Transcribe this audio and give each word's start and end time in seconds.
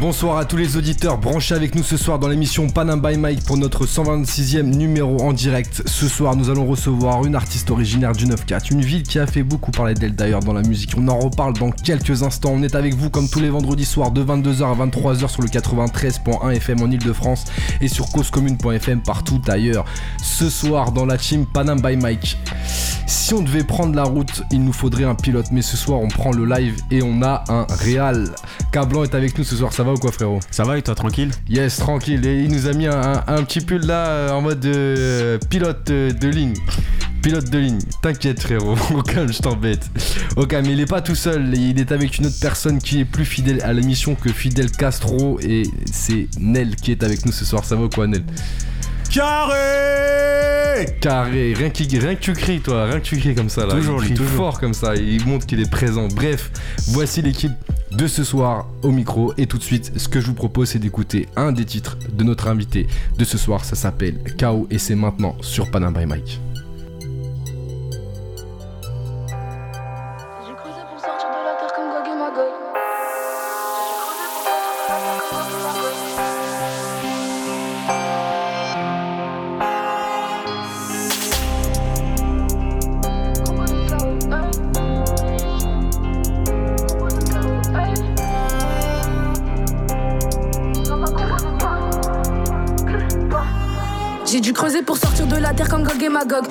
Bonsoir 0.00 0.36
à 0.36 0.44
tous 0.44 0.56
les 0.56 0.76
auditeurs 0.76 1.18
branchés 1.18 1.54
avec 1.54 1.74
nous 1.74 1.82
ce 1.82 1.96
soir 1.96 2.18
dans 2.18 2.28
l'émission 2.28 2.68
Panam 2.68 3.00
by 3.00 3.16
Mike 3.16 3.44
pour 3.44 3.56
notre 3.56 3.86
126e 3.86 4.62
numéro 4.62 5.20
en 5.22 5.32
direct. 5.32 5.82
Ce 5.86 6.08
soir, 6.08 6.34
nous 6.34 6.50
allons 6.50 6.66
recevoir 6.66 7.24
une 7.24 7.34
artiste 7.34 7.70
originaire 7.70 8.12
du 8.12 8.26
9-4, 8.26 8.72
une 8.72 8.82
ville 8.82 9.04
qui 9.04 9.18
a 9.18 9.26
fait 9.26 9.42
beaucoup 9.42 9.70
parler 9.70 9.94
d'elle 9.94 10.14
d'ailleurs 10.14 10.40
dans 10.40 10.52
la 10.52 10.62
musique. 10.62 10.94
On 10.96 11.06
en 11.08 11.18
reparle 11.18 11.52
dans 11.54 11.70
quelques 11.70 12.22
instants. 12.22 12.52
On 12.54 12.62
est 12.62 12.74
avec 12.74 12.94
vous 12.94 13.10
comme 13.10 13.28
tous 13.28 13.40
les 13.40 13.50
vendredis 13.50 13.84
soirs 13.84 14.10
de 14.10 14.24
22h 14.24 14.64
à 14.64 14.86
23h 14.86 15.28
sur 15.28 15.42
le 15.42 15.48
93.1 15.48 16.52
FM 16.56 16.82
en 16.82 16.90
Ile-de-France 16.90 17.44
et 17.80 17.88
sur 17.88 18.10
causecommune.fm 18.10 19.02
partout 19.02 19.40
ailleurs. 19.46 19.84
Ce 20.22 20.50
soir 20.50 20.92
dans 20.92 21.06
la 21.06 21.16
team 21.16 21.46
Panam 21.46 21.80
by 21.80 21.96
Mike. 21.96 22.38
Si 23.06 23.34
on 23.34 23.42
devait 23.42 23.64
prendre 23.64 23.94
la 23.94 24.04
route, 24.04 24.42
il 24.50 24.64
nous 24.64 24.72
faudrait 24.72 25.04
un 25.04 25.14
pilote, 25.14 25.46
mais 25.52 25.62
ce 25.62 25.76
soir 25.76 26.00
on 26.00 26.08
prend 26.08 26.32
le 26.32 26.44
live 26.44 26.76
et 26.90 27.02
on 27.02 27.22
a 27.22 27.44
un 27.48 27.66
réal. 27.68 28.30
Cablan 28.72 29.04
est 29.04 29.14
avec 29.14 29.36
nous 29.36 29.44
ce 29.44 29.54
soir, 29.54 29.70
ça 29.70 29.82
va 29.82 29.92
ou 29.92 29.98
quoi 29.98 30.10
frérot? 30.12 30.40
Ça 30.50 30.64
va 30.64 30.78
et 30.78 30.82
toi 30.82 30.94
tranquille? 30.94 31.30
Yes, 31.46 31.76
tranquille. 31.76 32.24
Et 32.26 32.40
il 32.40 32.50
nous 32.50 32.66
a 32.66 32.72
mis 32.72 32.86
un, 32.86 33.44
petit 33.44 33.60
pull 33.60 33.84
là 33.84 34.06
euh, 34.06 34.30
en 34.30 34.40
mode 34.40 34.64
euh, 34.64 35.38
pilote 35.50 35.90
euh, 35.90 36.10
de 36.10 36.28
ligne. 36.28 36.54
Pilote 37.20 37.50
de 37.50 37.58
ligne, 37.58 37.78
t'inquiète 38.00 38.40
frérot, 38.40 38.74
au 38.94 39.02
calme, 39.02 39.30
je 39.30 39.40
t'embête. 39.40 39.90
Ok, 40.36 40.52
mais 40.54 40.72
il 40.72 40.80
est 40.80 40.86
pas 40.86 41.02
tout 41.02 41.14
seul, 41.14 41.54
il 41.54 41.78
est 41.78 41.92
avec 41.92 42.16
une 42.16 42.26
autre 42.26 42.40
personne 42.40 42.78
qui 42.78 43.00
est 43.00 43.04
plus 43.04 43.26
fidèle 43.26 43.60
à 43.60 43.74
l'émission 43.74 44.14
que 44.14 44.30
Fidel 44.30 44.70
Castro. 44.70 45.38
Et 45.40 45.64
c'est 45.92 46.28
Nel 46.40 46.74
qui 46.74 46.92
est 46.92 47.02
avec 47.02 47.26
nous 47.26 47.32
ce 47.32 47.44
soir. 47.44 47.66
Ça 47.66 47.76
va 47.76 47.82
ou 47.82 47.88
quoi 47.90 48.06
Nel? 48.06 48.24
Carré 49.12 50.86
Carré, 51.02 51.52
rien, 51.52 51.68
qui, 51.68 51.98
rien 51.98 52.14
que 52.14 52.20
tu 52.20 52.32
cries 52.32 52.60
toi, 52.60 52.86
rien 52.86 52.98
que 52.98 53.04
tu 53.04 53.18
cries 53.18 53.34
comme 53.34 53.50
ça 53.50 53.66
là. 53.66 53.74
Toujours, 53.74 54.02
il 54.02 54.14
crie 54.14 54.24
fort 54.24 54.58
comme 54.58 54.72
ça, 54.72 54.94
il 54.96 55.26
montre 55.26 55.44
qu'il 55.44 55.60
est 55.60 55.70
présent. 55.70 56.08
Bref, 56.08 56.50
voici 56.88 57.20
l'équipe 57.20 57.52
de 57.90 58.06
ce 58.06 58.24
soir 58.24 58.68
au 58.80 58.90
micro 58.90 59.34
et 59.36 59.46
tout 59.46 59.58
de 59.58 59.62
suite 59.62 59.92
ce 59.98 60.08
que 60.08 60.18
je 60.18 60.28
vous 60.28 60.34
propose 60.34 60.70
c'est 60.70 60.78
d'écouter 60.78 61.28
un 61.36 61.52
des 61.52 61.66
titres 61.66 61.98
de 62.10 62.24
notre 62.24 62.48
invité 62.48 62.86
de 63.18 63.24
ce 63.24 63.36
soir, 63.36 63.66
ça 63.66 63.76
s'appelle 63.76 64.18
KO 64.40 64.66
et 64.70 64.78
c'est 64.78 64.94
maintenant 64.94 65.36
sur 65.42 65.70
Panam 65.70 65.92
by 65.92 66.06
Mike. 66.06 66.40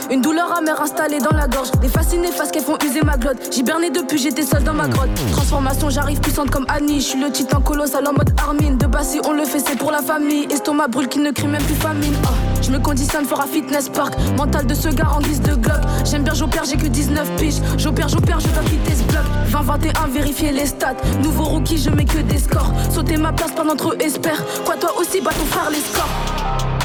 Une 0.10 0.22
douleur 0.22 0.58
amère 0.58 0.82
installée 0.82 1.20
dans 1.20 1.36
la 1.36 1.48
gorge. 1.48 1.70
Des 1.82 1.88
fascinés 1.88 2.32
face 2.32 2.52
qu'elles 2.52 2.64
font 2.64 2.78
user 2.84 3.02
ma 3.04 3.16
glotte. 3.16 3.38
J'ai 3.56 3.62
berné 3.62 3.92
depuis, 3.92 4.18
j'étais 4.18 4.42
seule 4.42 4.64
dans 4.64 4.74
ma 4.74 4.88
grotte. 4.88 5.10
Transformation, 5.32 5.90
j'arrive 5.90 6.20
puissante 6.20 6.50
comme 6.50 6.66
Annie. 6.68 7.00
Je 7.00 7.06
suis 7.06 7.20
le 7.20 7.32
titan 7.32 7.62
colossal 7.62 8.08
en 8.08 8.14
mode 8.14 8.34
Armin. 8.42 8.72
De 8.72 8.88
bas, 8.88 9.04
si 9.04 9.20
on 9.24 9.34
le 9.34 9.46
fait, 9.46 9.60
c'est 9.60 9.78
pour 9.78 9.92
la 9.92 10.02
famille. 10.02 10.48
Estomac 10.50 10.88
brûle 10.88 11.08
qui 11.08 11.20
ne 11.20 11.30
crie 11.32 11.48
même 11.48 11.62
plus 11.64 11.76
famine. 11.76 12.14
Ah, 12.26 12.30
je 12.62 12.72
me 12.72 12.80
conditionne 12.80 13.26
for 13.26 13.40
un 13.40 13.46
fitness 13.46 13.88
park. 13.90 14.16
Mental 14.36 14.66
de 14.66 14.74
ce 14.74 14.90
gars 14.90 15.10
en 15.16 15.22
guise 15.22 15.42
de 15.42 15.54
glock. 15.54 15.82
J'aime 16.06 16.24
bien, 16.24 16.34
j'opère, 16.34 16.66
j'ai 16.66 16.78
que 16.78 16.88
19 16.88 17.30
piges. 17.38 17.62
J'opère, 17.78 18.10
j'opère, 18.10 18.40
je 18.40 18.48
dois 18.48 18.64
quitter 18.64 18.96
ce 18.96 19.04
bloc. 19.04 19.24
20-21, 19.52 20.10
vérifier 20.10 20.52
les 20.52 20.66
stats. 20.66 20.96
Nouveau 21.22 21.44
rookie, 21.44 21.78
je 21.78 21.92
mets 21.92 22.06
que 22.06 22.18
des 22.18 22.40
scores. 22.40 22.74
Sauter 22.94 23.18
ma 23.18 23.32
place 23.32 23.52
pendant 23.52 23.76
trop 23.76 23.94
espère. 23.94 24.44
Quoi, 24.66 24.76
toi 24.78 24.92
aussi, 25.00 25.22
bat 25.22 25.32
ton 25.32 25.46
frère 25.46 25.70
les 25.70 25.82
scores. 25.82 26.81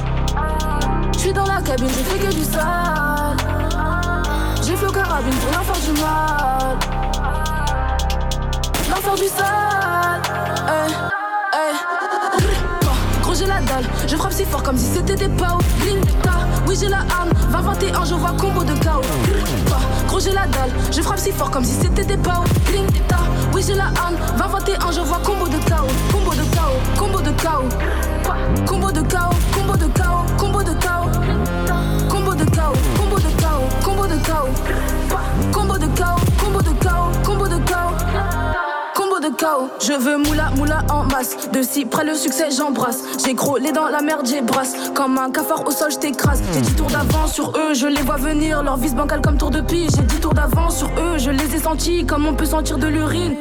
J'suis 1.27 1.35
dans 1.35 1.45
la 1.45 1.61
cabine, 1.61 1.89
je 1.89 2.05
fais 2.05 2.19
que 2.21 2.33
du 2.33 2.45
sale. 2.45 3.37
J'ai 4.65 4.77
fait 4.77 4.87
au 4.87 4.93
carabine 4.93 5.35
pour 5.35 5.51
l'enfer 5.51 5.75
du 5.85 6.01
mal. 6.01 6.79
L'enfer 8.89 9.15
du 9.17 9.27
sale. 9.27 10.23
Hey, 10.69 10.93
hey. 11.53 11.75
Gros, 13.23 13.35
j'ai 13.35 13.47
la 13.47 13.61
dalle. 13.61 13.87
Je 14.07 14.15
frappe 14.15 14.35
si 14.35 14.45
fort 14.45 14.63
comme 14.63 14.79
si 14.79 14.85
c'était 14.85 15.17
des 15.17 15.29
pao. 15.29 15.59
Glinta, 15.81 16.31
oui, 16.69 16.77
j'ai 16.79 16.87
la 16.87 16.99
arme. 16.99 17.31
20-21, 17.51 18.09
je 18.09 18.15
vois 18.15 18.35
combo 18.39 18.63
de 18.63 18.75
chaos. 18.75 19.03
Gros, 20.07 20.21
j'ai 20.21 20.31
la 20.31 20.47
dalle. 20.47 20.71
Je 20.93 21.03
frappe 21.03 21.19
si 21.19 21.33
fort 21.33 21.51
comme 21.51 21.65
si 21.65 21.75
c'était 21.75 22.05
des 22.05 22.19
pao. 22.19 22.45
Glinta, 22.67 23.19
oui, 23.53 23.65
j'ai 23.67 23.75
la 23.75 23.87
arme. 23.87 24.15
20-21, 24.39 24.95
je 24.95 25.01
vois 25.01 25.19
combo 25.25 25.49
de 25.49 25.59
chaos. 25.69 25.89
Combo 26.13 26.35
de 26.35 26.45
chaos, 26.55 26.79
combo 26.97 27.21
de 27.21 27.33
chaos. 27.33 27.69
Combo 28.65 28.93
de 28.93 29.01
chaos, 29.03 29.36
combo 35.53 35.79
de 35.79 35.87
chaos. 35.97 36.17
Combo 36.41 36.61
de 36.63 36.73
chaos, 36.83 37.11
combo 37.25 37.49
de 37.49 37.59
chaos, 37.65 37.95
combo 38.95 39.19
de 39.21 39.35
chaos, 39.37 39.69
je 39.81 39.93
veux 39.93 40.17
moula 40.17 40.51
moula 40.57 40.79
en 40.91 41.05
masse. 41.05 41.51
De 41.51 41.63
si 41.63 41.85
près 41.85 42.05
le 42.05 42.15
succès, 42.15 42.51
j'embrasse. 42.57 43.03
J'ai 43.25 43.35
grôlé 43.35 43.73
dans 43.73 43.89
la 43.89 44.01
merde, 44.01 44.27
j'ai 44.27 44.41
brasse. 44.41 44.75
Comme 44.95 45.19
un 45.19 45.31
cafard 45.31 45.67
au 45.67 45.71
sol, 45.71 45.91
je 45.91 45.99
t'écrase. 45.99 46.43
J'ai 46.53 46.61
10 46.61 46.77
tours 46.77 46.87
d'avance 46.91 47.33
sur 47.33 47.51
eux, 47.57 47.75
je 47.75 47.87
les 47.87 48.03
vois 48.03 48.17
venir. 48.17 48.63
Leur 48.63 48.77
vis 48.77 48.95
bancale 48.95 49.21
comme 49.21 49.37
tour 49.37 49.51
de 49.51 49.61
pige. 49.61 49.91
J'ai 49.97 50.03
10 50.03 50.21
tours 50.21 50.35
d'avance 50.35 50.79
sur 50.79 50.89
eux, 50.99 51.19
je 51.19 51.31
les 51.31 51.55
ai 51.55 51.59
sentis 51.59 52.07
comme 52.07 52.27
on 52.27 52.35
peut 52.35 52.47
sentir 52.47 52.79
de 52.79 52.87
l'urine. 52.87 53.37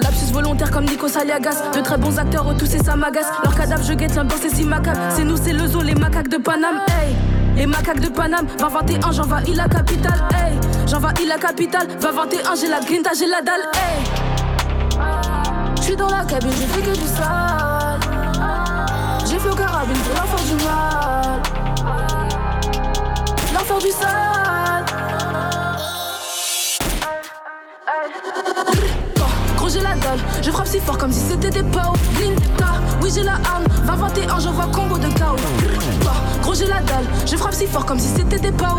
Lapsus 0.00 0.32
volontaire 0.32 0.70
comme 0.70 0.84
Nico 0.84 1.08
Saliagas. 1.08 1.70
De 1.74 1.80
très 1.80 1.96
bons 1.96 2.18
acteurs, 2.18 2.50
eux, 2.50 2.56
tous 2.56 2.74
et 2.74 2.82
ça 2.82 2.96
m'agace. 2.96 3.26
Leur 3.42 3.54
cadavre, 3.54 3.84
je 3.84 3.94
guette 3.94 4.14
l'ambiance, 4.14 4.40
c'est 4.42 4.54
si 4.54 4.64
macabre. 4.64 4.98
C'est 5.10 5.24
nous, 5.24 5.36
c'est 5.36 5.52
le 5.52 5.66
zoo, 5.66 5.80
les 5.82 5.94
macaques 5.94 6.28
de 6.28 6.38
Paname. 6.38 6.80
Hey, 6.88 7.14
les 7.56 7.66
macaques 7.66 8.00
de 8.00 8.08
Paname. 8.08 8.46
2021, 8.58 9.12
j'envahis 9.12 9.54
la 9.54 9.68
capitale. 9.68 10.22
Hey, 10.34 10.58
j'envahis 10.86 11.26
la 11.26 11.38
capitale. 11.38 11.86
2021, 12.00 12.54
j'ai 12.54 12.68
la 12.68 12.80
grinta, 12.80 13.10
j'ai 13.18 13.26
la 13.26 13.40
dalle. 13.42 13.62
Hey, 13.74 14.04
j'suis 15.80 15.96
dans 15.96 16.08
la 16.08 16.24
cabine, 16.24 16.50
je 16.50 16.66
fais 16.66 16.82
que 16.82 16.96
du 16.96 17.06
sale. 17.06 18.00
J'ai 19.26 19.38
fait 19.38 19.48
au 19.48 19.54
carabine 19.54 19.96
pour 19.96 20.14
l'enfer 20.14 20.44
du 20.44 20.64
mal. 20.64 21.42
L'enfer 23.54 23.78
du 23.78 23.90
sale. 23.90 25.51
Je 30.42 30.50
frappe 30.50 30.66
si 30.66 30.80
fort 30.80 30.98
comme 30.98 31.12
si 31.12 31.20
c'était 31.20 31.50
des 31.50 31.62
pao 31.62 31.92
oui 33.00 33.10
j'ai 33.14 33.22
la 33.22 33.32
arme 33.32 33.64
20-21 33.86 34.40
je 34.40 34.48
vois 34.48 34.66
combo 34.66 34.98
de 34.98 35.08
chaos. 35.08 35.36
Gros 36.42 36.54
j'ai 36.54 36.66
la 36.66 36.80
dalle, 36.82 37.04
je 37.26 37.36
frappe 37.36 37.54
si 37.54 37.66
fort 37.66 37.86
comme 37.86 37.98
si 37.98 38.08
c'était 38.08 38.38
des 38.38 38.52
pao 38.52 38.78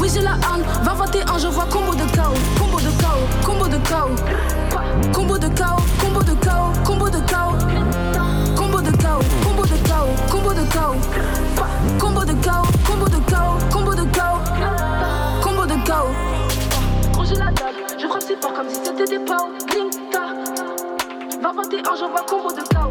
oui 0.00 0.10
j'ai 0.12 0.20
la 0.20 0.32
arme 0.32 0.62
20-21 0.84 1.40
je 1.40 1.48
vois 1.48 1.66
combo 1.70 1.94
de 1.94 2.04
chaos. 2.14 2.34
Combo 2.58 2.78
de 2.80 2.90
chaos, 3.00 3.26
combo 3.44 3.68
de 3.68 3.78
chaos. 3.78 4.10
Combo 5.12 5.38
de 5.38 5.48
chaos, 5.48 5.82
combo 6.00 6.22
de 6.22 6.34
chaos, 6.34 6.72
combo 6.84 7.10
de 7.10 7.20
chaos. 7.20 7.54
Combo 8.56 8.80
de 8.80 8.90
chaos, 8.96 9.22
combo 9.42 9.64
de 9.64 9.74
chaos, 9.86 10.08
combo 10.30 10.52
de 10.54 10.64
chaos. 10.72 10.96
Combo 11.98 12.24
de 12.24 12.32
chaos, 12.34 12.66
combo 12.86 13.08
de 13.08 13.20
chaos, 13.30 13.58
combo 13.70 13.94
de 13.94 14.04
chaos. 14.04 14.40
Combo 15.42 15.66
de 15.66 15.74
chaos. 15.84 16.10
Gros 17.12 17.24
j'ai 17.24 17.34
la 17.36 17.50
dalle, 17.52 17.74
je 17.98 18.06
frappe 18.06 18.22
si 18.22 18.34
fort 18.40 18.54
comme 18.54 18.68
si 18.68 18.76
c'était 18.84 19.04
des 19.04 19.24
pao 19.24 19.48
Glinta 21.44 21.90
20-21 21.90 21.98
je 21.98 22.10
vois 22.10 22.24
combo 22.26 22.50
de 22.52 22.62
chaos 22.68 22.90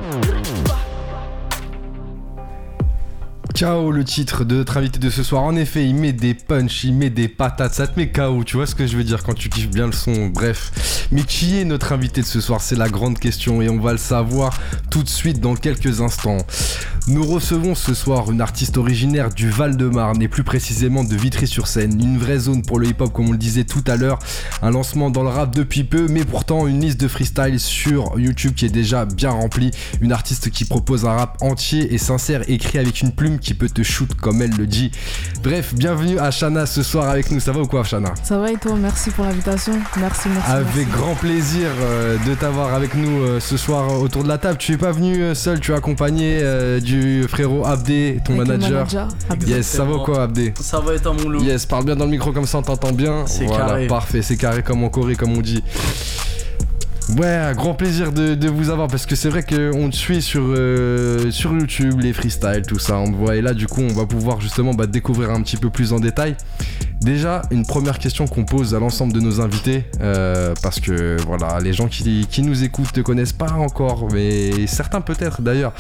KO 3.60 3.92
le 3.92 4.04
titre 4.04 4.44
de 4.44 4.56
notre 4.56 4.78
invité 4.78 5.00
de 5.00 5.10
ce 5.10 5.22
soir. 5.24 5.44
En 5.44 5.56
effet, 5.56 5.88
il 5.88 5.96
met 5.96 6.12
des 6.12 6.34
punchs, 6.34 6.84
il 6.84 6.94
met 6.94 7.12
des 7.12 7.28
patates, 7.28 7.74
ça 7.74 7.88
te 7.88 8.00
met 8.00 8.12
KO, 8.12 8.44
tu 8.44 8.58
vois 8.58 8.66
ce 8.66 8.74
que 8.74 8.88
je 8.88 8.98
veux 8.98 9.04
dire 9.04 9.24
quand 9.24 9.34
tu 9.34 9.50
kiffes 9.50 9.70
bien 9.70 9.86
le 9.86 9.92
son, 9.92 10.28
bref. 10.28 11.08
Mais 11.12 11.22
qui 11.22 11.60
est 11.60 11.66
notre 11.66 11.94
invité 11.94 12.22
de 12.22 12.26
ce 12.26 12.42
soir? 12.42 12.62
C'est 12.62 12.76
la 12.76 12.90
grande 12.90 13.20
question 13.20 13.62
et 13.62 13.70
on 13.70 13.80
va 13.80 13.92
le 13.92 14.00
savoir 14.00 14.60
tout 14.90 15.04
de 15.04 15.10
suite 15.10 15.40
dans 15.40 15.56
quelques 15.56 16.02
instants. 16.02 16.40
Nous 17.06 17.26
recevons 17.26 17.76
ce 17.76 17.94
soir 17.94 18.32
une 18.32 18.40
artiste 18.40 18.78
originaire 18.78 19.30
du 19.30 19.50
Val-de-Marne 19.50 20.22
et 20.22 20.30
plus 20.30 20.46
précisément 20.46 21.04
de 21.04 21.14
Vitry-sur-Seine. 21.14 22.02
Une 22.02 22.18
vraie 22.18 22.40
zone 22.40 22.62
pour 22.62 22.80
le 22.80 22.88
hip-hop 22.88 23.12
comme 23.12 23.28
on 23.28 23.32
le 23.34 23.38
disait 23.38 23.66
tout 23.66 23.84
à 23.88 23.98
l'heure. 23.98 24.20
Un 24.62 24.72
lancement 24.72 25.10
dans 25.10 25.22
le 25.22 25.28
rap 25.28 25.54
depuis 25.54 25.84
peu 25.84 26.08
mais 26.08 26.24
pourtant 26.24 26.66
une 26.66 26.80
liste 26.80 27.02
de 27.02 27.10
freestyle 27.10 27.60
sur 27.60 28.18
YouTube 28.18 28.54
qui 28.56 28.68
est 28.68 28.70
déjà 28.70 29.04
bien 29.04 29.32
remplie. 29.32 29.72
Une 30.00 30.14
artiste 30.14 30.50
qui 30.50 30.64
propose 30.64 31.04
un 31.04 31.12
rap 31.12 31.40
entier 31.42 31.94
et 31.94 31.98
sincère 31.98 32.50
écrit 32.50 32.78
avec 32.78 33.02
une 33.02 33.12
plume 33.12 33.38
qui 33.38 33.54
peut 33.54 33.68
te 33.68 33.84
shoot 33.84 34.14
comme 34.16 34.42
elle 34.42 34.56
le 34.56 34.66
dit. 34.66 34.92
Bref, 35.44 35.74
bienvenue 35.76 36.20
à 36.20 36.32
Shana 36.32 36.66
ce 36.66 36.84
soir 36.84 37.10
avec 37.10 37.32
nous. 37.32 37.42
Ça 37.42 37.52
va 37.52 37.60
ou 37.60 37.68
quoi 37.68 37.84
Shana? 37.84 38.14
Ça 38.24 38.38
va 38.38 38.50
et 38.50 38.56
toi? 38.56 38.78
Merci 38.80 39.10
pour 39.10 39.26
l'invitation. 39.26 39.74
Merci, 40.00 40.30
merci. 40.30 40.50
Avec 40.50 40.74
merci. 40.74 40.92
grand 40.94 41.16
plaisir 41.16 41.68
euh, 41.82 42.16
de 42.26 42.34
t'avoir 42.34 42.74
avec 42.74 42.96
nous 42.96 43.24
euh, 43.24 43.42
ce 43.42 43.58
soir 43.58 44.00
autour 44.00 44.24
de 44.24 44.30
la 44.30 44.38
table. 44.38 44.58
Tu 44.58 44.72
es 44.72 44.78
pas 44.78 44.94
venu 44.94 45.22
euh, 45.22 45.36
seul, 45.36 45.60
tu 45.60 45.74
es 45.74 45.76
accompagné 45.76 46.42
d'une 46.80 46.93
du 46.94 47.24
frérot 47.28 47.66
Abdé, 47.66 48.20
ton 48.24 48.34
Avec 48.40 48.48
manager. 48.48 48.88
Yes, 49.48 49.66
ça 49.66 49.84
va 49.84 49.96
ou 49.96 50.00
quoi 50.00 50.24
Abdé 50.24 50.54
Ça 50.60 50.80
va 50.80 50.94
être 50.94 51.08
un 51.08 51.14
mon 51.14 51.30
loup. 51.30 51.44
Yes, 51.44 51.66
parle 51.66 51.86
bien 51.86 51.96
dans 51.96 52.06
le 52.06 52.12
micro 52.12 52.32
comme 52.32 52.46
ça 52.46 52.60
on 52.60 52.62
t'entend 52.62 52.92
bien. 52.92 53.26
C'est 53.26 53.46
voilà, 53.46 53.66
carré. 53.66 53.88
parfait, 53.88 54.22
c'est 54.22 54.38
carré 54.38 54.62
comme 54.62 54.84
en 54.84 54.90
Corée, 54.90 55.16
comme 55.16 55.36
on 55.36 55.42
dit. 55.42 55.64
Ouais, 57.18 57.28
un 57.28 57.54
grand 57.54 57.74
plaisir 57.74 58.12
de, 58.12 58.34
de 58.34 58.50
vous 58.50 58.70
avoir 58.70 58.88
parce 58.88 59.06
que 59.06 59.16
c'est 59.16 59.28
vrai 59.28 59.44
qu'on 59.44 59.90
te 59.90 59.96
suit 59.96 60.22
sur, 60.22 60.42
euh, 60.46 61.32
sur 61.32 61.52
YouTube, 61.52 62.00
les 62.00 62.14
freestyles, 62.14 62.64
tout 62.66 62.80
ça, 62.80 62.98
on 62.98 63.12
te 63.12 63.16
voit. 63.16 63.36
Et 63.36 63.42
là, 63.42 63.54
du 63.54 63.68
coup, 63.68 63.82
on 63.82 63.94
va 63.94 64.06
pouvoir 64.06 64.40
justement 64.40 64.74
bah, 64.74 64.88
découvrir 64.88 65.32
un 65.32 65.42
petit 65.42 65.58
peu 65.58 65.70
plus 65.70 65.92
en 65.94 66.00
détail. 66.00 66.36
Déjà, 67.02 67.42
une 67.52 67.66
première 67.66 68.00
question 68.00 68.26
qu'on 68.28 68.46
pose 68.46 68.74
à 68.74 68.80
l'ensemble 68.80 69.12
de 69.12 69.20
nos 69.20 69.42
invités, 69.42 69.84
euh, 70.00 70.54
parce 70.62 70.80
que 70.80 71.18
voilà, 71.28 71.60
les 71.60 71.74
gens 71.74 71.88
qui, 71.88 72.26
qui 72.30 72.42
nous 72.42 72.64
écoutent 72.64 72.96
ne 72.96 73.02
connaissent 73.02 73.34
pas 73.34 73.52
encore, 73.52 74.08
mais 74.14 74.68
certains 74.68 75.02
peut-être 75.02 75.42
d'ailleurs. 75.42 75.74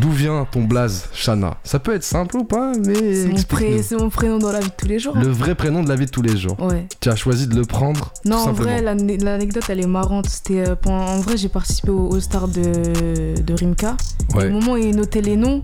D'où 0.00 0.10
vient 0.10 0.46
ton 0.50 0.64
blaze, 0.64 1.08
Shana? 1.14 1.56
Ça 1.64 1.78
peut 1.78 1.94
être 1.94 2.02
simple 2.04 2.36
ou 2.36 2.44
pas, 2.44 2.72
mais 2.84 3.14
C'est 3.14 3.28
mon, 3.28 3.42
pré- 3.44 4.08
prénom 4.10 4.38
dans 4.38 4.52
la 4.52 4.60
vie 4.60 4.68
de 4.68 4.74
tous 4.76 4.86
les 4.86 4.98
jours. 4.98 5.16
hein. 5.16 5.22
le 5.22 5.28
vrai 5.30 5.54
prénom 5.54 5.82
de 5.82 5.88
la 5.88 5.96
vie 5.96 6.04
de 6.06 6.10
tous 6.10 6.20
les 6.22 6.36
jours. 6.36 6.56
Ouais. 6.60 6.86
Tu 7.00 7.08
as 7.08 7.16
choisi 7.16 7.46
de 7.46 7.54
le 7.54 7.62
prendre 7.64 8.12
Non, 8.26 8.36
en 8.36 8.52
vrai, 8.52 8.82
l'ane- 8.82 9.16
l'anecdote, 9.22 9.64
elle 9.70 9.80
est 9.80 9.86
marrante. 9.86 10.26
C'était 10.28 10.68
euh, 10.68 10.74
En 10.86 11.18
vrai, 11.20 11.36
j'ai 11.38 11.48
participé 11.48 11.90
au 11.90 12.14
All-Star 12.14 12.48
de, 12.48 13.40
de 13.40 13.54
Rimka. 13.54 13.96
Et 14.32 14.36
Ouais. 14.36 14.48
au 14.48 14.52
moment 14.52 14.72
où 14.72 14.76
il 14.76 14.94
notait 14.94 15.22
les 15.22 15.36
noms, 15.36 15.62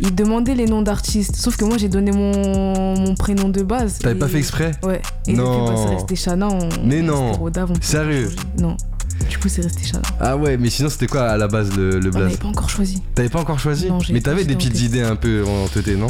il 0.00 0.14
demandait 0.14 0.54
les 0.54 0.66
noms 0.66 0.82
d'artistes. 0.82 1.36
Sauf 1.36 1.56
que 1.56 1.64
moi, 1.64 1.78
j'ai 1.78 1.88
donné 1.88 2.12
mon, 2.12 2.96
mon 2.98 3.14
prénom 3.14 3.48
de 3.48 3.62
base. 3.62 4.00
T'avais 4.00 4.16
Et- 4.16 4.18
pas 4.18 4.28
fait 4.28 4.38
exprès? 4.38 4.72
Ouais. 4.82 5.00
Et 5.26 5.32
Non. 5.32 5.64
depuis, 5.66 5.74
bah, 5.86 5.90
resté 5.94 6.14
Shana. 6.16 6.48
On... 6.48 6.68
Mais 6.84 7.00
on- 7.00 7.04
non. 7.04 7.32
Rodave, 7.32 7.72
Sérieux? 7.80 8.30
Non. 8.58 8.76
Du 9.28 9.38
coup, 9.38 9.48
c'est 9.48 9.62
resté 9.62 9.84
Shana. 9.84 10.02
Ah 10.20 10.36
ouais, 10.36 10.56
mais 10.56 10.70
sinon 10.70 10.88
c'était 10.88 11.06
quoi 11.06 11.22
à 11.28 11.36
la 11.36 11.48
base 11.48 11.74
le, 11.76 11.98
le 11.98 12.10
blaze 12.10 12.36
pas 12.36 12.48
encore 12.48 12.68
choisi. 12.70 13.02
T'avais 13.14 13.28
pas 13.28 13.40
encore 13.40 13.58
choisi 13.58 13.88
Non, 13.88 13.98
Mais 14.10 14.20
t'avais 14.20 14.44
des 14.44 14.54
petites 14.54 14.80
idées 14.80 15.02
un 15.02 15.16
peu 15.16 15.44
en 15.46 15.68
teuté, 15.68 15.96
non 15.96 16.08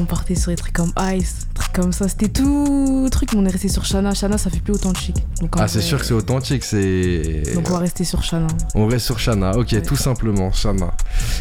On 0.00 0.04
partait 0.04 0.34
sur 0.34 0.50
des 0.50 0.56
trucs 0.56 0.72
comme 0.74 0.92
Ice, 1.14 1.46
trucs 1.54 1.72
comme 1.72 1.92
ça. 1.92 2.08
C'était 2.08 2.28
tout 2.28 3.08
truc, 3.10 3.32
mais 3.34 3.40
on 3.40 3.44
est 3.46 3.50
resté 3.52 3.68
sur 3.68 3.84
Shana. 3.84 4.14
Shana, 4.14 4.38
ça 4.38 4.50
fait 4.50 4.60
plus 4.60 4.72
authentique. 4.72 5.16
Donc, 5.40 5.54
Ah 5.58 5.68
c'est 5.68 5.80
sûr 5.82 5.98
que 5.98 6.04
c'est 6.06 6.14
authentique, 6.14 6.64
c'est... 6.64 7.42
Donc 7.54 7.68
on 7.68 7.74
va 7.74 7.78
rester 7.80 8.04
sur 8.04 8.22
Shana. 8.22 8.46
On 8.74 8.86
reste 8.86 9.06
sur 9.06 9.18
Shana, 9.18 9.56
ok, 9.56 9.72
Ouais. 9.72 9.82
tout 9.82 9.96
simplement, 9.96 10.50
Shana. 10.52 10.92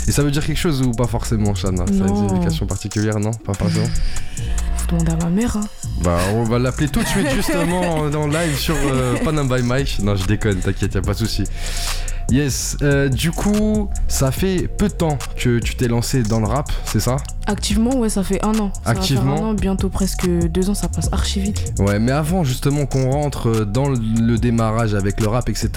Et 0.08 0.12
ça 0.12 0.22
veut 0.24 0.32
dire 0.32 0.46
quelque 0.46 0.58
chose 0.60 0.82
ou 0.82 0.92
pas 0.92 1.08
forcément, 1.08 1.56
Shana? 1.56 1.86
Ça 1.88 2.04
a 2.04 2.08
une 2.08 2.16
signification 2.16 2.66
particulière, 2.68 3.20
non? 3.20 3.32
Pas 3.32 3.54
forcément? 3.54 3.88
Faut 4.90 4.98
demander 4.98 5.12
à 5.12 5.26
ma 5.26 5.30
mère. 5.30 5.58
Hein. 5.58 5.68
Bah, 6.04 6.18
on 6.34 6.44
va 6.44 6.60
l'appeler 6.60 6.88
tout 6.90 7.02
de 7.02 7.08
suite, 7.08 7.30
justement, 7.36 7.82
en, 7.82 8.28
live 8.28 8.58
sur 8.58 8.76
euh, 8.76 9.16
Panam 9.24 9.48
by 9.48 9.64
Mike. 9.64 10.00
Non, 10.04 10.16
je 10.16 10.26
déconne, 10.26 10.60
t'inquiète, 10.60 10.94
y 10.94 10.98
a 10.98 11.02
pas 11.02 11.14
de 11.14 11.18
souci. 11.18 11.44
Yes, 12.32 12.76
euh, 12.82 13.08
du 13.08 13.32
coup, 13.32 13.88
ça 14.08 14.32
fait 14.32 14.68
peu 14.68 14.88
de 14.88 14.94
temps 14.94 15.18
que 15.38 15.60
tu 15.60 15.76
t'es 15.76 15.88
lancé 15.88 16.24
dans 16.24 16.40
le 16.40 16.48
rap, 16.48 16.72
c'est 16.84 17.00
ça? 17.00 17.18
Activement, 17.46 17.96
ouais, 17.98 18.10
ça 18.10 18.24
fait 18.24 18.44
un 18.44 18.58
an. 18.58 18.72
Ça 18.84 18.90
Activement 18.92 19.32
va 19.32 19.38
faire 19.38 19.46
un 19.46 19.50
an, 19.50 19.54
bientôt 19.54 19.90
presque 19.90 20.28
deux 20.28 20.72
ans, 20.72 20.74
ça 20.74 20.88
passe 20.88 21.08
archi 21.12 21.40
vite. 21.40 21.74
Ouais, 21.78 22.00
mais 22.00 22.12
avant 22.12 22.44
justement 22.44 22.88
qu'on 22.88 23.12
rentre 23.12 23.64
dans 23.66 23.90
le- 23.90 24.38
démarrage 24.40 24.96
avec 24.96 25.22
le 25.22 25.28
rap, 25.28 25.50
etc., 25.50 25.70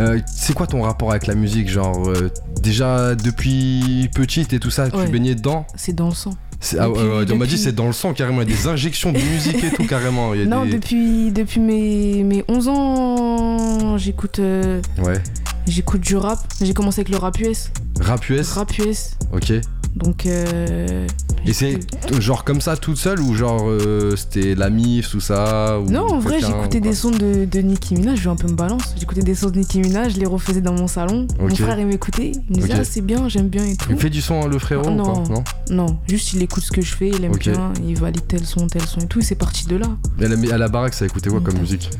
euh, 0.00 0.18
c'est 0.26 0.54
quoi 0.54 0.66
ton 0.66 0.82
rapport 0.82 1.10
avec 1.12 1.28
la 1.28 1.36
musique? 1.36 1.68
Genre, 1.68 2.08
euh, 2.08 2.32
déjà 2.60 3.14
depuis 3.14 4.10
petite 4.12 4.52
et 4.52 4.58
tout 4.58 4.70
ça, 4.70 4.90
tu 4.90 5.06
baignais 5.08 5.36
dedans? 5.36 5.66
C'est 5.76 5.92
dans 5.94 6.08
le 6.08 6.14
sang. 6.14 6.34
Ah, 6.78 6.88
Depuis- 6.88 7.00
ouais, 7.02 7.32
On 7.32 7.36
m'a 7.36 7.46
dit 7.46 7.58
c'est 7.58 7.74
dans 7.74 7.86
le 7.86 7.92
sang 7.92 8.12
carrément, 8.12 8.42
il 8.42 8.48
y 8.50 8.52
a 8.52 8.56
des 8.56 8.66
injections 8.66 9.12
de 9.12 9.18
musique 9.18 9.62
et 9.62 9.70
tout 9.70 9.86
carrément. 9.86 10.34
il 10.34 10.40
y 10.40 10.42
a 10.42 10.46
Non, 10.46 10.64
des- 10.64 10.72
depuis, 10.72 11.30
depuis 11.32 11.60
mes, 11.60 12.22
mes 12.24 12.44
11 12.48 12.68
ans, 12.68 13.96
j'écoute 13.98 14.38
euh, 14.38 14.80
Ouais. 15.02 15.20
J'écoute 15.66 16.00
du 16.00 16.16
rap. 16.16 16.38
J'ai 16.60 16.74
commencé 16.74 17.00
avec 17.00 17.08
le 17.10 17.16
rap 17.18 17.38
US. 17.40 17.70
Rap 18.00 18.28
US 18.28 18.52
Rap 18.52 18.76
US. 18.78 19.16
Ok. 19.32 19.52
Donc. 19.96 20.26
euh, 20.26 21.06
Et 21.46 21.54
c'est 21.54 21.78
genre 22.20 22.44
comme 22.44 22.60
ça 22.60 22.76
toute 22.76 22.98
seule 22.98 23.18
ou 23.20 23.34
genre 23.34 23.62
euh, 23.70 24.14
c'était 24.14 24.54
la 24.54 24.68
MIF, 24.68 25.08
tout 25.10 25.20
ça 25.20 25.80
ou 25.80 25.88
Non, 25.90 26.06
en 26.06 26.18
vrai, 26.18 26.38
j'écoutais 26.40 26.80
des 26.80 26.92
sons 26.94 27.10
de, 27.12 27.46
de 27.46 27.60
Nicki 27.60 27.94
Minaj, 27.94 28.18
je 28.18 28.24
vais 28.24 28.30
un 28.30 28.36
peu 28.36 28.46
me 28.48 28.52
balance. 28.54 28.94
J'écoutais 28.98 29.22
des 29.22 29.34
sons 29.34 29.48
de 29.48 29.58
Nicki 29.58 29.80
Minaj, 29.80 30.12
je 30.14 30.20
les 30.20 30.26
refaisais 30.26 30.60
dans 30.60 30.74
mon 30.74 30.86
salon. 30.86 31.26
Mon 31.40 31.48
frère, 31.54 31.78
il 31.78 31.86
m'écoutait. 31.86 32.32
Il 32.50 32.56
me 32.56 32.60
disait, 32.62 32.74
ah, 32.78 32.84
c'est 32.84 33.00
bien, 33.00 33.28
j'aime 33.30 33.48
bien 33.48 33.64
et 33.64 33.74
tout. 33.76 33.86
Il 33.90 33.96
fait 33.96 34.10
du 34.10 34.20
son 34.20 34.46
le 34.48 34.58
frérot 34.58 34.82
Ah, 34.86 34.90
ou 34.90 34.94
non. 34.96 35.22
pas? 35.22 35.32
Non 35.32 35.44
Non, 35.70 35.98
juste 36.06 36.34
il 36.34 36.42
écoute 36.42 36.62
ce 36.62 36.72
que 36.72 36.82
je 36.82 36.94
fais, 36.94 37.08
il 37.08 37.24
aime 37.24 37.36
bien, 37.36 37.72
il 37.82 37.98
valide 37.98 38.26
tel 38.28 38.44
son, 38.44 38.66
tel 38.66 38.82
son 38.82 39.00
et 39.00 39.06
tout, 39.06 39.20
et 39.20 39.24
c'est 39.24 39.34
parti 39.34 39.66
de 39.66 39.76
là. 39.76 39.86
Mais 40.18 40.26
à 40.26 40.28
la, 40.28 40.54
à 40.54 40.58
la 40.58 40.68
baraque 40.68 40.92
ça 40.94 41.06
écoutait 41.06 41.30
quoi 41.30 41.40
comme 41.40 41.58
musique? 41.58 41.90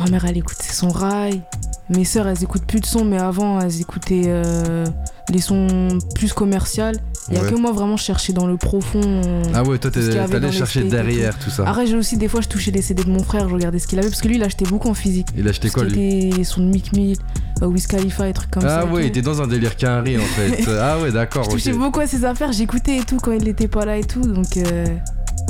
Ma 0.00 0.06
mère, 0.10 0.24
elle 0.26 0.36
écoutait 0.36 0.70
son 0.72 0.90
rail. 0.90 1.42
Mes 1.90 2.04
sœurs, 2.04 2.28
elles 2.28 2.42
écoutent 2.42 2.66
plus 2.66 2.80
de 2.80 2.86
son, 2.86 3.04
mais 3.08 3.18
avant, 3.18 3.60
elles 3.60 3.80
écoutaient 3.80 4.24
euh, 4.26 4.84
les 5.30 5.40
sons 5.40 5.98
plus 6.14 6.32
commerciaux. 6.32 6.84
Il 7.30 7.34
y 7.34 7.38
a 7.38 7.42
Ouais. 7.42 7.50
que 7.50 7.56
moi, 7.56 7.72
vraiment, 7.72 7.96
je 7.98 8.04
cherchais 8.04 8.32
dans 8.32 8.46
le 8.46 8.56
profond. 8.56 9.00
euh, 9.04 9.42
Ah 9.52 9.62
ouais, 9.62 9.78
toi 9.78 9.90
t'allais 9.90 10.50
chercher 10.52 10.84
derrière 10.84 11.38
tout 11.38 11.50
ça. 11.50 11.68
Après, 11.68 11.86
j'ai 11.86 11.96
aussi, 11.96 12.16
des 12.16 12.28
fois, 12.28 12.40
je 12.40 12.48
touchais 12.48 12.70
les 12.70 12.80
CD 12.80 13.04
de 13.04 13.10
mon 13.10 13.22
frère, 13.22 13.48
je 13.48 13.54
regardais 13.54 13.78
ce 13.78 13.86
qu'il 13.86 13.98
avait, 13.98 14.08
parce 14.08 14.22
que 14.22 14.28
lui, 14.28 14.36
il 14.36 14.42
achetait 14.42 14.64
beaucoup 14.64 14.88
en 14.88 14.94
physique. 14.94 15.26
Il 15.36 15.46
a 15.46 15.50
acheté 15.50 15.68
quoi 15.68 15.84
lui 15.84 15.90
était 16.30 16.38
de 16.38 16.62
Mick 16.62 16.92
Mill, 16.96 17.18
euh, 17.62 17.66
Wiz 17.66 17.86
Khalifa 17.86 18.28
et 18.28 18.32
trucs 18.32 18.50
comme 18.50 18.62
ça. 18.62 18.84
Ah 18.88 18.92
ouais, 18.92 19.04
il 19.04 19.06
était 19.08 19.20
dans 19.22 19.42
un 19.42 19.46
délire 19.46 19.76
carré 19.76 20.16
en 20.16 20.20
fait. 20.22 20.64
ah 20.80 20.98
ouais, 21.00 21.10
d'accord, 21.12 21.44
Je 21.44 21.50
touchais 21.50 21.72
beaucoup 21.72 22.00
à 22.00 22.06
ses 22.06 22.24
affaires, 22.24 22.52
j'écoutais 22.52 22.96
et 22.98 23.02
tout 23.02 23.18
quand 23.22 23.32
il 23.32 23.46
était 23.46 23.68
pas 23.68 23.84
là 23.84 23.98
et 23.98 24.04
tout, 24.04 24.22
donc, 24.22 24.56
euh, 24.56 24.86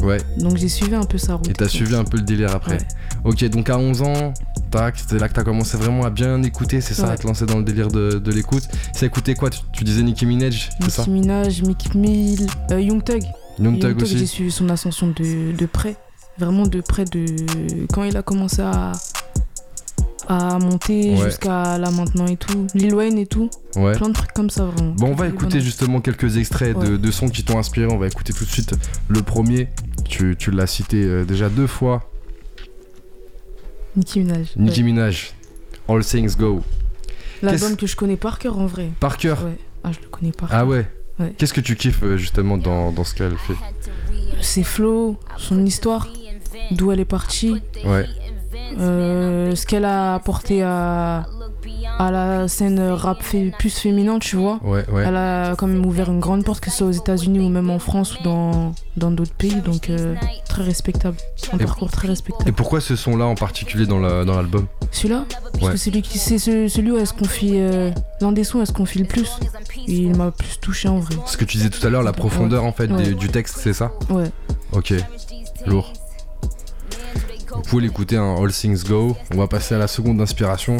Ouais, 0.02 0.18
donc 0.38 0.56
j'ai 0.56 0.68
suivi 0.68 0.94
un 0.96 1.04
peu 1.04 1.18
sa 1.18 1.34
route. 1.34 1.48
et 1.48 1.52
t'as 1.52 1.68
suivi 1.68 1.94
un 1.94 2.04
peu 2.04 2.16
le 2.18 2.22
délire 2.24 2.54
après. 2.54 2.74
Ouais. 2.78 2.78
Ok, 3.24 3.44
donc 3.50 3.68
à 3.70 3.78
11 3.78 4.02
ans, 4.02 4.32
tac, 4.68 4.96
c'était 4.98 5.18
là 5.18 5.28
que 5.28 5.34
t'as 5.34 5.44
commencé 5.44 5.76
vraiment 5.76 6.04
à 6.04 6.10
bien 6.10 6.42
écouter, 6.42 6.80
c'est 6.80 6.94
ça, 6.94 7.04
Ouais. 7.06 7.10
à 7.12 7.16
te 7.16 7.26
lancer 7.26 7.46
dans 7.46 7.58
le 7.58 7.64
délire 7.64 7.88
de, 7.88 8.18
de 8.18 8.32
l'écoute. 8.32 8.64
Ça 8.94 9.06
écoutait 9.06 9.34
quoi 9.34 9.50
tu, 9.50 9.60
tu 9.72 9.84
disais 9.84 10.02
Nicki 10.02 10.26
Minaj, 10.26 10.70
c'est 10.80 10.90
ça 10.90 11.02
Nicki 11.02 11.10
Minaj, 11.10 11.62
Mick 11.62 11.94
Mill, 11.94 12.46
euh, 12.70 12.80
Young 12.80 13.02
Thug. 13.02 13.22
Young 13.58 13.72
Young 13.74 13.78
Thug 13.80 13.96
Thug, 13.98 14.06
j'ai 14.06 14.14
aussi 14.16 14.26
suivi 14.26 14.50
son 14.50 14.68
ascension 14.68 15.08
de, 15.08 15.52
de 15.56 15.66
près. 15.66 15.96
Vraiment 16.38 16.66
de 16.66 16.80
près 16.80 17.04
de. 17.04 17.26
Quand 17.92 18.04
il 18.04 18.16
a 18.16 18.22
commencé 18.22 18.62
à, 18.62 18.92
à 20.28 20.58
monter 20.58 21.14
Ouais. 21.16 21.24
jusqu'à 21.24 21.78
là 21.78 21.90
maintenant 21.90 22.26
et 22.26 22.36
tout. 22.36 22.66
Lil 22.74 22.94
Wayne 22.94 23.18
et 23.18 23.26
tout. 23.26 23.50
Ouais. 23.76 23.92
Plein 23.96 24.08
de 24.10 24.12
trucs 24.14 24.32
comme 24.32 24.50
ça, 24.50 24.64
vraiment. 24.66 24.92
Bon, 24.94 25.08
on 25.08 25.14
va 25.14 25.26
écouter 25.28 25.60
justement 25.60 26.00
quelques 26.00 26.36
extraits 26.36 26.78
de, 26.78 26.92
Ouais. 26.92 26.98
de 26.98 27.10
sons 27.10 27.28
qui 27.28 27.42
t'ont 27.44 27.58
inspiré. 27.58 27.86
On 27.90 27.98
va 27.98 28.06
écouter 28.06 28.32
tout 28.32 28.44
de 28.44 28.50
suite 28.50 28.72
le 29.08 29.22
premier. 29.22 29.68
Tu, 30.04 30.36
tu 30.38 30.50
l'as 30.50 30.66
cité 30.66 31.02
euh, 31.02 31.24
déjà 31.24 31.48
deux 31.48 31.66
fois. 31.66 32.08
Nicki 33.98 34.20
Minaj. 34.20 34.46
Nicki 34.56 34.80
ouais. 34.80 34.84
Minaj. 34.86 35.32
All 35.88 36.04
Things 36.04 36.36
Go. 36.36 36.62
L'album 37.42 37.76
que 37.76 37.86
je 37.86 37.96
connais 37.96 38.16
par 38.16 38.38
cœur 38.38 38.58
en 38.58 38.66
vrai. 38.66 38.90
Par 39.00 39.16
cœur. 39.16 39.44
Ouais. 39.44 39.56
Ah, 39.84 39.90
je 39.92 40.00
le 40.00 40.08
connais 40.08 40.32
par 40.32 40.48
Ah 40.52 40.58
cœur. 40.58 40.68
ouais. 40.68 40.86
Ouais. 41.20 41.34
Qu'est-ce 41.36 41.52
que 41.52 41.60
tu 41.60 41.74
kiffes 41.76 42.02
euh, 42.04 42.16
justement 42.16 42.56
dans, 42.58 42.92
dans 42.92 43.04
ce 43.04 43.14
qu'elle 43.14 43.36
fait 43.36 43.54
Ses 44.40 44.62
flows, 44.62 45.16
son 45.36 45.64
histoire, 45.66 46.06
d'où 46.70 46.92
elle 46.92 47.00
est 47.00 47.04
partie, 47.04 47.60
Ouais. 47.84 48.06
euh, 48.78 49.54
ce 49.56 49.66
qu'elle 49.66 49.84
a 49.84 50.14
apporté 50.14 50.62
à, 50.62 51.26
à 51.98 52.10
la 52.10 52.48
scène 52.48 52.80
rap 52.80 53.18
plus 53.58 53.70
féminin, 53.78 54.18
tu 54.18 54.36
vois. 54.36 54.58
Ouais, 54.62 54.84
ouais. 54.90 55.04
Elle 55.06 55.16
a 55.16 55.54
quand 55.56 55.66
même 55.66 55.84
ouvert 55.84 56.10
une 56.10 56.20
grande 56.20 56.44
porte, 56.44 56.60
que 56.60 56.70
ce 56.70 56.78
soit 56.78 56.86
aux 56.86 56.92
États-Unis 56.92 57.40
ou 57.40 57.48
même 57.48 57.70
en 57.70 57.78
France 57.78 58.18
ou 58.18 58.22
dans 58.22 58.74
dans 58.96 59.10
d'autres 59.12 59.34
pays, 59.34 59.60
donc 59.64 59.90
euh, 59.90 60.14
très 60.48 60.64
respectable. 60.64 61.16
Un 61.52 61.58
Et- 61.58 61.64
parcours 61.64 61.88
très 61.90 62.08
Et 62.08 62.10
respectable. 62.10 62.52
pourquoi 62.52 62.80
ce 62.80 62.96
son-là 62.96 63.26
en 63.26 63.36
particulier 63.36 63.86
dans 63.86 64.00
la- 64.00 64.24
dans 64.24 64.34
l'album? 64.34 64.66
Celui-là, 64.90 65.24
parce 65.52 65.64
Ouais. 65.66 65.70
que 65.72 65.76
c'est 65.76 65.90
lui 65.92 66.02
qui 66.02 66.18
c'est 66.18 66.38
ce- 66.38 66.66
celui 66.66 66.90
où 66.90 66.98
elle 66.98 67.06
se 67.06 67.12
confie, 67.14 67.52
euh, 67.60 67.90
l'un 68.20 68.32
des 68.32 68.42
sons, 68.42 68.60
elle 68.60 68.66
se 68.66 68.72
confie 68.72 68.98
le 68.98 69.04
plus. 69.04 69.38
Et 69.86 69.92
il 69.92 70.16
m'a 70.16 70.32
plus 70.32 70.58
touché 70.60 70.88
en 70.88 70.98
vrai. 70.98 71.14
Ce 71.26 71.36
que 71.36 71.44
tu 71.44 71.58
disais 71.58 71.70
tout 71.70 71.86
à 71.86 71.90
l'heure, 71.90 72.02
la 72.02 72.12
profondeur 72.12 72.64
en 72.64 72.72
fait 72.72 72.88
des- 72.88 73.14
du 73.14 73.28
texte, 73.28 73.58
c'est 73.60 73.72
ça? 73.72 73.92
Ouais. 74.10 74.30
Ok. 74.72 74.94
Lourd. 75.66 75.92
Vous 77.58 77.70
pouvez 77.70 77.82
l'écouter, 77.82 78.16
hein, 78.16 78.36
All 78.40 78.52
Things 78.52 78.84
Go. 78.84 79.16
On 79.34 79.36
va 79.38 79.46
passer 79.46 79.74
à 79.74 79.78
la 79.78 79.88
seconde 79.88 80.20
inspiration. 80.20 80.76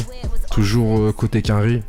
Toujours 0.51 0.99
euh, 0.99 1.11
côté 1.11 1.41
Quinry. 1.41 1.83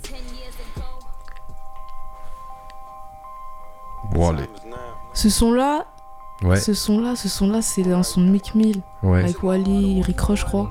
Bon, 4.12 4.30
allez. 4.30 4.44
Ce 5.14 5.28
son-là, 5.28 5.87
Ouais, 6.42 6.56
ce 6.56 6.73
son-là, 6.73 7.16
ce 7.16 7.28
son-là, 7.28 7.61
c'est 7.61 7.92
un 7.92 8.02
son 8.02 8.23
de 8.23 8.26
Mick 8.28 8.54
Mill 8.54 8.80
ouais, 9.02 9.25
avec 9.25 9.42
Wally, 9.42 10.00
Rick 10.02 10.18
Ross, 10.20 10.40
je 10.40 10.44
crois. 10.47 10.70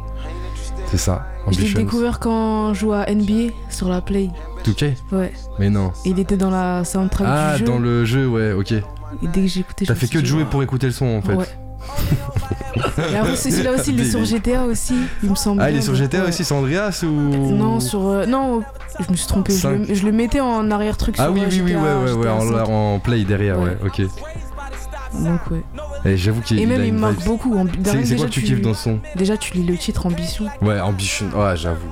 c'est 0.90 0.98
ça. 0.98 1.28
Je 1.46 1.52
l'ai 1.52 1.58
Ambitions. 1.60 1.80
découvert 1.80 2.20
quand 2.20 2.74
je 2.74 2.80
jouais 2.80 2.98
à 2.98 3.14
NBA 3.14 3.54
sur 3.70 3.88
la 3.88 4.02
Play. 4.02 4.32
2K 4.66 4.96
Ouais. 5.12 5.32
Mais 5.60 5.70
non. 5.70 5.92
Il 6.06 6.18
était 6.20 6.38
dans 6.38 6.50
la 6.50 6.84
soundtrack 6.84 7.28
Ah, 7.30 7.54
du 7.54 7.60
jeu. 7.60 7.66
dans 7.66 7.78
le 7.78 8.04
jeu, 8.04 8.28
ouais, 8.28 8.52
ok. 8.54 8.72
Et 8.72 8.84
dès 9.32 9.42
que 9.42 9.48
j'ai 9.48 9.60
écouté, 9.60 9.86
T'as 9.86 9.94
fait 9.94 10.08
que 10.08 10.18
de 10.18 10.26
jouer 10.26 10.44
pour 10.46 10.64
écouter 10.64 10.88
le 10.88 10.92
son 10.94 11.06
en 11.06 11.22
fait. 11.22 11.36
Ouais. 11.36 11.46
C'est 13.36 13.52
celui-là 13.52 13.72
aussi, 13.74 13.92
il 13.94 14.00
est 14.02 14.10
sur 14.10 14.24
GTA 14.26 14.64
aussi, 14.66 14.94
il 15.24 15.30
me 15.30 15.36
semble. 15.36 15.62
Ah, 15.62 15.72
il 15.72 15.78
est 15.78 15.82
sur 15.82 15.96
GTA 15.96 16.22
ouais. 16.24 16.30
aussi, 16.30 16.44
c'est 16.44 16.54
Andreas 16.54 17.02
ou. 17.04 17.08
Non, 17.08 17.80
sur. 17.80 18.08
euh, 18.08 18.26
non, 18.26 18.62
je 19.00 19.12
me 19.12 19.16
suis 19.16 19.28
trompé. 19.28 19.54
Je 19.54 19.58
Cinq. 19.60 19.88
le, 19.88 19.94
je 19.94 20.06
le 20.06 20.12
mettais 20.12 20.40
en 20.40 20.70
arrière-truc 20.72 21.16
Ah 21.18 21.24
sur 21.26 21.34
oui, 21.34 21.42
euh, 21.42 21.48
oui, 21.50 21.62
oui, 21.62 21.68
GTA, 21.72 21.80
ouais, 21.82 21.94
ouais, 21.94 22.12
ouais, 22.14 22.24
GTA 22.24 22.34
en, 22.36 22.66
5. 22.66 22.70
en 22.70 23.00
play 23.00 23.24
derrière, 23.24 23.60
ouais, 23.60 23.70
Ouais. 23.70 23.78
ok. 23.86 24.02
Donc, 25.24 25.40
ouais. 25.52 25.64
Et 26.06 26.18
j'avoue 26.18 26.42
qu'il 26.42 26.60
Et 26.60 26.64
il 26.64 26.68
même, 26.68 26.82
a 26.82 26.84
il 26.86 26.90
une 26.90 26.96
me 26.96 27.00
marque 27.00 27.18
vibe. 27.18 27.26
beaucoup. 27.26 27.56
C'est 27.84 28.16
quoi 28.16 28.26
que 28.28 28.32
tu 28.32 28.42
tu- 28.42 28.46
kiffes 28.48 28.62
dans 28.62 28.74
ce 28.74 28.84
son? 28.84 29.00
Déjà, 29.16 29.38
tu 29.38 29.54
lis 29.56 29.64
le 29.64 29.76
titre 29.78 30.06
Ambition. 30.06 30.46
Ouais, 30.62 30.80
Ambition, 30.80 31.26
ouais, 31.36 31.58
j'avoue. 31.58 31.88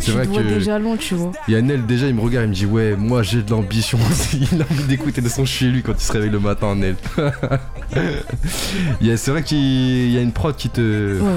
C'est 0.00 0.06
tu 0.06 0.10
vrai 0.12 0.26
que- 0.26 0.40
déjà 0.48 0.78
loin, 0.78 0.96
tu 0.96 1.14
vois. 1.14 1.32
Il 1.48 1.54
y 1.54 1.56
a 1.56 1.60
Nel, 1.62 1.84
déjà, 1.86 2.06
il 2.06 2.14
me 2.14 2.20
regarde, 2.20 2.46
il 2.46 2.50
me 2.50 2.54
dit 2.54 2.66
Ouais, 2.66 2.94
moi 2.96 3.22
j'ai 3.22 3.42
de 3.42 3.50
l'ambition 3.50 3.98
aussi. 4.10 4.48
Il 4.52 4.62
a 4.62 4.64
envie 4.70 4.84
d'écouter 4.84 5.20
des 5.20 5.28
sons 5.28 5.44
chez 5.44 5.66
lui 5.66 5.82
quand 5.82 5.92
il 5.92 6.00
se 6.00 6.12
réveille 6.12 6.30
le 6.30 6.38
matin, 6.40 6.74
Nel. 6.76 6.96
Il 9.00 9.06
y 9.06 9.10
a- 9.12 9.16
C'est 9.16 9.30
vrai 9.30 9.42
qu'il 9.42 10.10
y 10.10 10.16
a 10.18 10.20
une 10.20 10.32
prod 10.32 10.54
qui 10.54 10.68
te. 10.70 11.20
Ouais. 11.20 11.30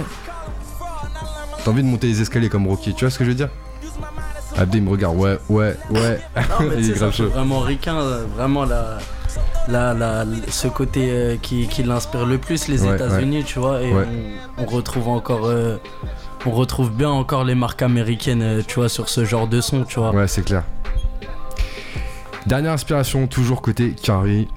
T'as 1.64 1.72
envie 1.72 1.84
de 1.84 1.88
monter 1.88 2.08
les 2.08 2.22
escaliers 2.22 2.50
comme 2.50 2.68
Rocky, 2.68 2.94
tu 2.94 3.06
vois 3.06 3.12
ce 3.12 3.18
que 3.20 3.24
je 3.26 3.30
veux 3.30 3.36
dire? 3.36 3.50
Abdé, 4.58 4.80
il 4.80 4.84
me 4.84 4.90
regarde 4.90 5.18
Ouais, 5.18 5.38
ouais, 5.50 5.76
ouais. 5.92 6.20
Non, 6.36 6.68
mais 6.68 6.76
Il 6.78 6.86
tu 6.86 6.92
est 6.92 6.94
sais, 6.94 7.00
grave 7.00 7.12
ça 7.12 7.12
fait 7.12 7.24
chaud. 7.24 7.30
vraiment 7.30 7.60
ricain, 7.62 7.96
euh, 7.98 8.26
vraiment 8.36 8.66
la, 8.66 8.98
la, 9.70 9.94
la- 9.94 10.26
ce 10.50 10.68
côté 10.68 11.08
euh, 11.12 11.38
qui, 11.42 11.68
qui 11.68 11.84
l'inspire 11.84 12.26
le 12.26 12.38
plus, 12.38 12.68
les 12.68 12.84
Ouais, 12.84 12.96
États-Unis, 12.96 13.44
tu 13.46 13.60
vois, 13.60 13.82
et 13.82 13.94
Ouais. 13.94 14.06
on, 14.58 14.64
on 14.64 14.66
retrouve 14.66 15.08
encore. 15.08 15.46
euh, 15.46 15.78
on 16.46 16.52
retrouve 16.52 16.92
bien 16.92 17.10
encore 17.10 17.44
les 17.44 17.56
marques 17.56 17.82
américaines, 17.82 18.42
euh, 18.42 18.62
tu 18.66 18.76
vois, 18.76 18.90
sur 18.90 19.10
ce 19.10 19.26
genre 19.26 19.48
de 19.48 19.62
son, 19.62 19.84
tu 19.84 20.00
vois. 20.00 20.12
Ouais, 20.12 20.28
c'est 20.28 20.44
clair. 20.44 20.64
Dernière 22.46 22.74
inspiration, 22.74 23.28
toujours 23.28 23.62
côté 23.62 23.92
Carrie. 23.92 24.48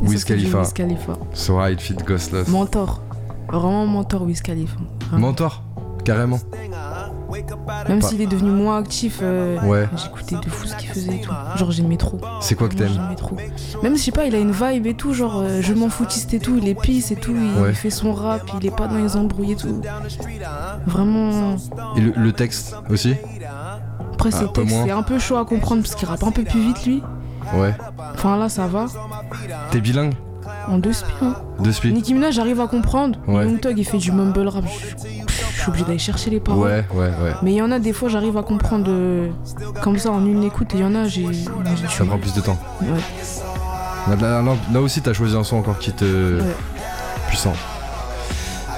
Wiz 0.00 0.24
Khalifa. 0.24 0.60
Wiz 0.60 0.72
Khalifa. 0.72 1.12
So 1.34 1.60
High 1.60 1.78
Fit 1.78 1.94
Ghostless. 1.94 2.48
Mentor. 2.48 3.02
Vraiment 3.48 3.86
mentor 3.86 4.22
Wiz 4.22 4.40
Khalifa. 4.42 4.76
Vraiment. 5.10 5.28
Mentor 5.28 5.62
Carrément. 6.04 6.38
Même 7.88 8.02
s'il 8.02 8.20
est 8.20 8.26
devenu 8.26 8.50
moins 8.50 8.78
actif, 8.78 9.20
euh, 9.22 9.58
Ouais. 9.62 9.88
j'écoutais 9.96 10.36
de 10.36 10.50
fou 10.50 10.66
ce 10.66 10.76
qu'il 10.76 10.88
faisait 10.88 11.16
et 11.16 11.20
tout. 11.20 11.30
Genre 11.56 11.70
j'aimais 11.70 11.96
trop. 11.96 12.18
C'est 12.40 12.54
quoi 12.54 12.68
que 12.68 12.74
t'aimes 12.74 12.88
j'aimais 12.92 13.14
trop. 13.16 13.36
Même 13.82 13.96
je 13.96 14.02
sais 14.02 14.12
pas, 14.12 14.24
il 14.24 14.34
a 14.34 14.38
une 14.38 14.52
vibe 14.52 14.86
et 14.86 14.94
tout, 14.94 15.12
genre 15.12 15.38
euh, 15.40 15.60
je 15.60 15.74
m'en 15.74 15.88
foutiste 15.88 16.32
et 16.34 16.38
tout, 16.38 16.58
il 16.60 16.68
est 16.68 16.74
pisse 16.80 17.10
et 17.10 17.16
tout, 17.16 17.34
il 17.36 17.62
Ouais. 17.62 17.72
fait 17.74 17.90
son 17.90 18.12
rap, 18.12 18.42
il 18.60 18.66
est 18.66 18.74
pas 18.74 18.86
dans 18.88 18.96
les 18.96 19.16
embrouilles 19.16 19.52
et 19.52 19.56
tout. 19.56 19.80
Vraiment. 20.86 21.56
Et 21.96 22.00
le, 22.00 22.12
le 22.16 22.32
texte 22.32 22.74
aussi 22.90 23.14
Après 24.14 24.30
Ah, 24.32 24.36
c'est 24.66 24.90
un 24.90 25.02
peu 25.02 25.18
chaud 25.18 25.36
à 25.36 25.44
comprendre 25.44 25.82
parce 25.82 25.94
qu'il 25.94 26.08
rappe 26.08 26.22
un 26.24 26.30
peu 26.32 26.42
plus 26.44 26.60
vite 26.60 26.86
lui. 26.86 27.02
Ouais. 27.54 27.74
Enfin 28.14 28.36
là 28.36 28.48
ça 28.48 28.66
va. 28.66 28.86
T'es 29.70 29.80
bilingue 29.80 30.14
En 30.68 30.78
deux 30.78 30.92
spies. 30.92 31.12
Hein. 31.22 31.34
De 31.60 31.72
speed 31.72 31.94
Nicki 31.94 32.14
Minaj 32.14 32.34
j'arrive 32.34 32.60
à 32.60 32.66
comprendre. 32.66 33.18
Ouais. 33.26 33.44
Young 33.46 33.60
Thug 33.60 33.78
il 33.78 33.84
fait 33.84 33.98
du 33.98 34.12
mumble 34.12 34.48
rap. 34.48 34.64
Je 35.26 35.27
suis 35.68 35.82
obligée 35.82 35.84
d'aller 35.84 35.98
chercher 35.98 36.30
les 36.30 36.40
paroles. 36.40 36.66
Ouais, 36.68 36.84
ouais, 36.94 37.10
ouais. 37.22 37.32
Mais 37.42 37.52
il 37.52 37.56
y 37.56 37.62
en 37.62 37.70
a 37.70 37.78
des 37.78 37.92
fois 37.92 38.08
j'arrive 38.08 38.36
à 38.36 38.42
comprendre 38.42 38.86
euh, 38.88 39.28
comme 39.82 39.98
ça 39.98 40.10
en 40.10 40.24
une 40.24 40.42
écoute 40.44 40.74
et 40.74 40.78
il 40.78 40.80
y 40.80 40.84
en 40.84 40.94
a 40.94 41.06
j'ai. 41.06 41.26
Ça 41.96 42.04
prend 42.04 42.18
plus 42.18 42.34
de 42.34 42.40
temps. 42.40 42.58
Ouais. 42.82 42.88
Là, 44.20 44.40
là- 44.42 44.56
là 44.72 44.80
aussi, 44.80 45.02
t'as 45.02 45.12
choisi 45.12 45.36
un 45.36 45.44
son 45.44 45.56
encore 45.56 45.78
qui 45.78 45.92
te. 45.92 46.40
Ouais. 46.40 46.44
puissant. 47.28 47.52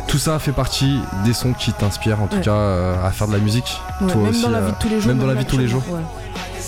Tout 0.09 0.19
ça 0.19 0.41
fait 0.41 0.51
partie 0.51 0.99
des 1.25 1.33
sons 1.33 1.53
qui 1.53 1.73
t'inspirent, 1.73 2.21
en 2.21 2.27
tout 2.27 2.37
Ouais. 2.37 2.43
cas, 2.43 2.51
euh, 2.51 3.07
à 3.07 3.11
faire 3.13 3.29
de 3.29 3.33
la 3.33 3.39
musique. 3.39 3.81
Toi 4.01 4.09
même 4.17 4.27
aussi, 4.31 4.43
dans 4.43 4.51
la 4.51 4.59
euh, 4.59 4.67
vie 4.67 4.73
de 4.73 4.77
tous 4.81 4.89
les 4.89 5.01
jours. 5.01 5.09
même 5.09 5.19
dans 5.19 5.27
la 5.27 5.35
vie 5.35 5.45
de 5.45 5.51
tous 5.51 5.59
les 5.59 5.69
jours. 5.69 5.83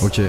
Ok. 0.04 0.20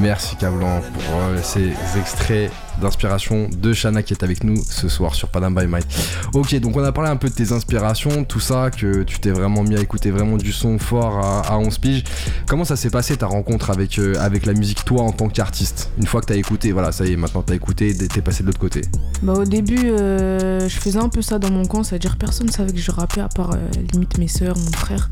Merci 0.00 0.36
Cablan 0.36 0.80
pour 0.80 1.20
euh, 1.20 1.38
ces 1.42 1.72
extraits 1.98 2.50
d'inspiration 2.80 3.48
de 3.50 3.74
Shana 3.74 4.02
qui 4.02 4.14
est 4.14 4.22
avec 4.22 4.44
nous 4.44 4.56
ce 4.64 4.88
soir 4.88 5.14
sur 5.14 5.28
Panam 5.28 5.54
by 5.54 5.66
Mike. 5.66 5.86
Ok, 6.32 6.54
donc 6.60 6.74
on 6.76 6.82
a 6.82 6.90
parlé 6.92 7.10
un 7.10 7.16
peu 7.16 7.28
de 7.28 7.34
tes 7.34 7.52
inspirations, 7.52 8.24
tout 8.24 8.40
ça, 8.40 8.70
que 8.70 9.02
tu 9.02 9.18
t'es 9.20 9.30
vraiment 9.30 9.62
mis 9.62 9.76
à 9.76 9.80
écouter 9.80 10.10
vraiment 10.10 10.38
du 10.38 10.52
son 10.52 10.78
fort 10.78 11.18
à, 11.18 11.40
à 11.52 11.58
11 11.58 11.76
piges. 11.78 12.04
Comment 12.46 12.64
ça 12.64 12.76
s'est 12.76 12.88
passé 12.88 13.16
ta 13.16 13.26
rencontre 13.26 13.68
avec, 13.70 13.98
euh, 13.98 14.14
avec 14.20 14.46
la 14.46 14.54
musique, 14.54 14.84
toi 14.86 15.02
en 15.02 15.12
tant 15.12 15.28
qu'artiste? 15.28 15.90
Une 15.98 16.06
fois 16.06 16.22
que 16.22 16.26
t'as 16.26 16.36
écouté, 16.36 16.72
voilà, 16.72 16.92
ça 16.92 17.04
y 17.04 17.12
est, 17.12 17.16
maintenant 17.16 17.42
t'as 17.42 17.54
écouté, 17.54 17.94
t'es 17.94 18.22
passé 18.22 18.42
de 18.42 18.46
l'autre 18.46 18.60
côté. 18.60 18.80
Bah 19.22 19.34
au 19.34 19.44
début, 19.44 19.90
euh, 19.90 20.66
je 20.66 20.78
faisais 20.78 20.98
un 20.98 21.10
peu 21.10 21.20
ça 21.20 21.38
dans 21.38 21.50
mon 21.50 21.66
coin, 21.66 21.84
c'est-à-dire 21.84 22.16
personne 22.16 22.48
savait 22.48 22.72
que 22.72 22.78
je 22.78 22.90
rappais 22.90 23.20
à 23.20 23.28
part 23.28 23.50
limite 23.92 24.16
mes 24.16 24.28
sœurs, 24.28 24.56
mon 24.56 24.72
frère. 24.72 25.10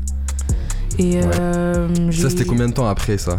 Et 0.97 1.21
Ça 1.21 2.29
c'était 2.29 2.45
combien 2.45 2.67
de 2.67 2.73
temps 2.73 2.87
après 2.87 3.17
ça? 3.17 3.37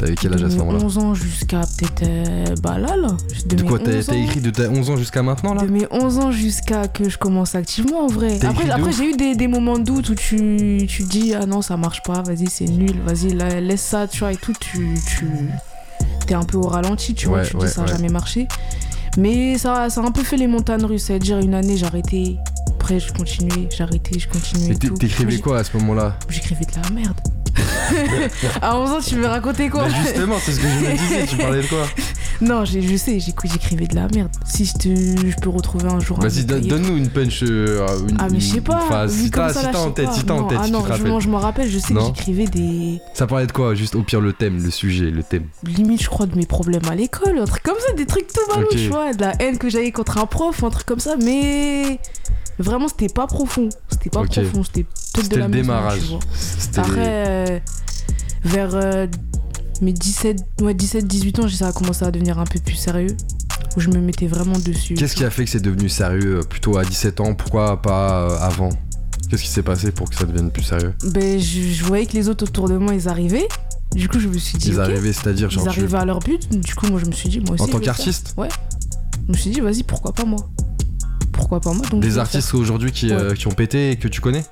T'avais 0.00 0.14
quel 0.14 0.32
âge 0.32 0.42
à 0.42 0.48
ce 0.48 0.54
de 0.54 0.58
moment-là 0.60 0.78
11 0.82 0.98
ans 0.98 1.14
jusqu'à 1.14 1.60
peut-être 1.60 2.02
euh, 2.08 2.54
bah 2.62 2.78
là 2.78 2.96
là. 2.96 3.16
De 3.44 3.56
mes 3.62 3.68
quoi 3.68 3.78
T'as 3.78 3.92
11 3.98 4.06
t'as 4.06 4.12
ans- 4.14 4.16
écrit 4.24 4.40
de 4.40 4.48
tes 4.50 4.66
11 4.66 4.88
ans 4.90 4.96
jusqu'à 4.96 5.22
maintenant 5.22 5.52
là 5.52 5.62
De 5.62 5.68
mes 5.68 5.86
11 5.90 6.18
ans 6.18 6.32
jusqu'à 6.32 6.88
que 6.88 7.10
je 7.10 7.18
commence 7.18 7.54
activement 7.54 8.04
en 8.04 8.06
vrai. 8.06 8.38
Après, 8.44 8.64
de 8.64 8.70
après 8.70 8.92
j'ai 8.92 9.10
eu 9.10 9.12
des, 9.16 9.34
des 9.36 9.46
moments 9.46 9.78
de 9.78 9.84
doute 9.84 10.08
où 10.08 10.14
tu, 10.14 10.86
tu 10.88 11.02
dis 11.02 11.34
ah 11.34 11.44
non 11.44 11.60
ça 11.60 11.76
marche 11.76 12.02
pas, 12.02 12.22
vas-y 12.22 12.46
c'est 12.48 12.64
nul, 12.64 12.94
vas-y 13.04 13.34
la- 13.34 13.60
laisse 13.60 13.82
ça 13.82 14.08
tu 14.08 14.20
vois 14.20 14.32
et 14.32 14.36
tout, 14.36 14.54
tu, 14.58 14.94
tu 15.06 15.28
t'es 16.26 16.32
un 16.34 16.44
peu 16.44 16.56
au 16.56 16.66
ralenti, 16.68 17.12
tu 17.14 17.26
vois, 17.28 17.42
tu 17.42 17.56
ouais, 17.56 17.66
dis 17.66 17.72
ça 17.72 17.82
a 17.82 17.84
ouais. 17.84 17.90
jamais 17.90 18.08
marché. 18.08 18.48
Mais 19.18 19.58
ça, 19.58 19.90
ça 19.90 20.00
a 20.00 20.04
un 20.06 20.12
peu 20.12 20.22
fait 20.22 20.36
les 20.38 20.46
montagnes 20.46 20.84
russes, 20.84 21.04
c'est-à-dire 21.04 21.38
une 21.40 21.52
année 21.52 21.76
j'ai 21.76 21.84
arrêté, 21.84 22.36
après 22.70 23.00
je 23.00 23.12
continuais, 23.12 23.68
j'ai 23.76 23.82
arrêté, 23.82 24.18
je 24.18 24.28
continuais. 24.28 24.70
Et 24.70 24.76
t'écrivais 24.76 25.38
quoi 25.40 25.58
à 25.58 25.64
ce 25.64 25.76
moment-là? 25.76 26.16
J'écrivais 26.28 26.64
de 26.64 26.80
la 26.82 26.90
merde. 26.90 27.18
à 28.62 28.78
11 28.78 28.90
ans 28.90 28.98
tu 29.06 29.16
me 29.16 29.26
racontais 29.26 29.68
quoi 29.68 29.84
Bah 29.88 29.94
justement, 30.04 30.36
c'est 30.40 30.52
ce 30.52 30.60
que 30.60 30.66
je 30.68 30.86
me 30.90 30.96
disais, 30.96 31.26
tu 31.26 31.36
parlais 31.36 31.62
de 31.62 31.66
quoi 31.66 31.86
Non, 32.40 32.64
j'ai- 32.64 32.80
je 32.80 32.96
sais, 32.96 33.20
j'ai- 33.20 33.34
j'écrivais 33.44 33.86
de 33.86 33.94
la 33.94 34.08
merde. 34.14 34.30
Si 34.46 34.64
je, 34.64 34.72
te, 34.72 34.88
je 34.88 35.36
peux 35.42 35.50
retrouver 35.50 35.88
un 35.90 36.00
jour 36.00 36.18
un 36.18 36.22
Vas-y, 36.26 36.44
donne-nous 36.44 36.96
une 36.96 37.10
punch, 37.10 37.42
euh, 37.42 37.86
une, 38.08 38.16
Ah 38.18 38.28
mais 38.30 38.40
je 38.40 38.54
sais 38.54 38.60
pas, 38.62 39.06
Si 39.08 39.30
t'as 39.30 39.52
si 39.52 39.76
en 39.76 39.90
tête, 39.90 40.08
si 40.12 40.24
t'as 40.24 40.34
en 40.34 40.40
Non, 40.42 40.46
tête, 40.48 40.58
ah 40.62 40.64
si 40.66 40.70
non, 40.72 40.78
tu 40.78 40.84
te 40.84 40.88
je, 40.88 40.92
rappelles. 40.98 41.10
m'en- 41.12 41.20
je 41.20 41.28
rappelle, 41.30 41.70
je 41.70 41.78
sais 41.78 41.92
Non 41.92 42.10
que 42.12 42.16
j'écrivais 42.16 42.46
des 42.46 43.00
Ça 43.14 43.26
parlait 43.26 43.46
de 43.46 43.52
quoi 43.52 43.74
Juste 43.74 43.94
au 43.94 44.02
pire 44.02 44.20
le 44.22 44.32
thème, 44.32 44.62
le 44.62 44.70
sujet, 44.70 45.10
le 45.10 45.22
thème? 45.22 45.44
limite 45.64 46.02
je 46.02 46.08
crois 46.08 46.26
de 46.26 46.36
mes 46.36 46.46
problèmes 46.46 46.86
à 46.90 46.94
l'école, 46.94 47.38
un 47.38 47.44
truc 47.44 47.62
comme 47.62 47.76
ça, 47.86 47.92
des 47.94 48.06
trucs 48.06 48.26
tout 48.28 48.40
Ok. 48.58 48.68
tu 48.70 48.88
vois, 48.88 49.12
de 49.12 49.20
la 49.20 49.32
haine 49.40 49.58
que 49.58 49.68
j'avais 49.68 49.92
contre 49.92 50.16
un 50.18 50.26
prof, 50.26 50.64
un 50.64 50.70
truc 50.70 50.86
comme 50.86 51.00
ça, 51.00 51.16
mais 51.22 51.98
vraiment 52.62 52.88
c'était 52.88 53.08
pas 53.12 53.26
profond, 53.26 53.68
c'était 53.90 54.10
pas 54.10 54.20
Ok. 54.20 54.30
profond, 54.32 54.62
c'était 54.64 54.84
peut-être 55.14 55.28
de 55.30 55.36
la 55.36 55.46
le 55.48 55.52
démarrage. 55.52 56.00
Après 56.76 57.24
euh, 57.28 57.58
vers 58.44 58.74
euh, 58.74 59.06
mes 59.82 59.92
17 59.92 60.38
ouais 60.62 60.74
17 60.74 61.06
18 61.06 61.38
ans, 61.40 61.48
ça 61.48 61.68
a 61.68 61.72
commencé 61.72 62.04
à 62.04 62.10
devenir 62.10 62.38
un 62.38 62.44
peu 62.44 62.58
plus 62.60 62.74
sérieux. 62.76 63.16
Où 63.76 63.80
je 63.80 63.88
me 63.88 64.00
mettais 64.00 64.26
vraiment 64.26 64.58
dessus. 64.58 64.94
Qu'est-ce 64.94 65.14
qui 65.14 65.24
a 65.24 65.30
fait 65.30 65.44
que 65.44 65.50
c'est 65.50 65.60
devenu 65.60 65.88
sérieux 65.88 66.38
euh, 66.38 66.42
plutôt 66.42 66.76
à 66.76 66.84
17 66.84 67.20
ans? 67.20 67.34
Pourquoi 67.34 67.80
pas 67.80 68.22
euh, 68.22 68.38
avant? 68.40 68.70
Qu'est-ce 69.28 69.42
qui 69.42 69.48
s'est 69.48 69.62
passé 69.62 69.92
pour 69.92 70.10
que 70.10 70.16
ça 70.16 70.24
devienne 70.24 70.50
plus 70.50 70.64
sérieux? 70.64 70.92
Ben 71.12 71.38
je, 71.38 71.60
je 71.72 71.84
voyais 71.84 72.04
que 72.06 72.14
les 72.14 72.28
autres 72.28 72.44
autour 72.46 72.68
de 72.68 72.76
moi 72.76 72.94
ils 72.94 73.08
arrivaient. 73.08 73.46
Du 73.94 74.08
coup, 74.08 74.18
je 74.18 74.26
me 74.26 74.38
suis 74.38 74.58
dit 74.58 74.70
Ils 74.70 74.80
arrivaient, 74.80 75.12
c'est-à-dire 75.12 75.48
ils 75.50 75.54
genre 75.54 75.62
tu- 75.64 75.68
arrivaient 75.80 75.98
à 75.98 76.04
leur 76.04 76.18
but. 76.18 76.48
Du 76.50 76.74
coup, 76.74 76.86
moi 76.88 76.98
je 76.98 77.06
me 77.06 77.12
suis 77.12 77.28
dit 77.28 77.38
moi 77.38 77.52
aussi 77.52 77.62
en 77.62 77.66
tant 77.68 77.78
qu'artiste? 77.78 78.34
Je 78.36 79.32
me 79.32 79.36
suis 79.36 79.50
dit, 79.50 79.60
vas-y, 79.60 79.84
pourquoi 79.84 80.12
pas 80.12 80.24
moi? 80.24 80.48
Pourquoi 81.50 81.72
pas 81.72 81.76
moi 81.76 81.84
Donc, 81.90 82.00
Des 82.00 82.16
artistes 82.18 82.54
aujourd'hui 82.54 82.92
qui, 82.92 83.06
Ouais. 83.06 83.12
euh, 83.14 83.34
qui 83.34 83.48
ont 83.48 83.50
pété 83.50 83.90
et 83.90 83.96
que 83.96 84.06
tu 84.06 84.20
connais. 84.20 84.44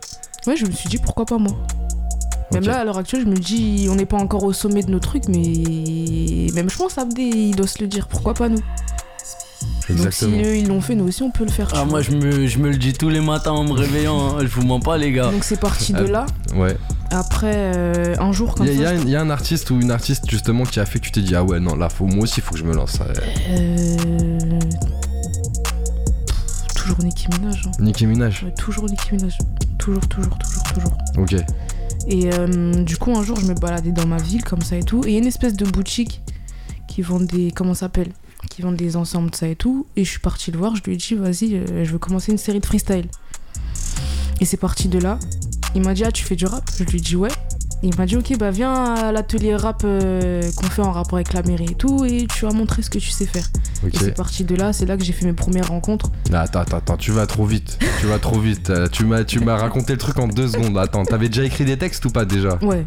Ouais, 0.48 0.56
je 0.56 0.66
me 0.66 0.72
suis 0.72 0.88
dit, 0.88 0.98
pourquoi 0.98 1.24
pas 1.26 1.38
moi 1.38 1.52
Même 2.52 2.64
là, 2.64 2.80
à 2.80 2.84
l'heure 2.84 2.98
actuelle, 2.98 3.22
je 3.24 3.28
me 3.30 3.36
dis, 3.36 3.86
on 3.88 3.94
n'est 3.94 4.04
pas 4.04 4.16
encore 4.16 4.42
au 4.42 4.52
sommet 4.52 4.82
de 4.82 4.90
nos 4.90 4.98
trucs, 4.98 5.28
mais 5.28 6.48
même 6.54 6.68
je 6.68 6.76
pense, 6.76 6.98
Abdé, 6.98 7.22
il 7.22 7.54
doit 7.54 7.68
se 7.68 7.80
le 7.80 7.86
dire, 7.86 8.08
pourquoi 8.08 8.34
pas 8.34 8.48
nous? 8.48 8.56
Donc, 8.56 8.64
si 9.86 9.92
Exactement. 9.92 10.38
eux, 10.42 10.56
ils 10.56 10.66
l'ont 10.66 10.80
fait, 10.80 10.96
nous 10.96 11.06
aussi, 11.06 11.22
on 11.22 11.30
peut 11.30 11.44
le 11.44 11.50
faire. 11.52 11.68
Ah, 11.74 11.84
moi, 11.84 12.02
je 12.02 12.10
me, 12.10 12.46
je 12.48 12.58
me 12.58 12.68
le 12.68 12.76
dis 12.76 12.92
tous 12.94 13.10
les 13.10 13.20
matins 13.20 13.52
en 13.52 13.62
me 13.62 13.72
réveillant, 13.74 14.18
hein. 14.36 14.38
je 14.40 14.46
vous 14.48 14.62
mens 14.66 14.80
pas, 14.80 14.98
les 14.98 15.12
gars. 15.12 15.30
Donc, 15.30 15.44
c'est 15.44 15.60
parti 15.60 15.92
de 15.92 16.04
Ah. 16.08 16.10
là. 16.10 16.26
Ouais. 16.56 16.76
Après, 17.12 17.52
euh, 17.76 18.14
un 18.18 18.32
jour, 18.32 18.54
comme 18.56 18.66
Il 18.66 18.72
y, 18.74 18.84
a- 18.84 18.88
ça. 18.88 18.94
y 18.94 18.98
a 18.98 19.00
un- 19.02 19.06
y 19.06 19.16
a 19.16 19.20
un 19.20 19.30
artiste 19.30 19.70
ou 19.70 19.80
une 19.80 19.92
artiste 19.92 20.24
justement 20.28 20.64
qui 20.64 20.80
a 20.80 20.84
fait 20.84 20.98
que 20.98 21.04
tu 21.04 21.12
t'es 21.12 21.20
dit 21.22 21.34
ah 21.36 21.42
ouais 21.44 21.58
non 21.60 21.74
là 21.76 21.88
faut 21.88 22.04
moi 22.04 22.24
aussi 22.24 22.40
faut 22.42 22.52
que 22.52 22.58
je 22.58 22.64
me 22.64 22.74
lance. 22.74 22.98
Euh, 23.00 23.14
euh, 23.50 24.58
Toujours 26.88 27.04
Nicki 27.04 27.26
Minaj. 27.28 27.66
hein. 27.66 27.70
Nicki 27.80 28.06
Minaj. 28.06 28.42
Ouais, 28.44 28.54
toujours 28.54 28.88
Nicki 28.88 29.12
Minaj. 29.12 29.36
Toujours, 29.78 30.08
toujours, 30.08 30.38
toujours, 30.38 30.62
toujours. 30.72 30.98
Ok. 31.18 31.34
Et 32.06 32.32
euh, 32.32 32.82
du 32.82 32.96
coup, 32.96 33.12
un 33.14 33.22
jour, 33.22 33.38
je 33.38 33.44
me 33.44 33.52
baladais 33.52 33.92
dans 33.92 34.06
ma 34.06 34.16
ville 34.16 34.42
comme 34.42 34.62
ça 34.62 34.74
et 34.76 34.82
tout. 34.82 35.04
Et 35.04 35.08
il 35.08 35.12
y 35.12 35.16
a 35.16 35.18
une 35.18 35.26
espèce 35.26 35.52
de 35.54 35.66
boutique 35.66 36.22
qui 36.86 37.02
vend 37.02 37.20
des. 37.20 37.50
Comment 37.50 37.74
ça 37.74 37.80
s'appelle? 37.80 38.10
Qui 38.48 38.62
vend 38.62 38.72
des 38.72 38.96
ensembles, 38.96 39.34
ça 39.34 39.48
et 39.48 39.54
tout. 39.56 39.86
Et 39.96 40.04
je 40.04 40.10
suis 40.10 40.20
partie 40.20 40.50
le 40.50 40.56
voir. 40.58 40.76
Je 40.76 40.82
lui 40.84 40.94
ai 40.94 40.96
dit, 40.96 41.14
vas-y, 41.14 41.56
euh, 41.56 41.84
je 41.84 41.92
veux 41.92 41.98
commencer 41.98 42.32
une 42.32 42.38
série 42.38 42.60
de 42.60 42.64
freestyle. 42.66 43.08
Et 44.40 44.46
c'est 44.46 44.56
parti 44.56 44.88
de 44.88 44.98
là. 44.98 45.18
Il 45.74 45.82
m'a 45.82 45.92
dit, 45.92 46.04
ah, 46.04 46.10
tu 46.12 46.24
fais 46.24 46.36
du 46.36 46.46
rap? 46.46 46.64
Je 46.78 46.84
lui 46.84 46.96
ai 46.96 47.00
dit, 47.02 47.16
ouais. 47.16 47.28
Il 47.82 47.94
m'a 47.96 48.06
dit, 48.06 48.16
ok, 48.16 48.36
bah 48.38 48.50
viens 48.50 48.74
à 48.94 49.12
l'atelier 49.12 49.54
rap 49.54 49.82
euh, 49.84 50.42
qu'on 50.56 50.66
fait 50.66 50.82
en 50.82 50.90
rapport 50.90 51.14
avec 51.14 51.32
la 51.32 51.42
mairie 51.42 51.68
et 51.70 51.74
tout. 51.74 52.04
Et 52.04 52.26
tu 52.26 52.44
vas 52.44 52.52
montrer 52.52 52.82
ce 52.82 52.90
que 52.90 52.98
tu 52.98 53.10
sais 53.10 53.26
faire. 53.26 53.46
Et 53.86 53.96
c'est 53.96 54.14
parti 54.16 54.42
de 54.44 54.56
là. 54.56 54.72
C'est 54.72 54.84
là 54.86 54.96
que 54.96 55.04
j'ai 55.04 55.12
fait 55.12 55.26
mes 55.26 55.32
premières 55.32 55.68
rencontres. 55.68 56.10
Attends, 56.32 56.60
attends, 56.60 56.76
attends, 56.78 56.96
tu 56.96 57.12
vas 57.12 57.26
trop 57.26 57.44
vite. 57.46 57.78
tu 58.00 58.06
vas 58.06 58.18
trop 58.18 58.40
vite. 58.40 58.70
Euh, 58.70 58.88
tu 58.90 59.04
m'as, 59.04 59.22
tu 59.22 59.38
m'as 59.40 59.56
raconté 59.56 59.92
le 59.92 59.98
truc 59.98 60.18
en 60.18 60.26
deux 60.26 60.48
secondes. 60.48 60.76
Attends, 60.76 61.04
t'avais 61.04 61.28
déjà 61.28 61.44
écrit 61.44 61.64
des 61.64 61.76
textes 61.78 62.04
ou 62.04 62.10
pas 62.10 62.24
déjà? 62.24 62.58
Ouais, 62.62 62.84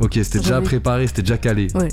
Ok, 0.00 0.14
c'était 0.14 0.38
déjà 0.40 0.54
J'avais- 0.54 0.64
préparé, 0.66 1.06
c'était 1.06 1.22
déjà 1.22 1.38
calé. 1.38 1.68
ouais. 1.74 1.88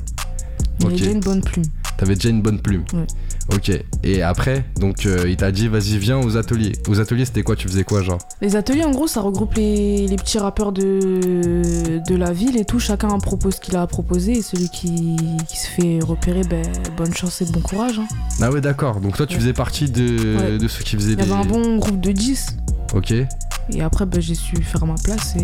Il 0.80 0.86
Ok. 0.88 0.92
avait 0.92 1.00
déjà 1.00 1.12
une 1.12 1.20
bonne 1.20 1.42
plume. 1.42 1.66
T'avais 1.98 2.16
déjà 2.16 2.30
une 2.30 2.42
bonne 2.42 2.60
plume. 2.60 2.84
Ouais. 2.94 3.06
Ok. 3.54 3.72
Et 4.04 4.22
après, 4.22 4.64
donc 4.80 5.06
euh, 5.06 5.26
il 5.28 5.36
t'a 5.36 5.52
dit 5.52 5.68
vas-y 5.68 5.98
viens 5.98 6.18
aux 6.20 6.38
ateliers. 6.38 6.72
Aux 6.88 7.00
ateliers 7.00 7.26
c'était 7.26 7.44
quoi? 7.44 7.56
Tu 7.56 7.68
faisais 7.68 7.84
quoi 7.84 8.02
genre? 8.02 8.20
Les 8.42 8.56
ateliers, 8.56 8.84
en 8.86 8.92
gros, 8.92 9.08
ça 9.08 9.22
regroupe 9.22 9.56
les, 9.56 10.08
les 10.08 10.16
petits 10.16 10.40
rappeurs 10.40 10.72
de, 10.72 12.02
de 12.08 12.16
la 12.16 12.32
ville 12.32 12.58
et 12.58 12.66
tout. 12.66 12.80
Chacun 12.80 13.10
propose 13.20 13.56
ce 13.56 13.60
qu'il 13.62 13.76
a 13.76 13.82
à 13.82 13.88
proposer. 13.88 14.34
Et 14.38 14.42
celui 14.42 14.70
qui, 14.70 15.18
qui 15.48 15.58
se 15.58 15.68
fait 15.68 16.00
repérer, 16.02 16.42
ben, 16.50 16.64
bonne 16.98 17.14
chance 17.14 17.42
et 17.42 17.46
bon 17.46 17.60
courage. 17.62 18.00
hein. 18.00 18.08
Ah 18.42 18.50
ouais 18.50 18.62
d'accord. 18.62 19.00
Donc 19.02 19.18
toi 19.18 19.26
tu 19.26 19.36
Ouais. 19.36 19.40
faisais 19.42 19.54
partie 19.54 19.90
de, 19.90 20.38
Ouais. 20.38 20.58
de 20.58 20.68
ceux 20.68 20.84
qui 20.84 20.96
faisaient 20.96 21.14
Il 21.14 21.20
y 21.20 21.22
avait 21.22 21.32
un 21.34 21.46
bon 21.46 21.78
groupe 21.78 22.00
de 22.00 22.12
10. 22.12 22.58
Ok. 22.94 23.12
Et 23.12 23.82
après, 23.82 24.06
ben, 24.06 24.22
j'ai 24.22 24.36
su 24.36 24.56
faire 24.64 24.86
ma 24.86 24.96
place. 25.04 25.36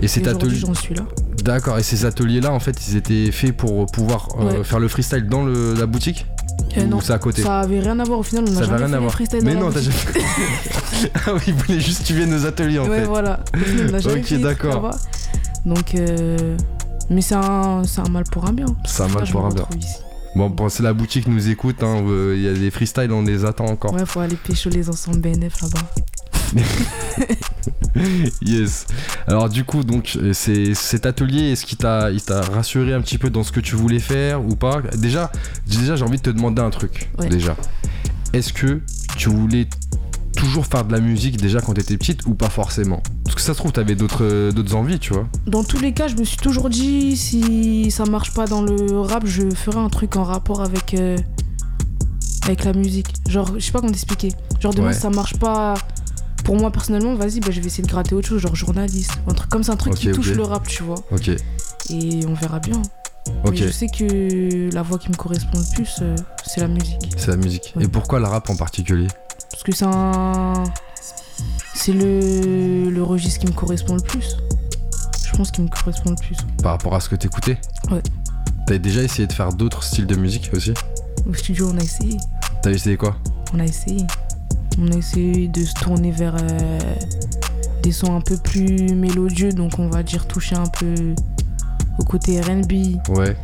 Et, 0.00 0.06
cet 0.08 0.26
et 0.26 0.28
aujourd'hui, 0.30 0.48
atelier. 0.48 0.60
j'en 0.66 0.74
suis 0.74 0.94
là. 0.94 1.02
D'accord. 1.44 1.78
Et 1.78 1.82
ces 1.82 2.04
ateliers 2.04 2.40
là 2.40 2.52
en 2.52 2.60
fait 2.60 2.76
ils 2.88 2.96
étaient 2.96 3.30
faits 3.30 3.56
pour 3.56 3.86
pouvoir 3.86 4.28
euh, 4.40 4.58
Ouais. 4.58 4.64
faire 4.64 4.78
le 4.80 4.88
freestyle 4.88 5.26
dans 5.26 5.44
le- 5.44 5.74
la 5.74 5.86
boutique? 5.86 6.26
Euh, 6.76 6.84
non, 6.86 7.00
c'est 7.00 7.12
à 7.12 7.18
côté 7.18 7.42
ça 7.42 7.60
avait 7.60 7.78
rien 7.80 7.98
à 8.00 8.04
voir 8.04 8.18
au 8.18 8.22
final. 8.22 8.44
On 8.48 8.52
Ça 8.52 8.60
a 8.60 8.62
jamais 8.64 8.76
rien 8.78 8.88
fait 8.88 8.94
à 8.94 8.98
voir. 9.00 9.12
freestyle 9.12 9.40
Mais 9.44 9.54
non, 9.54 9.70
t'as 9.70 9.80
jamais. 9.80 9.96
ah 11.26 11.34
oui, 11.34 11.40
il 11.46 11.54
voulait 11.54 11.80
juste 11.80 12.04
tuer 12.04 12.26
nos 12.26 12.44
ateliers 12.46 12.80
en 12.80 12.88
Ouais, 12.88 13.00
fait. 13.00 13.06
voilà. 13.06 13.40
Au 13.54 13.58
final, 13.58 13.90
on 13.90 13.94
a 13.94 13.98
jamais 14.00 14.20
Ok, 14.20 14.40
d'accord. 14.40 14.90
Donc, 15.64 15.94
euh, 15.94 16.56
mais 17.10 17.20
c'est 17.20 17.36
un, 17.36 17.82
mal 18.10 18.24
pour 18.32 18.44
un 18.46 18.52
bien. 18.52 18.66
C'est 18.86 19.02
un 19.04 19.08
mal 19.08 19.28
pour 19.30 19.46
un 19.46 19.50
bien. 19.50 19.66
ici. 19.78 19.96
Bon, 20.34 20.50
bon 20.50 20.68
c'est 20.68 20.82
la 20.82 20.92
boutique 20.92 21.28
nous 21.28 21.48
écoute, 21.48 21.82
hein, 21.84 22.02
euh, 22.08 22.34
il 22.36 22.42
y 22.42 22.48
a 22.48 22.52
des 22.52 22.70
freestyles, 22.72 23.12
on 23.12 23.22
les 23.22 23.44
attend 23.44 23.66
encore. 23.66 23.92
Ouais, 23.94 24.04
faut 24.04 24.18
aller 24.20 24.34
pécho 24.36 24.68
les 24.68 24.88
ensembles 24.88 25.20
BNF 25.20 25.60
là-bas. 25.62 25.80
yes. 28.42 28.86
Alors 29.26 29.48
du 29.48 29.64
coup, 29.64 29.84
donc 29.84 30.16
euh, 30.16 30.32
c'est 30.32 30.74
cet 30.74 31.06
atelier, 31.06 31.52
est-ce 31.52 31.64
qu'il 31.66 31.78
t'a, 31.78 32.10
il 32.10 32.22
t'a 32.22 32.42
rassuré 32.42 32.92
un 32.92 33.00
petit 33.00 33.18
peu 33.18 33.30
dans 33.30 33.42
ce 33.42 33.52
que 33.52 33.60
tu 33.60 33.76
voulais 33.76 33.98
faire 34.00 34.44
ou 34.44 34.56
pas? 34.56 34.80
Déjà, 34.96 35.30
déjà 35.66 35.96
j'ai 35.96 36.04
envie 36.04 36.18
de 36.18 36.22
te 36.22 36.30
demander 36.30 36.62
un 36.62 36.70
truc. 36.70 37.10
Ouais. 37.18 37.28
Déjà, 37.28 37.56
est-ce 38.32 38.52
que 38.52 38.80
tu 39.16 39.28
voulais 39.28 39.68
toujours 40.36 40.66
faire 40.66 40.84
de 40.84 40.92
la 40.92 41.00
musique 41.00 41.36
déjà 41.36 41.60
quand 41.60 41.74
t'étais 41.74 41.96
petite 41.96 42.26
ou 42.26 42.34
pas 42.34 42.50
forcément? 42.50 43.02
Parce 43.24 43.36
que 43.36 43.40
ça 43.42 43.54
se 43.54 43.58
trouve, 43.58 43.72
t'avais 43.72 43.94
d'autres, 43.94 44.50
d'autres 44.50 44.74
envies, 44.74 44.98
tu 44.98 45.12
vois. 45.12 45.26
Dans 45.46 45.64
tous 45.64 45.78
les 45.80 45.92
cas, 45.92 46.08
je 46.08 46.16
me 46.16 46.24
suis 46.24 46.36
toujours 46.36 46.68
dit, 46.70 47.16
si 47.16 47.90
ça 47.90 48.04
marche 48.04 48.32
pas 48.34 48.46
dans 48.46 48.62
le 48.62 49.00
rap, 49.00 49.26
je 49.26 49.42
ferai 49.54 49.78
un 49.78 49.88
truc 49.88 50.16
en 50.16 50.24
rapport 50.24 50.60
avec, 50.62 50.94
euh, 50.94 51.16
avec 52.44 52.64
la 52.64 52.72
musique. 52.72 53.08
Genre, 53.28 53.52
je 53.56 53.64
sais 53.64 53.72
pas 53.72 53.80
comment 53.80 53.92
t'expliquer. 53.92 54.32
Genre, 54.60 54.74
demain, 54.74 54.88
Ouais. 54.88 54.92
si 54.94 55.00
ça 55.00 55.10
marche 55.10 55.36
pas 55.36 55.74
pour 56.44 56.56
moi 56.56 56.70
personnellement, 56.70 57.14
vas-y, 57.14 57.40
bah, 57.40 57.48
je 57.50 57.60
vais 57.60 57.66
essayer 57.66 57.82
de 57.82 57.88
gratter 57.88 58.14
autre 58.14 58.28
chose, 58.28 58.40
genre 58.40 58.54
journaliste. 58.54 59.10
ou 59.26 59.30
Un 59.30 59.34
truc 59.34 59.50
comme 59.50 59.62
ça, 59.64 59.72
un 59.72 59.76
truc 59.76 59.94
qui 59.94 60.10
touche 60.12 60.30
le 60.32 60.42
rap, 60.42 60.66
tu 60.66 60.82
vois. 60.82 60.96
Ok, 61.10 61.28
Et 61.90 62.20
on 62.28 62.34
verra 62.34 62.60
bien. 62.60 62.80
ok. 63.44 63.50
Mais 63.50 63.56
je 63.56 63.68
sais 63.70 63.86
que 63.88 64.70
la 64.72 64.82
voix 64.82 64.98
qui 64.98 65.08
me 65.10 65.16
correspond 65.16 65.58
le 65.58 65.74
plus, 65.74 65.96
euh, 66.02 66.14
c'est 66.46 66.60
la 66.60 66.68
musique. 66.68 67.12
C'est 67.16 67.28
la 67.30 67.36
musique. 67.36 67.72
Ouais. 67.76 67.84
Et 67.84 67.88
pourquoi 67.88 68.20
le 68.20 68.26
rap 68.26 68.48
en 68.50 68.56
particulier? 68.56 69.08
Parce 69.50 69.62
que 69.62 69.72
c'est 69.72 69.86
un. 69.86 70.64
C'est 71.74 71.92
le... 71.92 72.90
le 72.90 73.02
registre 73.02 73.40
qui 73.40 73.46
me 73.46 73.52
correspond 73.52 73.96
le 73.96 74.02
plus. 74.02 74.36
Je 75.26 75.36
pense 75.36 75.50
qu'il 75.50 75.64
me 75.64 75.68
correspond 75.68 76.10
le 76.10 76.16
plus. 76.16 76.36
Par 76.62 76.72
rapport 76.72 76.94
à 76.94 77.00
ce 77.00 77.08
que 77.08 77.16
t'écoutais? 77.16 77.58
Ouais. 77.90 78.02
T'as 78.66 78.78
déjà 78.78 79.02
essayé 79.02 79.26
de 79.26 79.32
faire 79.32 79.52
d'autres 79.52 79.82
styles 79.82 80.06
de 80.06 80.14
musique 80.14 80.50
aussi? 80.54 80.72
Au 81.28 81.34
studio, 81.34 81.70
on 81.74 81.78
a 81.78 81.82
essayé. 81.82 82.16
T'as 82.62 82.70
essayé 82.70 82.96
quoi? 82.96 83.16
On 83.52 83.58
a 83.60 83.64
essayé. 83.64 84.06
On 84.78 84.90
a 84.92 84.96
essayé 84.96 85.48
de 85.48 85.64
se 85.64 85.72
tourner 85.74 86.10
vers 86.10 86.34
euh, 86.36 86.78
des 87.82 87.92
sons 87.92 88.14
un 88.16 88.20
peu 88.20 88.36
plus 88.36 88.94
mélodieux, 88.94 89.52
donc 89.52 89.78
on 89.78 89.88
va 89.88 90.02
dire 90.02 90.26
toucher 90.26 90.56
un 90.56 90.66
peu 90.66 91.14
au 91.98 92.04
côté 92.04 92.40
RB. 92.40 92.72
Ouais, 93.16 93.36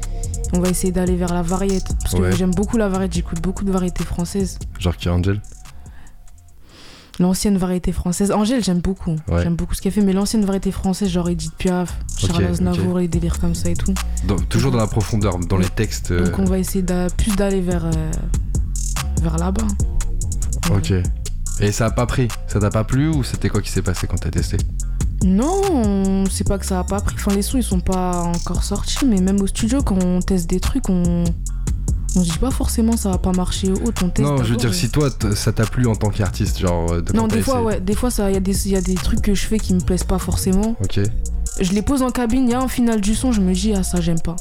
On 0.53 0.59
va 0.61 0.69
essayer 0.69 0.93
d'aller 0.93 1.15
vers 1.15 1.33
la 1.33 1.43
variette. 1.43 1.95
Parce 2.03 2.15
que 2.15 2.21
Ouais. 2.23 2.33
j'aime 2.37 2.51
beaucoup 2.51 2.77
la 2.77 2.89
variette, 2.89 3.13
j'écoute 3.13 3.41
beaucoup 3.41 3.65
de 3.65 3.71
variétés 3.71 4.03
françaises. 4.05 4.59
genre 4.81 4.95
Angel? 5.07 5.41
L'ancienne 7.21 7.59
variété 7.59 7.93
française. 7.93 8.33
Angèle, 8.33 8.65
j'aime 8.65 8.81
beaucoup. 8.81 9.15
Ouais. 9.29 9.43
J'aime 9.43 9.55
beaucoup 9.55 9.75
ce 9.75 9.83
qu'elle 9.83 9.93
fait, 9.93 10.01
mais 10.01 10.15
l'ancienne 10.15 10.45
variété 10.45 10.73
française, 10.73 11.11
genre 11.11 11.29
Edith 11.29 11.53
Piaf, 11.59 11.95
Charles. 12.17 12.45
Aznavour, 12.47 12.99
les 12.99 13.09
délires 13.09 13.39
comme 13.39 13.55
ça 13.55 13.69
et 13.69 13.75
tout. 13.75 13.93
Dans- 14.27 14.39
Toujours 14.39 14.71
dans 14.73 14.79
la 14.79 14.87
profondeur, 14.87 15.39
dans 15.39 15.59
les 15.59 15.69
textes. 15.69 16.11
euh, 16.13 16.25
Donc 16.31 16.39
on 16.39 16.45
va 16.45 16.59
essayer 16.59 16.83
plus 17.19 17.37
d'aller 17.37 17.61
vers, 17.61 17.85
euh, 17.85 17.91
vers 19.23 19.37
là-bas. 19.37 19.67
Ok. 20.75 20.95
Et 21.61 21.73
ça 21.73 21.87
a 21.87 21.91
pas 21.91 22.07
pris 22.07 22.29
Ça 22.47 22.59
t'a 22.61 22.71
pas 22.71 22.85
plu 22.85 23.09
ou 23.09 23.23
c'était 23.23 23.49
quoi 23.49 23.61
qui 23.63 23.71
s'est 23.71 23.83
passé 23.83 24.07
quand 24.07 24.17
t'as 24.17 24.31
testé 24.31 24.57
Non, 25.25 26.25
c'est 26.31 26.47
pas 26.47 26.59
que 26.59 26.67
ça 26.67 26.81
a 26.81 26.85
pas 26.85 27.01
pris. 27.01 27.15
Enfin, 27.19 27.35
les 27.35 27.43
sons 27.43 27.59
ils 27.59 27.63
sont 27.63 27.81
pas 27.81 28.23
encore 28.23 28.63
sortis, 28.65 29.05
mais 29.07 29.21
même 29.21 29.41
au 29.41 29.47
studio, 29.47 29.83
quand 29.83 30.03
on 30.03 30.21
teste 30.21 30.49
des 30.49 30.61
trucs, 30.61 30.89
on. 30.89 31.25
On 32.17 32.25
se 32.25 32.33
dit 32.33 32.39
pas 32.39 32.51
forcément 32.51 32.97
ça 32.97 33.09
va 33.11 33.19
pas 33.19 33.31
marcher 33.31 33.71
ou 33.71 33.87
autre, 33.87 34.03
on 34.05 34.09
teste. 34.09 34.29
Non, 34.29 34.43
je 34.43 34.51
veux 34.51 34.57
dire, 34.57 34.71
et- 34.71 34.75
si 34.75 34.91
toi 34.91 35.11
ça 35.37 35.53
t'a 35.53 35.65
plu 35.65 35.87
en 35.87 35.95
tant 35.95 36.09
qu'artiste, 36.11 36.59
genre 36.59 36.91
euh, 36.91 37.01
de 37.03 37.13
Non, 37.13 37.29
des 37.29 37.41
fois, 37.41 37.63
ouais, 37.63 37.81
des 37.81 37.95
fois, 37.95 38.09
il 38.29 38.33
y, 38.33 38.37
a 38.37 38.41
des- 38.41 38.69
y 38.69 38.75
a 38.75 38.81
des 38.81 38.95
trucs 38.95 39.23
que 39.23 39.33
je 39.33 39.47
fais 39.47 39.59
qui 39.61 39.75
me 39.75 39.81
plaisent 39.81 40.03
pas 40.03 40.19
forcément. 40.19 40.75
Ok. 40.83 40.99
Je 41.61 41.73
les 41.73 41.83
pose 41.83 42.03
en 42.03 42.11
cabine, 42.11 42.47
il 42.49 42.51
y 42.51 42.55
a 42.55 42.61
un 42.61 42.67
final 42.67 43.01
du 43.01 43.15
son, 43.15 43.31
je 43.31 43.41
me 43.41 43.53
dis, 43.55 43.75
ah, 43.77 43.85
ça, 43.85 44.01
j'aime 44.01 44.19
pas. 44.21 44.35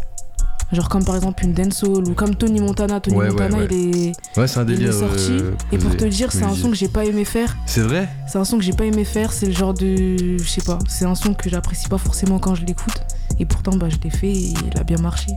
Genre, 0.71 0.87
comme 0.87 1.03
par 1.03 1.15
exemple 1.15 1.43
une 1.45 1.53
dancehall 1.53 2.07
ou 2.07 2.13
comme 2.13 2.35
Tony 2.35 2.59
Montana. 2.59 2.99
Tony 2.99 3.17
Ouais, 3.17 3.29
Montana, 3.29 3.57
ouais. 3.57 3.67
il 3.71 3.97
est, 4.09 4.11
Ouais, 4.37 4.47
c'est 4.47 4.59
un 4.59 4.63
il 4.63 4.67
délire. 4.75 4.89
est 4.89 4.99
sorti. 4.99 5.31
euh, 5.31 5.51
et 5.71 5.77
pour 5.79 5.95
te 5.97 6.05
dire, 6.05 6.31
c'est 6.31 6.43
un 6.43 6.53
son 6.53 6.69
que 6.69 6.75
j'ai 6.75 6.87
pas 6.89 7.05
aimé 7.05 7.25
faire. 7.25 7.57
C'est 7.65 7.81
vrai 7.81 8.07
C'est 8.27 8.37
un 8.37 8.45
son 8.45 8.57
que 8.57 8.63
j'ai 8.63 8.73
pas 8.73 8.85
aimé 8.85 9.03
faire, 9.03 9.31
c'est 9.33 9.47
le 9.47 9.51
genre 9.53 9.73
de. 9.73 10.37
Je 10.37 10.43
sais 10.47 10.61
pas, 10.61 10.77
c'est 10.87 11.05
un 11.05 11.15
son 11.15 11.33
que 11.33 11.49
j'apprécie 11.49 11.87
pas 11.87 11.97
forcément 11.97 12.37
quand 12.39 12.53
je 12.55 12.65
l'écoute. 12.65 13.01
Et 13.39 13.45
pourtant, 13.45 13.75
bah, 13.77 13.87
je 13.89 13.95
l'ai 14.03 14.09
fait 14.09 14.27
et 14.31 14.53
il 14.73 14.77
a 14.79 14.83
bien 14.83 14.97
marché. 14.97 15.31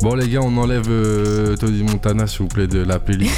Bon, 0.00 0.14
les 0.14 0.28
gars, 0.28 0.40
on 0.42 0.56
enlève 0.58 0.86
euh, 0.88 1.56
Tony 1.56 1.82
Montana, 1.82 2.28
s'il 2.28 2.42
vous 2.42 2.48
plaît, 2.48 2.68
de 2.68 2.78
la 2.78 3.00
playlist. 3.00 3.34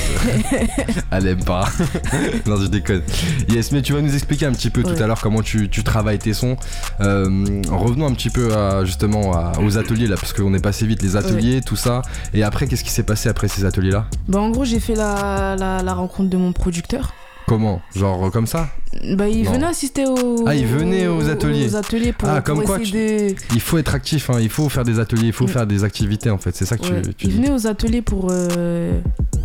Elle 1.10 1.26
aime 1.26 1.42
pas. 1.42 1.66
non, 2.46 2.56
je 2.60 2.66
déconne. 2.66 3.00
Yes, 3.48 3.72
mais 3.72 3.80
tu 3.80 3.94
vas 3.94 4.02
nous 4.02 4.12
expliquer 4.12 4.44
un 4.44 4.52
petit 4.52 4.68
peu 4.68 4.82
tout 4.82 5.02
à 5.02 5.06
l'heure 5.06 5.22
comment 5.22 5.40
tu, 5.40 5.70
tu 5.70 5.82
travailles 5.82 6.18
tes 6.18 6.34
sons. 6.34 6.56
Euh, 7.00 7.62
revenons 7.70 8.06
un 8.06 8.12
petit 8.12 8.28
peu 8.28 8.54
à, 8.54 8.84
justement 8.84 9.32
à- 9.32 9.52
aux 9.58 9.78
ateliers 9.78 10.06
là, 10.06 10.16
parce 10.16 10.34
qu'on 10.34 10.52
est 10.52 10.62
passé 10.62 10.84
vite, 10.86 11.02
les 11.02 11.16
ateliers, 11.16 11.62
tout 11.62 11.76
ça. 11.76 12.02
Et 12.34 12.42
après, 12.42 12.66
qu'est-ce 12.66 12.84
qui 12.84 12.90
s'est 12.90 13.04
passé 13.04 13.30
après 13.30 13.48
ces 13.48 13.64
ateliers 13.64 13.90
là 13.92 14.04
Bah, 14.28 14.40
en 14.40 14.50
gros, 14.50 14.66
j'ai 14.66 14.80
fait 14.80 14.94
la, 14.94 15.56
la, 15.58 15.82
la 15.82 15.94
rencontre 15.94 16.28
de 16.28 16.36
mon 16.36 16.52
producteur. 16.52 17.14
Comment 17.50 17.82
Genre 17.96 18.26
euh, 18.26 18.30
comme 18.30 18.46
ça 18.46 18.68
Bah, 19.16 19.28
il 19.28 19.42
Non. 19.42 19.52
venait 19.54 19.66
assister 19.66 20.06
aux. 20.06 20.44
Ah, 20.46 20.54
il 20.54 20.66
venait 20.66 21.08
aux 21.08 21.28
ateliers. 21.28 21.66
Aux 21.68 21.74
ateliers 21.74 22.12
pour, 22.12 22.28
Ah, 22.28 22.40
pour 22.42 22.44
comme 22.58 22.64
quoi 22.64 22.78
de. 22.78 23.34
Il 23.52 23.60
faut 23.60 23.76
être 23.78 23.92
actif, 23.92 24.30
hein, 24.30 24.38
il 24.40 24.48
faut 24.48 24.68
faire 24.68 24.84
des 24.84 25.00
ateliers, 25.00 25.26
il 25.26 25.32
faut 25.32 25.48
faire 25.48 25.66
des 25.66 25.82
activités 25.82 26.30
en 26.30 26.38
fait, 26.38 26.54
c'est 26.54 26.64
ça 26.64 26.76
que 26.78 26.86
Ouais, 26.86 27.02
tu, 27.02 27.12
tu 27.14 27.26
il 27.26 27.30
dis. 27.32 27.36
venait 27.38 27.50
aux 27.50 27.66
ateliers 27.66 28.02
pour, 28.02 28.28
euh, 28.30 29.00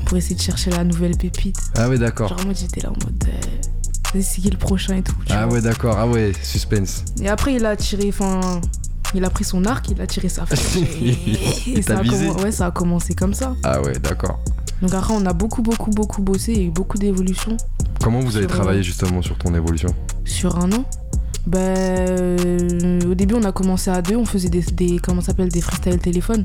pour 0.05 0.17
essayer 0.17 0.35
de 0.35 0.41
chercher 0.41 0.69
la 0.69 0.83
nouvelle 0.83 1.17
pépite. 1.17 1.57
Ah 1.75 1.89
ouais, 1.89 1.97
d'accord. 1.97 2.29
Genre, 2.29 2.45
moi, 2.45 2.53
j'étais 2.55 2.81
là 2.81 2.89
en 2.89 2.93
mode. 3.03 3.23
Euh, 3.27 3.31
vas-y, 4.13 4.21
c'est 4.23 4.41
qui 4.41 4.51
le 4.51 4.57
prochain 4.57 4.97
et 4.97 5.01
tout. 5.01 5.15
tu 5.25 5.33
Ah 5.33 5.47
vois. 5.47 5.55
ouais, 5.55 5.61
d'accord, 5.63 5.95
ah 5.97 6.05
ouais, 6.07 6.31
suspense. 6.43 7.05
Et 7.19 7.27
après, 7.27 7.55
il 7.55 7.65
a 7.65 7.75
tiré. 7.75 8.05
Enfin. 8.09 8.61
Il 9.13 9.23
a 9.23 9.29
pris 9.29 9.45
son 9.45 9.63
arc, 9.65 9.89
il 9.91 10.01
a 10.01 10.07
tiré 10.07 10.27
sa 10.29 10.45
flèche. 10.45 10.59
et 11.73 11.81
ça 11.81 11.99
a 11.99 12.01
visé. 12.01 12.27
Ouais, 12.29 12.51
ça 12.51 12.65
a 12.67 12.71
commencé 12.71 13.13
comme 13.15 13.33
ça. 13.33 13.55
Ah 13.63 13.81
ouais, 13.81 13.93
d'accord. 13.99 14.39
Donc 14.81 14.93
après, 14.93 15.13
on 15.13 15.25
a 15.25 15.33
beaucoup, 15.33 15.61
beaucoup, 15.61 15.89
beaucoup 15.91 16.21
bossé. 16.21 16.55
A 16.55 16.59
eu 16.59 16.69
beaucoup 16.69 16.97
d'évolutions 16.97 17.57
Comment 18.03 18.19
vous 18.19 18.37
avez 18.37 18.47
Sur, 18.47 18.55
travaillé 18.55 18.79
euh, 18.79 18.83
justement 18.83 19.21
sur 19.21 19.37
ton 19.37 19.53
évolution? 19.55 19.89
sur 20.25 20.57
un 20.57 20.71
an. 20.73 20.83
Euh, 21.55 22.99
au 23.09 23.13
début, 23.13 23.35
on 23.35 23.43
a 23.43 23.51
commencé 23.51 23.89
à 23.89 24.01
deux. 24.01 24.15
On 24.15 24.25
faisait 24.25 24.49
des, 24.49 24.61
des 24.61 24.97
comment 25.01 25.21
s'appelle, 25.21 25.49
des 25.49 25.61
freestyle 25.61 25.97
téléphone. 25.99 26.43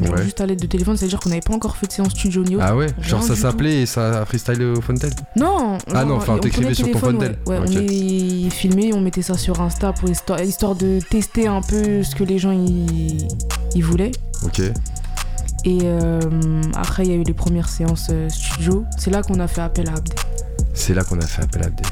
Ouais. 0.00 0.22
Juste 0.24 0.40
à 0.40 0.46
l'aide 0.46 0.60
de 0.60 0.66
téléphone, 0.66 0.96
c'est-à-dire 0.96 1.20
qu'on 1.20 1.28
n'avait 1.28 1.40
pas 1.40 1.54
encore 1.54 1.76
fait 1.76 1.86
de 1.86 1.92
séance 1.92 2.10
studio 2.10 2.42
ni 2.42 2.56
autre. 2.56 2.64
Ah 2.66 2.76
ouais? 2.76 2.88
Genre 3.00 3.22
ça 3.22 3.36
s'appelait 3.36 3.82
et 3.82 3.86
ça 3.86 4.24
freestyle 4.26 4.60
au 4.62 4.80
Fontaine? 4.80 5.12
Non 5.36 5.78
Ah 5.94 6.04
non, 6.04 6.16
enfin, 6.16 6.34
on 6.34 6.38
t'écrivais 6.38 6.74
sur 6.74 6.90
ton 6.90 6.98
Fontaine. 6.98 7.36
Ouais, 7.46 7.58
Ouais, 7.60 7.66
Ok. 7.66 7.74
on 7.76 7.78
est 7.78 8.50
filmé, 8.50 8.92
on 8.92 9.00
mettait 9.00 9.22
ça 9.22 9.38
sur 9.38 9.60
Insta 9.60 9.92
pour 9.92 10.10
histoire, 10.10 10.42
histoire 10.42 10.74
de 10.74 10.98
tester 11.10 11.46
un 11.46 11.60
peu 11.60 12.02
ce 12.02 12.14
que 12.16 12.24
les 12.24 12.38
gens 12.38 12.50
ils 12.52 13.84
voulaient. 13.84 14.12
Ok. 14.44 14.62
Et 15.64 15.78
euh, 15.84 16.20
après, 16.74 17.04
il 17.04 17.10
y 17.10 17.12
a 17.12 17.16
eu 17.16 17.22
les 17.22 17.32
premières 17.34 17.68
séances 17.68 18.08
euh, 18.10 18.28
studio. 18.28 18.84
C'est 18.98 19.10
là 19.10 19.22
qu'on 19.22 19.40
a 19.40 19.46
fait 19.48 19.62
appel 19.62 19.88
à 19.88 19.94
Abdé. 19.94 20.12
C'est 20.74 20.94
là 20.94 21.04
qu'on 21.04 21.18
a 21.18 21.26
fait 21.26 21.42
appel 21.42 21.62
à 21.62 21.66
Abdé. 21.66 21.82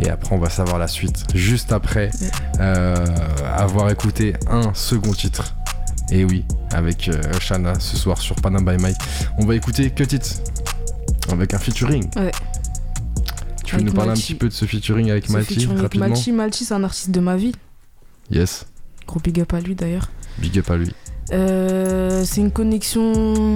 Et 0.00 0.08
après, 0.08 0.34
on 0.34 0.38
va 0.38 0.48
savoir 0.48 0.78
la 0.78 0.88
suite. 0.88 1.24
Juste 1.34 1.72
après 1.72 2.10
Ouais. 2.22 2.30
euh, 2.60 3.04
avoir 3.54 3.90
écouté 3.90 4.34
un 4.50 4.72
second 4.72 5.12
titre. 5.12 5.54
Et 6.10 6.24
oui, 6.24 6.44
avec 6.72 7.08
euh, 7.08 7.20
Shana 7.38 7.78
ce 7.78 7.96
soir 7.96 8.18
sur 8.18 8.34
Panam 8.36 8.64
by 8.64 8.80
Mike. 8.82 8.96
On 9.38 9.44
va 9.44 9.54
écouter 9.54 9.90
Cut 9.90 10.04
It 10.14 10.40
avec 11.30 11.52
un 11.54 11.58
featuring. 11.58 12.08
Ouais. 12.16 12.30
Tu 13.64 13.76
veux 13.76 13.82
Avec 13.82 13.86
nous 13.86 13.92
parler 13.92 14.12
un 14.12 14.14
petit 14.14 14.34
peu 14.34 14.48
de 14.48 14.52
ce 14.54 14.64
featuring 14.64 15.10
avec 15.10 15.26
Ce 15.26 15.32
Malchi 15.32 15.54
featuring 15.54 15.70
avec 15.72 15.82
rapidement 15.82 16.08
Malchi, 16.08 16.32
Malchi, 16.32 16.64
c'est 16.64 16.74
un 16.74 16.82
artiste 16.82 17.10
de 17.10 17.20
ma 17.20 17.36
ville. 17.36 17.54
Yes, 18.30 18.64
Gros 19.06 19.20
big 19.20 19.38
up 19.40 19.52
à 19.54 19.60
lui 19.60 19.74
d'ailleurs. 19.74 20.08
big 20.38 20.58
up 20.58 20.70
à 20.70 20.76
lui. 20.76 20.92
Euh, 21.32 22.22
c'est 22.24 22.40
une 22.40 22.50
connexion 22.50 23.54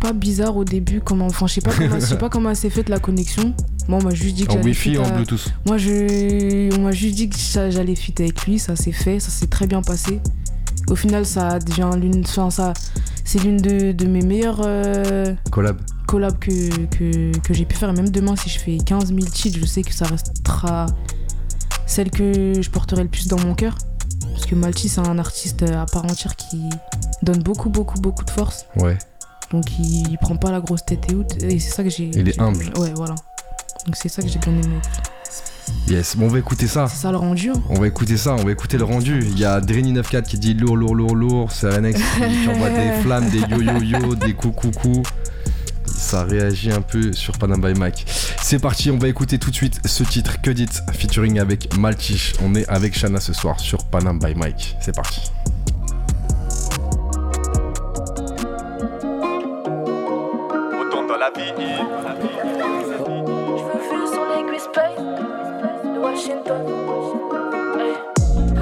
pas 0.00 0.12
bizarre 0.12 0.56
au 0.56 0.64
début. 0.64 1.00
Comment, 1.00 1.26
enfin, 1.26 1.46
je 1.46 1.54
sais 1.54 1.60
pas 1.60 1.72
comment, 1.76 2.00
je 2.00 2.04
sais 2.06 2.18
pas 2.18 2.28
comment 2.28 2.54
s'est 2.54 2.70
faite 2.70 2.88
la 2.88 2.98
connexion. 2.98 3.54
Moi, 3.88 3.98
on 4.00 4.04
m'a 4.04 4.14
juste 4.14 4.36
dit 4.36 4.46
que 4.46 4.52
En 4.52 4.62
Wi-Fi, 4.62 4.98
en 4.98 5.04
à- 5.04 5.10
Bluetooth. 5.10 5.52
Moi, 5.66 5.76
je, 5.78 6.74
on 6.78 6.82
m'a 6.82 6.92
juste 6.92 7.16
dit 7.16 7.28
que 7.28 7.36
j'allais 7.70 7.94
fit 7.94 8.14
avec 8.18 8.44
lui. 8.46 8.58
Ça 8.58 8.76
s'est 8.76 8.92
fait, 8.92 9.20
ça 9.20 9.30
s'est 9.30 9.46
très 9.48 9.66
bien 9.66 9.82
passé. 9.82 10.20
Au 10.88 10.96
final, 10.96 11.26
ça 11.26 11.58
devient 11.58 11.90
l'une, 12.00 12.22
enfin, 12.24 12.50
ça, 12.50 12.72
C'est 13.24 13.40
l'une 13.42 13.58
de, 13.58 13.92
de 13.92 14.06
mes 14.06 14.22
meilleures 14.22 14.62
euh, 14.64 15.34
Collab. 15.50 15.80
collabs 16.06 16.38
que, 16.38 16.86
que, 16.86 17.36
que 17.38 17.54
j'ai 17.54 17.64
pu 17.64 17.76
faire. 17.76 17.90
Et 17.90 17.92
même 17.92 18.10
demain, 18.10 18.34
si 18.36 18.48
je 18.48 18.58
fais 18.58 18.78
15 18.78 19.08
000 19.08 19.18
cheats, 19.34 19.58
je 19.60 19.66
sais 19.66 19.82
que 19.82 19.92
ça 19.92 20.06
restera 20.06 20.86
celle 21.86 22.10
que 22.10 22.54
je 22.62 22.70
porterai 22.70 23.02
le 23.02 23.08
plus 23.08 23.28
dans 23.28 23.38
mon 23.40 23.54
cœur. 23.54 23.76
Parce 24.32 24.46
que 24.46 24.54
Malchi, 24.54 24.88
c'est 24.88 25.00
un 25.00 25.18
artiste 25.18 25.62
à 25.62 25.86
part 25.86 26.04
entière 26.04 26.36
qui 26.36 26.62
donne 27.22 27.42
beaucoup, 27.42 27.68
beaucoup, 27.68 28.00
beaucoup 28.00 28.24
de 28.24 28.30
force. 28.30 28.66
Ouais. 28.76 28.96
Donc 29.50 29.64
il, 29.78 30.08
il 30.10 30.18
prend 30.18 30.36
pas 30.36 30.50
la 30.50 30.60
grosse 30.60 30.84
tête 30.84 31.10
et 31.10 31.14
out. 31.14 31.42
Et 31.42 31.58
c'est 31.58 31.70
ça 31.70 31.82
que 31.82 31.90
j'ai. 31.90 32.10
Il 32.14 32.28
est 32.28 32.40
humble. 32.40 32.70
Ouais, 32.78 32.92
voilà. 32.94 33.14
Donc 33.86 33.96
c'est 33.96 34.08
ça 34.08 34.22
que 34.22 34.28
j'ai 34.28 34.38
bien 34.38 34.52
aimé. 34.52 34.76
Yes. 35.88 36.16
Bon, 36.16 36.26
on 36.26 36.28
va 36.28 36.38
écouter 36.38 36.66
ça. 36.66 36.88
C'est 36.88 37.02
ça 37.02 37.10
le 37.10 37.16
rendu. 37.16 37.50
hein. 37.50 37.62
On 37.68 37.78
va 37.80 37.86
écouter 37.86 38.16
ça, 38.16 38.34
on 38.34 38.44
va 38.44 38.50
écouter 38.52 38.76
le 38.76 38.84
rendu. 38.84 39.20
Il 39.22 39.38
y 39.38 39.44
a 39.44 39.60
Dreni94 39.60 40.22
qui 40.22 40.38
dit 40.38 40.54
lourd, 40.54 40.76
lourd, 40.76 40.94
lourd, 40.94 41.14
lourd. 41.14 41.52
C'est 41.52 41.68
Renex 41.70 41.98
qui, 41.98 42.42
qui 42.42 42.48
envoie 42.54 42.70
des 42.70 42.92
flammes, 43.02 43.28
des 43.30 43.38
yo-yo-yo, 43.40 44.14
des 44.16 44.34
coucou-coucou. 44.34 45.02
Ça 46.00 46.24
réagit 46.24 46.72
un 46.72 46.80
peu 46.80 47.12
sur 47.12 47.36
Panam 47.38 47.60
by 47.60 47.78
Mike. 47.78 48.04
C'est 48.42 48.58
parti, 48.58 48.90
on 48.90 48.96
va 48.98 49.06
écouter 49.06 49.38
tout 49.38 49.50
de 49.50 49.54
suite 49.54 49.80
ce 49.84 50.02
titre 50.02 50.40
Que 50.42 50.50
dit 50.50 50.66
featuring 50.92 51.38
avec 51.38 51.76
Maltiche. 51.78 52.32
On 52.42 52.54
est 52.54 52.66
avec 52.68 52.98
Shana 52.98 53.20
ce 53.20 53.32
soir 53.32 53.60
sur 53.60 53.84
Panam 53.84 54.18
by 54.18 54.34
Mike. 54.34 54.76
C'est 54.80 54.96
parti. 54.96 55.20
Retourne 60.72 61.06
dans 61.06 61.18
la 61.18 61.30
vie. 61.30 61.52
Je 63.56 63.62
veux 63.62 63.80
vue 63.92 64.06
sur 64.10 64.24
l'aiguille 64.24 64.58
space 64.58 64.98
de 65.84 65.98
Washington. 66.00 66.62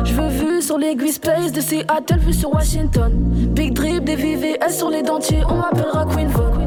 Je 0.05 0.13
veux 0.13 0.29
vue 0.29 0.61
sur 0.61 0.77
l'aiguille 0.77 1.13
space 1.13 1.53
de 1.53 1.61
Seattle, 1.61 2.19
vue 2.19 2.35
sur 2.35 2.53
Washington. 2.53 3.13
Big 3.55 3.73
drip, 3.73 4.05
des 4.05 4.17
VVS 4.17 4.77
sur 4.77 4.91
les 4.91 5.03
dentiers, 5.03 5.45
on 5.49 5.55
m'appellera 5.55 6.05
Queen 6.05 6.29
Von. 6.29 6.58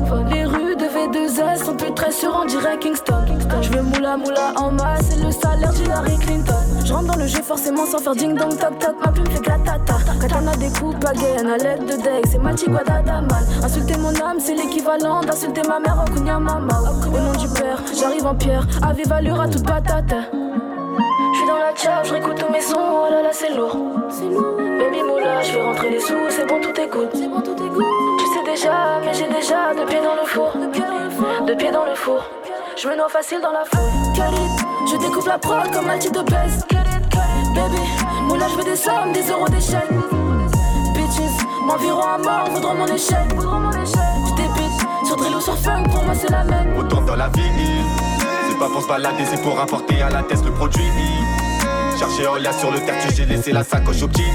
V2S 1.41 1.65
sont 1.65 1.75
plus 1.75 1.93
très 1.93 2.11
sûres, 2.11 2.37
on 2.41 2.45
dirait 2.45 2.77
Kingston. 2.77 3.25
Je 3.61 3.69
veux 3.69 3.81
moula 3.81 4.17
moula 4.17 4.53
en 4.55 4.71
masse, 4.71 5.01
c'est 5.09 5.23
le 5.23 5.31
salaire 5.31 5.71
d'Hillary 5.73 6.17
Clinton. 6.17 6.53
Je 6.85 6.93
rentre 6.93 7.07
dans 7.07 7.17
le 7.17 7.27
jeu 7.27 7.41
forcément 7.41 7.85
sans 7.85 7.99
faire 7.99 8.15
ding 8.15 8.37
dong 8.37 8.57
toc 8.57 8.77
toc, 8.79 8.95
ma 9.03 9.11
plume 9.11 9.27
fait 9.27 9.41
glatata. 9.41 9.97
Katana 10.21 10.55
découpe 10.55 11.03
à 11.05 11.13
gain 11.13 11.49
à 11.49 11.57
l'aide 11.57 11.85
de 11.85 11.93
deck, 11.93 12.25
c'est 12.29 12.37
Machi 12.37 12.65
Guadadaman. 12.65 13.43
Insulter 13.63 13.97
mon 13.97 14.13
âme, 14.21 14.39
c'est 14.39 14.55
l'équivalent 14.55 15.21
d'insulter 15.21 15.61
ma 15.67 15.79
mère 15.79 16.03
au 16.05 16.11
Kunya 16.11 16.37
Mama. 16.39 16.79
Au 17.07 17.19
nom 17.19 17.31
du 17.31 17.47
père, 17.59 17.81
j'arrive 17.99 18.25
en 18.25 18.35
pierre, 18.35 18.67
à 18.83 18.93
vive 18.93 19.11
allure 19.11 19.41
à 19.41 19.47
toute 19.47 19.65
patate. 19.65 20.13
J'suis 21.33 21.47
dans 21.47 21.57
la 21.57 21.75
charge, 21.75 22.09
je 22.09 22.33
tous 22.33 22.51
mes 22.51 22.61
sons, 22.61 22.77
oh 22.77 23.11
là 23.11 23.23
là 23.23 23.29
c'est 23.31 23.55
lourd. 23.55 23.77
C'est 24.09 24.29
lourd. 24.29 24.57
Baby 24.57 25.01
moula, 25.03 25.41
je 25.41 25.53
vais 25.53 25.61
rentrer 25.63 25.89
les 25.89 25.99
sous, 25.99 26.13
c'est 26.29 26.47
bon 26.47 26.59
tout 26.61 26.79
écoute. 26.79 27.09
C'est 27.13 27.27
bon 27.27 27.41
tout 27.41 27.55
écoute. 27.55 28.10
Déjà, 28.51 28.99
mais 29.05 29.13
j'ai 29.13 29.29
déjà 29.29 29.73
deux 29.73 29.85
pieds 29.85 30.01
dans 30.01 30.13
le 30.13 30.27
four. 30.27 30.51
Deux 31.47 31.55
pieds 31.55 31.71
dans 31.71 31.85
le 31.85 31.95
four. 31.95 32.21
Je 32.75 32.85
me 32.85 32.97
noie 32.97 33.07
facile 33.07 33.39
dans 33.41 33.53
la 33.53 33.63
foule. 33.63 33.79
Je 34.91 34.97
découpe 34.97 35.25
la 35.25 35.37
prod 35.37 35.71
comme 35.71 35.89
un 35.89 35.97
titre 35.97 36.21
de 36.21 36.29
baisse. 36.29 36.59
Baby, 37.55 37.79
moula, 38.23 38.47
je 38.49 38.55
veux 38.57 38.63
des 38.65 38.75
sommes, 38.75 39.13
des 39.13 39.25
euros 39.31 39.47
d'échec. 39.47 39.87
Bitches, 40.93 41.45
m'environ 41.65 42.01
à 42.01 42.17
mort, 42.17 42.49
voudront 42.51 42.73
mon 42.73 42.87
échec. 42.87 43.15
Je 43.29 44.35
débite 44.35 45.07
sur 45.07 45.15
drill 45.15 45.41
sur 45.41 45.57
funk, 45.57 45.83
pour 45.83 46.03
moi 46.03 46.13
c'est 46.13 46.29
la 46.29 46.43
même. 46.43 46.77
Retourne 46.77 47.05
dans 47.05 47.15
la 47.15 47.29
vie. 47.29 47.41
C'est 48.49 48.59
pas 48.59 48.67
pour 48.67 48.81
se 48.81 48.87
balader, 48.89 49.23
c'est 49.31 49.41
pour 49.41 49.57
apporter 49.61 50.01
à 50.01 50.09
la 50.09 50.23
tête 50.23 50.43
le 50.43 50.51
produit. 50.51 50.91
Chercher 51.97 52.27
en 52.27 52.35
lien 52.35 52.51
sur 52.51 52.69
le 52.69 52.81
terre, 52.81 52.95
j'ai 53.15 53.25
laissé 53.25 53.53
la 53.53 53.63
sacoche 53.63 54.03
au 54.03 54.09
petit. 54.09 54.25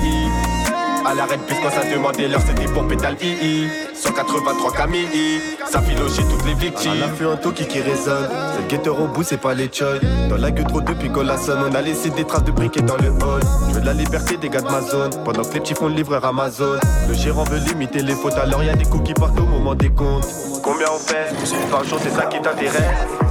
À 1.07 1.14
l'arrêt 1.14 1.38
plus 1.38 1.55
quand 1.62 1.71
ça 1.71 1.88
demandait 1.88 2.27
l'heure, 2.27 2.40
c'était 2.45 2.64
pour 2.73 2.85
pétale 2.88 3.16
II. 3.23 3.69
183 3.95 4.73
Camille, 4.73 5.40
ça 5.64 5.81
filochait 5.81 6.25
toutes 6.29 6.45
les 6.45 6.55
victimes. 6.55 6.95
On 6.99 7.05
a 7.05 7.09
fait 7.09 7.25
un 7.25 7.37
toki 7.37 7.64
qui 7.64 7.81
résonne. 7.81 8.29
C'est 8.29 8.62
le 8.62 8.69
guetteur 8.69 9.01
au 9.01 9.07
bout, 9.07 9.23
c'est 9.23 9.37
pas 9.37 9.55
les 9.55 9.71
choy. 9.73 10.01
Dans 10.29 10.37
la 10.37 10.51
gueule 10.51 10.66
trop 10.66 10.81
depuis 10.81 11.09
qu'on 11.09 11.23
la 11.23 11.37
sonne, 11.37 11.61
on 11.71 11.73
a 11.77 11.81
laissé 11.81 12.11
des 12.11 12.25
traces 12.25 12.42
de 12.42 12.51
briquet 12.51 12.81
dans 12.81 12.97
le 12.97 13.11
hall. 13.11 13.40
Je 13.69 13.75
veux 13.75 13.81
de 13.83 13.87
la 13.87 13.92
liberté 13.92 14.37
des 14.37 14.49
gars 14.49 14.62
de 14.62 14.66
ma 14.69 14.81
zone. 14.81 15.11
Pendant 15.25 15.45
que 15.45 15.55
les 15.55 15.61
petits 15.61 15.75
font 15.75 15.87
le 15.87 15.95
livreur 15.95 16.25
Amazon. 16.25 16.81
Le 17.09 17.14
gérant 17.14 17.45
veut 17.45 17.59
limiter 17.59 18.03
les 18.03 18.14
fautes, 18.14 18.35
alors 18.35 18.64
y 18.64 18.71
a 18.71 18.75
des 18.75 18.85
coups 18.85 19.05
qui 19.05 19.14
partent 19.14 19.38
au 19.38 19.47
moment 19.47 19.77
des 19.77 19.90
comptes. 19.90 20.27
Combien 20.64 20.88
on 20.92 20.99
fait? 20.99 21.31
Par 21.71 21.85
jour, 21.85 22.01
c'est 22.03 22.11
ça 22.11 22.27
qui 22.27 22.40
t'intéresse. 22.40 22.83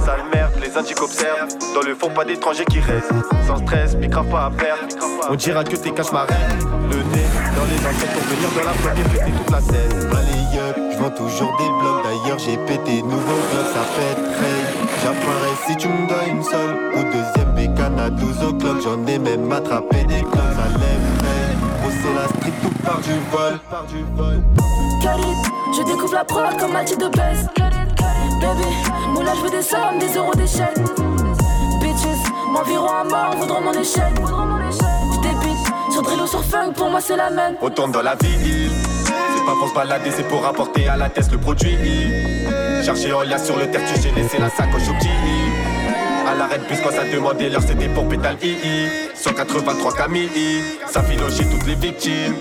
Sale 0.02 0.24
merde, 0.32 0.52
les 0.62 0.74
indiques 0.78 1.02
observent. 1.02 1.48
Dans 1.74 1.82
le 1.82 1.94
fond, 1.94 2.08
pas 2.08 2.24
d'étrangers 2.24 2.64
qui 2.64 2.80
restent. 2.80 3.12
Sans 3.46 3.58
stress, 3.58 3.96
grave 3.96 4.30
pas 4.30 4.46
à 4.46 4.50
perdre. 4.50 4.82
On 5.28 5.34
dira 5.34 5.62
que 5.62 5.76
t'es 5.76 5.90
cache 5.90 6.12
marraine. 6.12 6.36
Le 6.90 6.96
nez 6.96 7.26
les 7.70 7.80
enquêtes 7.86 8.12
pour 8.12 8.22
venir 8.22 8.48
dans 8.54 8.64
la 8.64 9.00
et 9.00 9.04
péter 9.04 9.32
toute 9.36 9.50
la 9.50 9.60
scène. 9.60 10.10
Allez, 10.12 10.58
up, 10.58 10.76
je 10.92 10.98
vends 10.98 11.10
toujours 11.10 11.56
des 11.56 11.68
blocs. 11.68 12.02
D'ailleurs, 12.04 12.38
j'ai 12.38 12.56
pété 12.58 13.02
nouveau 13.02 13.38
bloc, 13.50 13.66
ça 13.74 13.84
fait 13.94 14.14
très. 14.14 14.58
J'apparais 15.02 15.56
si 15.66 15.76
tu 15.76 15.88
me 15.88 16.08
dois 16.08 16.24
une 16.26 16.42
seule. 16.42 16.76
Ou 16.96 17.02
deuxième 17.04 17.54
bécane 17.54 17.98
à 17.98 18.10
12 18.10 18.42
o'clock. 18.42 18.76
J'en 18.82 19.06
ai 19.06 19.18
même 19.18 19.50
attrapé 19.50 20.04
des 20.04 20.22
clones, 20.22 20.54
ça 20.56 20.68
lève 20.78 21.16
Oh, 21.84 21.90
c'est 22.02 22.14
la 22.14 22.28
street, 22.28 22.52
tout 22.62 22.82
part 22.84 23.00
du 23.00 23.12
vol? 23.30 23.58
Part 23.70 23.86
du 23.86 24.04
vol. 24.16 24.42
Je 25.76 25.82
découvre 25.82 26.14
la 26.14 26.24
prod 26.24 26.56
comme 26.58 26.74
un 26.74 26.84
titre 26.84 27.08
de 27.08 27.16
baisse. 27.16 27.46
Baby, 28.40 28.64
moula, 29.12 29.32
je 29.34 29.40
veux 29.42 29.50
des 29.50 29.62
sommes, 29.62 29.98
des 29.98 30.16
euros 30.16 30.34
d'échec. 30.34 30.74
Bitches, 31.80 32.30
m'environ 32.50 32.88
à 32.88 33.04
mort, 33.04 33.36
voudront 33.38 33.60
mon 33.60 33.72
échec. 33.72 34.12
Sur 35.96 36.28
sur 36.28 36.44
funk, 36.44 36.72
pour 36.74 36.90
moi 36.90 37.00
c'est 37.00 37.16
la 37.16 37.30
même. 37.30 37.56
Retourne 37.58 37.90
dans 37.90 38.02
la 38.02 38.16
ville. 38.16 38.70
C'est 39.06 39.44
pas 39.46 39.54
pour 39.58 39.70
se 39.70 39.74
balader, 39.74 40.10
c'est 40.10 40.28
pour 40.28 40.44
apporter 40.44 40.88
à 40.88 40.96
la 40.96 41.08
tête 41.08 41.32
le 41.32 41.38
produit. 41.38 41.74
Chercher 42.84 43.14
en 43.14 43.22
lien 43.22 43.38
sur 43.38 43.56
le 43.56 43.70
terre, 43.70 43.80
j'ai 44.02 44.10
laissé 44.10 44.36
la 44.38 44.50
sacoche 44.50 44.88
au 44.90 44.94
petit. 44.98 45.08
À 46.28 46.34
l'arrêt 46.34 46.58
plus 46.58 46.76
quand 46.82 46.90
ça 46.90 47.04
demandait 47.10 47.48
l'heure, 47.48 47.62
c'était 47.66 47.88
pour 47.88 48.06
pétale 48.08 48.36
II. 48.42 48.56
183 49.14 49.94
Camille, 49.94 50.28
ça 50.86 51.02
filochait 51.02 51.44
toutes 51.44 51.66
les 51.66 51.76
victimes. 51.76 52.34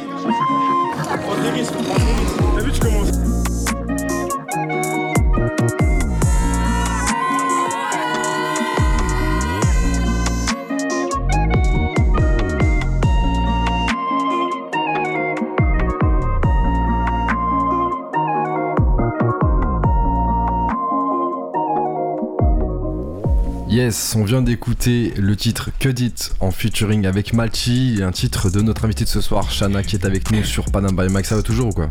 Yes, 23.96 24.14
on 24.18 24.26
vient 24.26 24.42
d'écouter 24.42 25.14
le 25.16 25.38
titre 25.38 25.70
Que 25.80 25.88
dit 25.88 26.14
en 26.42 26.52
featuring 26.52 27.06
avec 27.08 27.32
Malchi, 27.34 28.02
un 28.04 28.12
titre 28.12 28.50
de 28.50 28.60
notre 28.62 28.84
invité 28.84 29.06
de 29.06 29.10
ce 29.10 29.22
soir, 29.22 29.50
Shana, 29.50 29.84
qui 29.84 29.96
est 29.96 30.04
avec 30.06 30.32
nous 30.32 30.44
sur 30.44 30.66
Panam 30.66 30.94
by 30.94 31.08
Mike. 31.08 31.26
Ça 31.26 31.38
va 31.38 31.42
toujours 31.42 31.68
ou 31.68 31.72
quoi? 31.72 31.90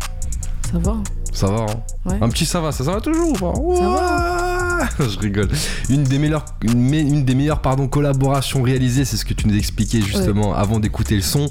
Ça 0.71 0.79
va 0.81 0.97
Ça 1.33 1.47
va, 1.47 1.61
hein? 1.63 1.67
Ouais. 2.05 2.19
Un 2.21 2.29
petit 2.29 2.45
ça 2.45 2.61
va, 2.61 2.73
ça, 2.73 2.85
ça 2.85 2.93
va 2.93 3.01
toujours 3.01 3.31
ou 3.31 3.33
pas? 3.33 3.55
Ça 3.79 3.89
va 3.89 4.89
Je 5.09 5.19
rigole. 5.19 5.49
Une 5.89 6.05
des 6.05 6.19
meilleures, 6.19 6.45
une, 6.63 6.79
me- 6.79 6.99
une 7.01 7.25
des 7.25 7.35
meilleures 7.35 7.63
pardon, 7.63 7.89
collaborations 7.89 8.61
réalisées, 8.61 9.07
c'est 9.07 9.17
ce 9.17 9.25
que 9.25 9.33
tu 9.33 9.49
nous 9.49 9.57
expliquais 9.57 10.03
justement 10.03 10.55
avant 10.55 10.81
d'écouter 10.81 11.17
le 11.17 11.23
son. 11.23 11.49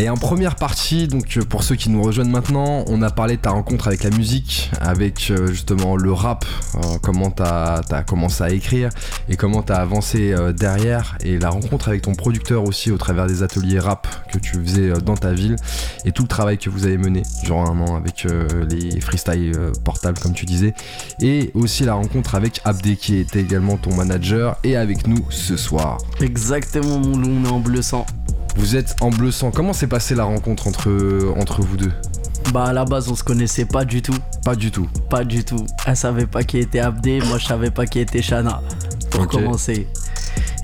Et 0.00 0.08
en 0.08 0.16
première 0.16 0.54
partie, 0.54 1.08
donc 1.08 1.36
euh, 1.36 1.44
pour 1.44 1.64
ceux 1.64 1.74
qui 1.74 1.90
nous 1.90 2.00
rejoignent 2.00 2.30
maintenant, 2.30 2.84
on 2.86 3.02
a 3.02 3.10
parlé 3.10 3.36
de 3.36 3.42
ta 3.42 3.50
rencontre 3.50 3.88
avec 3.88 4.04
la 4.04 4.10
musique, 4.10 4.70
avec 4.80 5.30
euh, 5.30 5.48
justement 5.48 5.96
le 5.96 6.12
rap, 6.12 6.44
euh, 6.76 6.98
comment 7.02 7.32
t'as 7.32 7.80
as 7.90 8.02
commencé 8.04 8.44
à 8.44 8.50
écrire 8.50 8.90
et 9.28 9.36
comment 9.36 9.62
t'as 9.62 9.78
avancé 9.78 10.34
derrière, 10.56 11.18
et 11.24 11.38
la 11.38 11.50
rencontre 11.50 11.88
avec 11.88 12.02
ton 12.02 12.14
producteur 12.14 12.64
aussi 12.64 12.92
au 12.92 12.96
travers 12.96 13.26
des 13.26 13.42
ateliers 13.42 13.80
rap 13.80 14.06
que 14.32 14.38
tu 14.38 14.54
faisais 14.54 14.92
dans 15.04 15.16
ta 15.16 15.32
ville, 15.32 15.56
et 16.04 16.12
tout 16.12 16.22
le 16.22 16.28
travail 16.28 16.58
que 16.58 16.70
vous 16.70 16.86
avez 16.86 16.96
mené 16.96 17.22
durant 17.44 17.68
un 17.68 17.80
an 17.80 17.96
avec 17.96 18.26
les 18.70 19.00
freestyle 19.00 19.52
euh, 19.56 19.72
portables 19.84 20.18
comme 20.18 20.32
tu 20.32 20.46
disais, 20.46 20.74
et 21.20 21.50
aussi 21.54 21.84
la 21.84 21.94
rencontre 21.94 22.34
avec 22.34 22.60
Abdé 22.64 22.96
qui 22.96 23.16
était 23.16 23.40
également 23.40 23.76
ton 23.76 23.94
manager 23.94 24.56
et 24.64 24.76
avec 24.76 25.06
nous 25.06 25.24
ce 25.30 25.56
soir. 25.56 25.98
Exactement, 26.20 26.98
mon 26.98 27.16
loup, 27.16 27.30
on 27.30 27.44
est 27.44 27.52
en 27.52 27.60
bleu 27.60 27.82
sang. 27.82 28.06
Vous 28.58 28.74
êtes 28.74 28.96
en 29.00 29.10
bleu 29.10 29.30
sang. 29.30 29.52
Comment 29.52 29.72
s'est 29.72 29.86
passée 29.86 30.16
la 30.16 30.24
rencontre 30.24 30.66
entre, 30.66 30.90
entre 31.38 31.62
vous 31.62 31.76
deux? 31.76 31.92
Bah, 32.52 32.64
à 32.64 32.72
la 32.72 32.84
base, 32.84 33.08
on 33.08 33.14
se 33.14 33.22
connaissait 33.22 33.64
pas 33.64 33.84
du 33.84 34.02
tout. 34.02 34.16
Pas 34.44 34.56
du 34.56 34.72
tout. 34.72 34.88
Pas 35.08 35.22
du 35.22 35.44
tout. 35.44 35.64
Elle 35.86 35.96
savait 35.96 36.26
pas 36.26 36.42
qui 36.42 36.58
était 36.58 36.80
Abdé, 36.80 37.20
moi 37.28 37.38
je 37.38 37.46
savais 37.46 37.70
pas 37.70 37.86
qui 37.86 38.00
était 38.00 38.20
Shana. 38.20 38.60
Pour 39.10 39.28
commencer. 39.28 39.86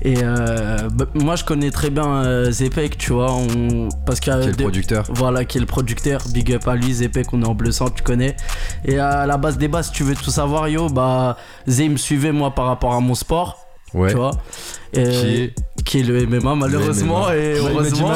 Et 0.01 0.17
euh, 0.21 0.89
bah, 0.93 1.05
moi 1.15 1.37
je 1.37 1.45
connais 1.45 1.71
très 1.71 1.89
bien 1.89 2.05
euh, 2.05 2.51
Zepek, 2.51 2.97
tu 2.97 3.13
vois, 3.13 3.31
on... 3.33 3.87
parce 4.05 4.19
est 4.19 4.45
le 4.45 4.51
producteur 4.51 5.05
Voilà, 5.09 5.45
qui 5.45 5.57
est 5.57 5.61
le 5.61 5.65
producteur. 5.67 6.21
Big 6.31 6.51
up 6.53 6.67
à 6.67 6.75
lui, 6.75 6.93
Zepek, 6.93 7.31
on 7.33 7.41
est 7.41 7.47
en 7.47 7.55
bleu 7.55 7.71
sang, 7.71 7.89
tu 7.89 8.03
connais. 8.03 8.35
Et 8.83 8.99
à 8.99 9.25
la 9.25 9.37
base 9.37 9.57
des 9.57 9.69
bases, 9.69 9.87
si 9.87 9.93
tu 9.93 10.03
veux 10.03 10.15
tout 10.15 10.31
savoir, 10.31 10.67
yo, 10.67 10.89
bah, 10.89 11.37
Zé 11.67 11.87
me 11.87 11.97
suivait 11.97 12.33
moi 12.33 12.51
par 12.53 12.65
rapport 12.65 12.93
à 12.93 12.99
mon 12.99 13.15
sport, 13.15 13.65
Ouais. 13.93 14.09
tu 14.09 14.17
vois. 14.17 14.31
Euh, 14.97 15.11
Qui 15.21 15.27
est 15.41 15.53
qui 15.85 15.99
est 15.99 16.03
le 16.03 16.25
MMA 16.25 16.55
malheureusement 16.55 17.29
Le 17.29 17.35
MMA. 17.35 17.35
et 17.35 17.59
heureusement 17.59 18.07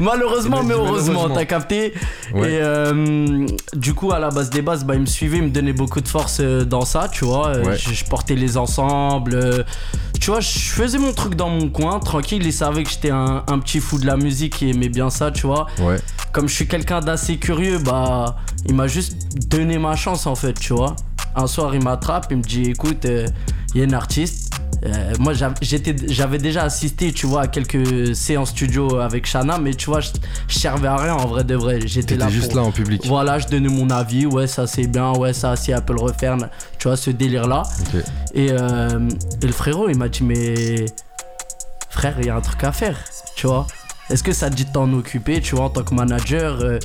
malheureusement. 0.00 0.62
mais 0.64 0.72
heureusement 0.74 1.28
t'as 1.28 1.44
capté 1.44 1.92
Ouais. 2.34 2.52
et 2.52 2.58
euh, 2.62 3.46
du 3.74 3.92
coup 3.94 4.10
à 4.12 4.18
la 4.18 4.30
base 4.30 4.48
des 4.50 4.62
bases 4.62 4.84
bah 4.84 4.94
il 4.94 5.00
me 5.02 5.06
suivait 5.06 5.36
il 5.38 5.44
me 5.44 5.50
donnait 5.50 5.72
beaucoup 5.74 6.00
de 6.00 6.08
force 6.08 6.38
euh, 6.40 6.64
dans 6.64 6.84
ça 6.86 7.08
tu 7.10 7.24
vois 7.26 7.48
Euh, 7.48 7.64
Ouais. 7.64 7.76
je, 7.76 7.92
je 7.92 8.04
portais 8.06 8.36
les 8.36 8.56
ensembles 8.56 9.64
tu 10.20 10.30
vois 10.30 10.40
je 10.40 10.48
faisais 10.48 10.98
mon 10.98 11.12
truc 11.12 11.34
dans 11.34 11.50
mon 11.50 11.68
coin 11.68 11.98
tranquille 12.00 12.44
il 12.46 12.52
savait 12.52 12.84
que 12.84 12.90
j'étais 12.90 13.10
un, 13.10 13.44
un 13.46 13.58
petit 13.58 13.80
fou 13.80 13.98
de 13.98 14.06
la 14.06 14.16
musique 14.16 14.56
qui 14.56 14.70
aimait 14.70 14.88
bien 14.88 15.10
ça 15.10 15.30
tu 15.30 15.46
vois 15.46 15.66
Ouais. 15.80 15.96
comme 16.32 16.48
je 16.48 16.54
suis 16.54 16.66
quelqu'un 16.68 17.00
d'assez 17.00 17.36
curieux, 17.38 17.78
bah, 17.78 18.36
il 18.66 18.74
m'a 18.74 18.86
juste 18.86 19.16
donné 19.48 19.78
ma 19.78 19.94
chance 19.96 20.26
en 20.26 20.34
fait, 20.34 20.54
tu 20.58 20.72
vois. 20.72 20.94
Un 21.36 21.46
soir, 21.46 21.74
il 21.74 21.82
m'attrape, 21.82 22.26
il 22.30 22.38
me 22.38 22.42
dit 22.42 22.64
écoute, 22.70 23.04
il 23.04 23.78
y 23.78 23.80
a 23.80 23.84
une 23.84 23.94
artiste. 23.94 24.47
Euh, 24.86 25.12
moi, 25.18 25.32
j'avais 25.32 26.38
déjà 26.38 26.62
assisté, 26.62 27.12
tu 27.12 27.26
vois, 27.26 27.42
à 27.42 27.46
quelques 27.48 28.14
séances 28.14 28.50
studio 28.50 28.96
avec 29.00 29.26
Shana, 29.26 29.58
mais 29.58 29.74
tu 29.74 29.86
vois, 29.86 30.00
je, 30.00 30.10
je 30.46 30.58
servais 30.58 30.88
à 30.88 30.96
rien 30.96 31.14
en 31.14 31.26
vrai 31.26 31.42
de 31.44 31.54
vrai. 31.56 31.80
J'étais 31.84 32.16
là 32.16 32.28
juste 32.28 32.52
pour- 32.52 32.60
là 32.60 32.66
en 32.68 32.70
public. 32.70 33.02
Voilà, 33.06 33.38
je 33.38 33.48
donnais 33.48 33.68
mon 33.68 33.90
avis, 33.90 34.26
ouais, 34.26 34.46
ça 34.46 34.66
c'est 34.66 34.86
bien, 34.86 35.12
ouais, 35.12 35.32
ça, 35.32 35.56
si 35.56 35.72
elle 35.72 35.82
peut 35.82 35.94
le 35.94 36.00
refaire, 36.02 36.36
tu 36.78 36.88
vois, 36.88 36.96
ce 36.96 37.10
délire-là. 37.10 37.62
Et, 38.34 38.48
euh, 38.52 39.08
et 39.42 39.46
le 39.46 39.52
frérot, 39.52 39.88
il 39.88 39.96
m'a 39.98 40.08
dit, 40.08 40.22
mais 40.22 40.84
frère, 41.90 42.14
il 42.20 42.26
y 42.26 42.30
a 42.30 42.36
un 42.36 42.40
truc 42.40 42.62
à 42.64 42.72
faire, 42.72 42.96
tu 43.36 43.46
vois. 43.46 43.66
Est-ce 44.10 44.22
que 44.22 44.32
ça 44.32 44.48
te 44.48 44.54
dit 44.54 44.64
de 44.64 44.70
t'en 44.72 44.90
occuper, 44.94 45.40
tu 45.40 45.54
vois, 45.56 45.64
en 45.66 45.70
tant 45.70 45.82
que 45.82 45.94
manager 45.94 46.60
euh, 46.60 46.78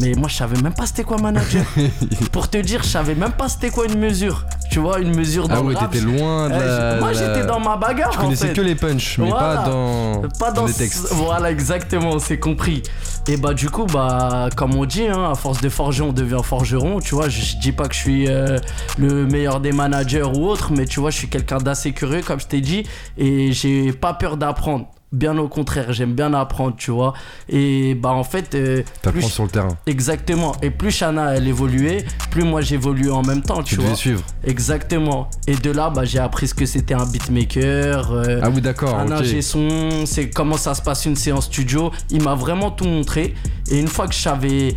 Mais 0.00 0.12
moi, 0.14 0.28
je 0.28 0.36
savais 0.36 0.60
même 0.62 0.74
pas 0.74 0.86
c'était 0.86 1.02
quoi 1.04 1.18
manager. 1.18 1.64
Pour 2.32 2.48
te 2.48 2.58
dire, 2.58 2.82
je 2.82 2.88
savais 2.88 3.14
même 3.14 3.32
pas 3.32 3.48
c'était 3.48 3.70
quoi 3.70 3.86
une 3.86 3.98
mesure. 3.98 4.44
Tu 4.70 4.78
vois, 4.78 5.00
une 5.00 5.14
mesure 5.16 5.48
dans 5.48 5.56
Ah 5.56 5.60
le 5.60 5.66
ouais, 5.68 5.74
rap, 5.74 5.90
t'étais 5.90 6.04
loin 6.04 6.48
de 6.48 6.54
la. 6.54 6.96
moi, 7.00 7.12
la- 7.12 7.18
j'étais 7.34 7.46
dans 7.46 7.58
ma 7.58 7.76
bagarre. 7.76 8.12
En 8.18 8.22
connaissais 8.24 8.48
fait. 8.48 8.52
que 8.52 8.60
les 8.60 8.74
punchs, 8.74 9.18
mais 9.18 9.28
Voilà. 9.30 9.62
pas 9.62 9.68
dans, 9.70 10.22
Pas 10.38 10.52
dans 10.52 10.66
les 10.66 10.72
textes. 10.72 11.08
Voilà, 11.12 11.50
exactement, 11.50 12.18
c'est 12.18 12.38
compris. 12.38 12.82
Et 13.26 13.36
bah, 13.36 13.54
du 13.54 13.68
coup, 13.70 13.86
bah, 13.86 14.48
comme 14.56 14.74
on 14.76 14.84
dit, 14.84 15.06
hein, 15.08 15.30
à 15.32 15.34
force 15.34 15.60
de 15.60 15.68
forger, 15.68 16.02
on 16.02 16.12
devient 16.12 16.40
forgeron. 16.44 17.00
Tu 17.00 17.14
vois, 17.14 17.28
je, 17.28 17.40
je 17.40 17.56
dis 17.56 17.72
pas 17.72 17.88
que 17.88 17.94
je 17.94 17.98
suis 18.00 18.28
euh, 18.28 18.58
le 18.98 19.26
meilleur 19.26 19.60
des 19.60 19.72
managers 19.72 20.22
ou 20.22 20.46
autre, 20.46 20.70
mais 20.72 20.84
tu 20.86 21.00
vois, 21.00 21.10
je 21.10 21.16
suis 21.18 21.28
quelqu'un 21.28 21.58
d'assez 21.58 21.92
curieux, 21.92 22.22
comme 22.22 22.38
je 22.40 22.46
t'ai 22.46 22.60
dit, 22.60 22.84
et 23.16 23.52
j'ai 23.52 23.92
pas 23.92 24.14
peur 24.14 24.36
d'apprendre. 24.36 24.86
Bien 25.10 25.38
au 25.38 25.48
contraire, 25.48 25.90
j'aime 25.94 26.12
bien 26.12 26.34
apprendre, 26.34 26.74
tu 26.76 26.90
vois. 26.90 27.14
Et 27.48 27.94
bah, 27.94 28.10
en 28.10 28.24
fait, 28.24 28.54
euh, 28.54 28.82
T'apprends 29.00 29.20
plus- 29.20 29.30
sur 29.30 29.44
le 29.44 29.48
terrain. 29.48 29.76
exactement. 29.86 30.52
Et 30.60 30.68
plus 30.70 30.90
Shana, 30.90 31.34
elle 31.34 31.48
évoluait, 31.48 32.04
plus 32.30 32.44
moi 32.44 32.60
j'évoluais 32.60 33.08
en 33.10 33.22
même 33.22 33.40
temps, 33.40 33.62
Tu 33.62 33.70
tu 33.70 33.76
devais 33.76 33.88
vois. 33.88 33.96
suivre. 33.96 34.22
Exactement. 34.44 35.30
Et 35.46 35.54
de 35.56 35.70
là, 35.70 35.88
bah, 35.88 36.04
j'ai 36.04 36.18
appris 36.18 36.46
ce 36.48 36.54
que 36.54 36.66
c'était 36.66 36.92
un 36.92 37.06
beatmaker. 37.06 38.12
euh, 38.12 38.40
Ah 38.42 38.50
oui, 38.50 38.60
d'accord. 38.60 38.94
un 38.98 39.06
ok. 39.06 39.12
ingé 39.22 39.40
son, 39.40 40.04
c'est 40.04 40.28
comment 40.28 40.58
ça 40.58 40.74
se 40.74 40.82
passe 40.82 41.06
une 41.06 41.16
séance 41.16 41.46
studio. 41.46 41.90
Il 42.10 42.22
m'a 42.22 42.34
vraiment 42.34 42.70
tout 42.70 42.84
montré. 42.84 43.34
Et 43.70 43.78
une 43.80 43.88
fois 43.88 44.08
que 44.08 44.14
j'avais, 44.14 44.74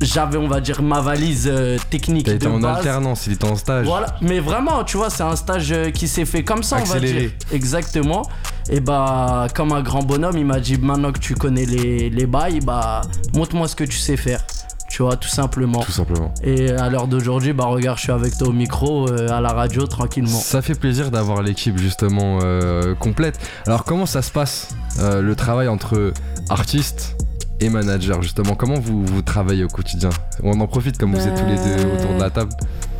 j'avais 0.00 0.36
on 0.38 0.46
va 0.46 0.60
dire 0.60 0.80
ma 0.80 1.00
valise 1.00 1.48
euh, 1.50 1.76
technique 1.90 2.28
été 2.28 2.46
de 2.46 2.52
en 2.52 2.60
base. 2.60 2.76
alternance, 2.78 3.26
il 3.26 3.32
était 3.32 3.48
en 3.48 3.56
stage. 3.56 3.84
Voilà, 3.86 4.14
mais 4.20 4.38
vraiment, 4.38 4.84
tu 4.84 4.96
vois, 4.96 5.10
c'est 5.10 5.24
un 5.24 5.34
stage 5.34 5.72
euh, 5.72 5.90
qui 5.90 6.06
s'est 6.06 6.24
fait 6.24 6.44
comme 6.44 6.62
ça, 6.62 6.76
on 6.80 6.84
va 6.84 6.94
Accéléré. 6.94 7.20
dire. 7.22 7.30
Exactement. 7.52 8.22
Et 8.68 8.80
bah, 8.80 9.46
comme 9.54 9.72
un 9.72 9.82
grand 9.82 10.02
bonhomme, 10.02 10.36
il 10.36 10.44
m'a 10.44 10.60
dit 10.60 10.76
maintenant 10.76 11.12
que 11.12 11.20
tu 11.20 11.34
connais 11.34 11.66
les, 11.66 12.10
les 12.10 12.26
bails, 12.26 12.60
bah, 12.60 13.02
montre-moi 13.34 13.68
ce 13.68 13.76
que 13.76 13.84
tu 13.84 13.96
sais 13.96 14.16
faire. 14.16 14.44
Tu 14.88 15.02
vois, 15.02 15.16
tout 15.16 15.28
simplement. 15.28 15.80
Tout 15.80 15.92
simplement. 15.92 16.32
Et 16.42 16.70
à 16.70 16.88
l'heure 16.88 17.06
d'aujourd'hui, 17.06 17.52
bah, 17.52 17.66
regarde, 17.66 17.98
je 17.98 18.04
suis 18.04 18.12
avec 18.12 18.38
toi 18.38 18.48
au 18.48 18.52
micro, 18.52 19.08
euh, 19.08 19.28
à 19.28 19.40
la 19.40 19.52
radio, 19.52 19.86
tranquillement. 19.86 20.38
Ça 20.38 20.62
fait 20.62 20.74
plaisir 20.74 21.10
d'avoir 21.10 21.42
l'équipe 21.42 21.76
justement 21.76 22.38
euh, 22.42 22.94
complète. 22.94 23.38
Alors 23.66 23.84
comment 23.84 24.06
ça 24.06 24.22
se 24.22 24.30
passe 24.30 24.74
euh, 25.00 25.20
le 25.22 25.34
travail 25.34 25.68
entre 25.68 26.12
artiste 26.48 27.16
et 27.60 27.68
manager 27.68 28.22
justement? 28.22 28.54
Comment 28.54 28.78
vous, 28.78 29.04
vous 29.04 29.22
travaillez 29.22 29.64
au 29.64 29.68
quotidien? 29.68 30.10
On 30.42 30.60
en 30.60 30.66
profite 30.66 30.98
comme 30.98 31.14
vous 31.14 31.26
êtes 31.26 31.34
tous 31.34 31.46
les 31.46 31.56
deux 31.56 31.84
autour 31.98 32.14
de 32.14 32.20
la 32.20 32.30
table. 32.30 32.52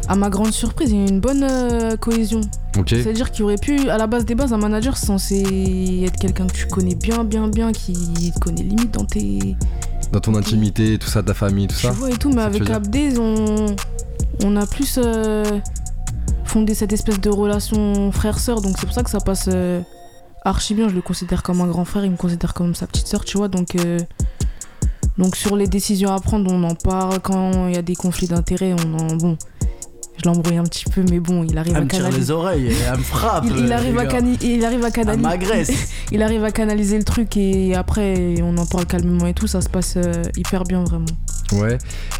À 0.09 0.15
ma 0.17 0.29
grande 0.29 0.53
surprise, 0.53 0.91
il 0.91 1.01
y 1.01 1.05
a 1.05 1.09
une 1.09 1.21
bonne 1.21 1.45
euh, 1.45 1.97
cohésion. 1.97 2.41
C'est-à-dire 2.87 3.31
qu'il 3.31 3.45
aurait 3.45 3.57
pu, 3.57 3.89
à 3.89 3.99
la 3.99 4.07
base 4.07 4.25
des 4.25 4.35
bases, 4.35 4.53
un 4.53 4.59
manager 4.59 4.97
censé 4.97 6.05
être 6.07 6.19
quelqu'un 6.19 6.47
que 6.47 6.53
tu 6.55 6.67
connais 6.67 6.95
bien, 6.95 7.25
bien, 7.25 7.49
bien, 7.49 7.73
qui 7.73 7.95
te 8.33 8.39
connaît 8.39 8.63
limite 8.63 8.93
dans 8.95 9.05
tes. 9.05 9.57
Dans 10.13 10.21
ton 10.21 10.35
intimité, 10.35 10.99
tout 10.99 11.09
ça, 11.09 11.23
ta 11.23 11.35
famille, 11.35 11.67
tout 11.67 11.75
Tu 11.77 11.87
ça. 11.87 11.93
vois 11.93 12.11
et 12.11 12.17
tout, 12.17 12.31
mais 12.31 12.43
avec. 12.43 12.69
Abdez, 12.71 13.19
on, 13.19 13.75
on 14.45 14.57
a 14.57 14.67
plus 14.67 14.99
euh, 15.03 15.45
fondé 16.45 16.75
cette 16.75 16.93
espèce 16.93 17.21
de 17.21 17.31
relation 17.31 18.13
frère-sœur, 18.13 18.61
donc 18.61 18.77
c'est 18.79 18.87
pour 18.87 18.95
ça 18.95 19.03
que 19.03 19.11
ça 19.11 19.19
passe 19.21 19.49
euh, 19.53 19.81
archi 20.45 20.75
bien. 20.75 20.89
Je 20.89 20.95
le 20.95 21.03
considère 21.03 21.43
comme 21.43 21.61
un 21.61 21.67
grand 21.67 21.85
frère, 21.85 22.05
il 22.05 22.11
me 22.13 22.17
considère 22.17 22.55
comme 22.55 22.75
sa 22.75 22.87
petite 22.87 23.07
sœur, 23.09 23.25
tu 23.25 23.37
vois, 23.39 23.49
donc. 23.49 23.75
euh, 23.77 23.99
donc 25.19 25.35
sur 25.35 25.57
les 25.57 25.67
décisions 25.67 26.13
à 26.13 26.21
prendre, 26.21 26.53
on 26.53 26.63
en 26.63 26.75
parle. 26.75 27.21
Quand 27.21 27.69
il 27.69 27.75
y 27.75 27.79
a 27.79 27.83
des 27.83 27.95
conflits 27.97 28.27
d'intérêts, 28.29 28.75
on 28.75 28.99
en. 28.99 29.17
Bon, 29.17 29.37
je 30.23 30.29
l'embrouille 30.29 30.57
un 30.57 30.65
petit 30.65 30.85
peu, 30.87 31.03
mais 31.11 31.21
bon, 31.21 31.45
il 31.45 31.57
arrive 31.59 31.73
Elle 31.75 31.83
à 31.83 31.85
me 31.85 31.89
tire 31.89 31.99
les 32.05 32.09
canaliser. 32.11 32.33
oreilles, 32.33 32.67
et 32.69 32.77
elle 32.91 32.99
me 32.99 33.03
frappe. 33.03 33.45
Il, 33.49 33.57
il 33.59 33.73
euh, 33.73 33.77
arrive 33.77 33.99
à 33.99 34.07
cani- 34.07 34.39
il 34.43 34.65
arrive 34.65 34.83
à 34.85 34.87
Elle 34.89 34.93
canaliser. 34.93 35.23
m'agresse. 35.29 35.71
Il 36.13 36.23
arrive 36.23 36.45
à 36.45 36.51
canaliser 36.53 36.99
le 36.99 37.05
truc 37.05 37.37
et 37.37 37.75
après 37.75 38.37
on 38.41 38.57
en 38.59 38.65
parle 38.67 38.87
calmement 38.87 39.27
et 39.27 39.35
tout, 39.35 39.49
ça 39.49 39.61
se 39.61 39.69
passe 39.69 39.95
euh, 39.97 40.23
hyper 40.37 40.63
bien 40.63 40.85
vraiment. 40.85 41.05
Ouais. 41.53 41.79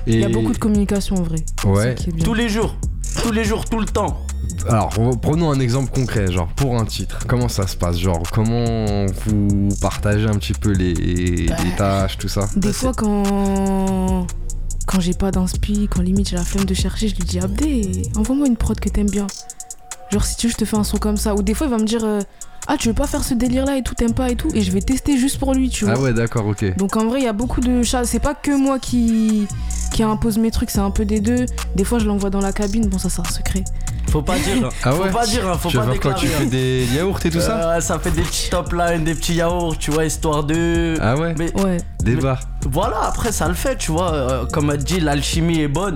Et 0.09 0.15
Il 0.15 0.21
y 0.21 0.25
a 0.25 0.29
beaucoup 0.29 0.53
de 0.53 0.59
communication 0.59 1.17
en 1.17 1.23
vrai. 1.23 1.39
Ouais. 1.65 1.95
Tous 2.25 2.35
les 2.35 2.49
jours. 2.49 2.75
Tous 3.23 3.31
les 3.33 3.45
jours, 3.45 3.65
tout 3.65 3.79
le 3.79 3.87
temps. 3.87 4.21
Alors, 4.69 4.93
on- 4.99 5.17
prenons 5.17 5.51
un 5.53 5.61
exemple 5.61 5.91
concret, 5.93 6.31
genre 6.33 6.49
pour 6.49 6.77
un 6.77 6.85
titre. 6.85 7.21
Comment 7.29 7.49
ça 7.49 7.67
se 7.69 7.77
passe 7.77 7.97
Genre, 7.99 8.23
comment 8.33 9.07
vous 9.27 9.69
partagez 9.81 10.27
un 10.27 10.35
petit 10.35 10.53
peu 10.53 10.73
les, 10.73 10.93
les 10.95 11.47
tâches, 11.77 12.19
tout 12.19 12.29
ça? 12.29 12.49
Des 12.57 12.69
Bah, 12.69 12.73
fois 12.75 12.93
quand 12.95 14.27
quand 14.87 15.01
j'ai 15.01 15.15
pas 15.15 15.31
d'inspi, 15.31 15.89
quand 15.91 16.03
limite 16.03 16.29
j'ai 16.29 16.37
la 16.37 16.45
flemme 16.45 16.65
de 16.65 16.75
chercher, 16.75 17.09
je 17.09 17.17
lui 17.17 17.25
dis 17.25 17.39
Abdé, 17.41 18.03
envoie-moi 18.17 18.47
une 18.47 18.57
prod 18.57 18.79
que 18.79 18.89
t'aimes 18.89 19.11
bien. 19.11 19.27
Genre 20.11 20.25
si 20.25 20.37
tu 20.37 20.47
veux 20.47 20.53
je 20.53 20.57
te 20.57 20.65
fais 20.65 20.77
un 20.77 20.85
son 20.85 20.99
comme 20.99 21.17
ça. 21.17 21.35
Ou 21.35 21.43
des 21.43 21.55
fois 21.55 21.67
il 21.67 21.71
va 21.71 21.79
me 21.79 21.85
dire 21.85 22.05
euh, 22.05 22.21
ah 22.69 22.77
tu 22.77 22.89
veux 22.89 22.95
pas 22.95 23.07
faire 23.07 23.23
ce 23.23 23.35
délire 23.35 23.65
là 23.65 23.77
et 23.77 23.83
tout, 23.83 23.95
t'aimes 23.95 24.15
pas 24.15 24.31
et 24.31 24.37
tout, 24.37 24.49
et 24.55 24.63
je 24.63 24.73
vais 24.73 24.81
tester 24.81 25.17
juste 25.19 25.39
pour 25.39 25.55
lui, 25.55 25.69
tu 25.69 25.85
vois. 25.85 25.95
Ah 25.97 26.01
ouais, 26.01 26.13
d'accord, 26.13 26.47
ok. 26.47 26.77
Donc 26.77 26.97
en 26.97 27.07
vrai, 27.07 27.21
il 27.21 27.25
y 27.25 27.29
a 27.29 27.33
beaucoup 27.33 27.61
de 27.61 27.83
chats. 27.83 28.05
C'est 28.05 28.19
pas 28.19 28.35
que 28.35 28.51
moi 28.51 28.79
qui, 28.79 29.47
qui 29.93 30.03
impose 30.03 30.39
mes 30.39 30.51
trucs, 30.51 30.71
c'est 30.71 30.81
un 30.81 30.91
peu 30.91 31.05
des 31.05 31.21
deux. 31.21 31.47
Des 31.77 31.85
fois, 31.85 31.99
je 31.99 32.07
l'envoie 32.07 32.31
dans 32.31 32.41
la 32.41 32.53
cabine. 32.53 32.87
Bon, 32.89 32.99
ça, 32.99 33.09
c'est 33.09 33.21
un 33.21 33.25
secret. 33.25 33.63
Faut 34.11 34.23
pas 34.23 34.39
dire. 34.39 34.69
Ah 34.85 34.93
faut 34.93 35.03
ouais 35.03 35.11
pas 35.11 35.27
dire, 35.27 35.47
hein, 35.49 35.59
faut 35.61 35.69
Tu 35.69 35.77
pas 35.77 35.83
voir 35.85 35.97
quand 36.01 36.11
déclarer. 36.11 36.21
tu 36.21 36.27
fais 36.29 36.45
hein. 36.45 36.49
des 36.49 36.87
yaourts 36.95 37.19
et 37.25 37.31
tout 37.31 37.41
ça 37.41 37.57
Euh, 37.71 37.75
ouais, 37.75 37.81
ça 37.81 37.99
fait 37.99 38.11
des 38.13 38.23
petits 38.23 38.49
top 38.51 38.73
lines, 38.73 39.05
des 39.05 39.15
petits 39.15 39.35
yaourts, 39.35 39.77
tu 39.79 39.91
vois, 39.91 40.05
histoire 40.05 40.45
de. 40.45 40.95
Ah 41.01 41.17
ouais 41.17 41.35
Mais 41.39 41.53
Ouais. 41.61 41.79
Des 42.03 42.17
bars. 42.17 42.41
voilà, 42.71 43.03
après 43.05 43.33
ça 43.33 43.49
le 43.49 43.55
fait, 43.55 43.77
tu 43.77 43.91
vois. 43.93 44.13
euh, 44.15 44.47
comme 44.47 44.71
elle 44.71 44.83
dit, 44.85 45.01
l'alchimie 45.01 45.61
est 45.61 45.69
bonne. 45.69 45.95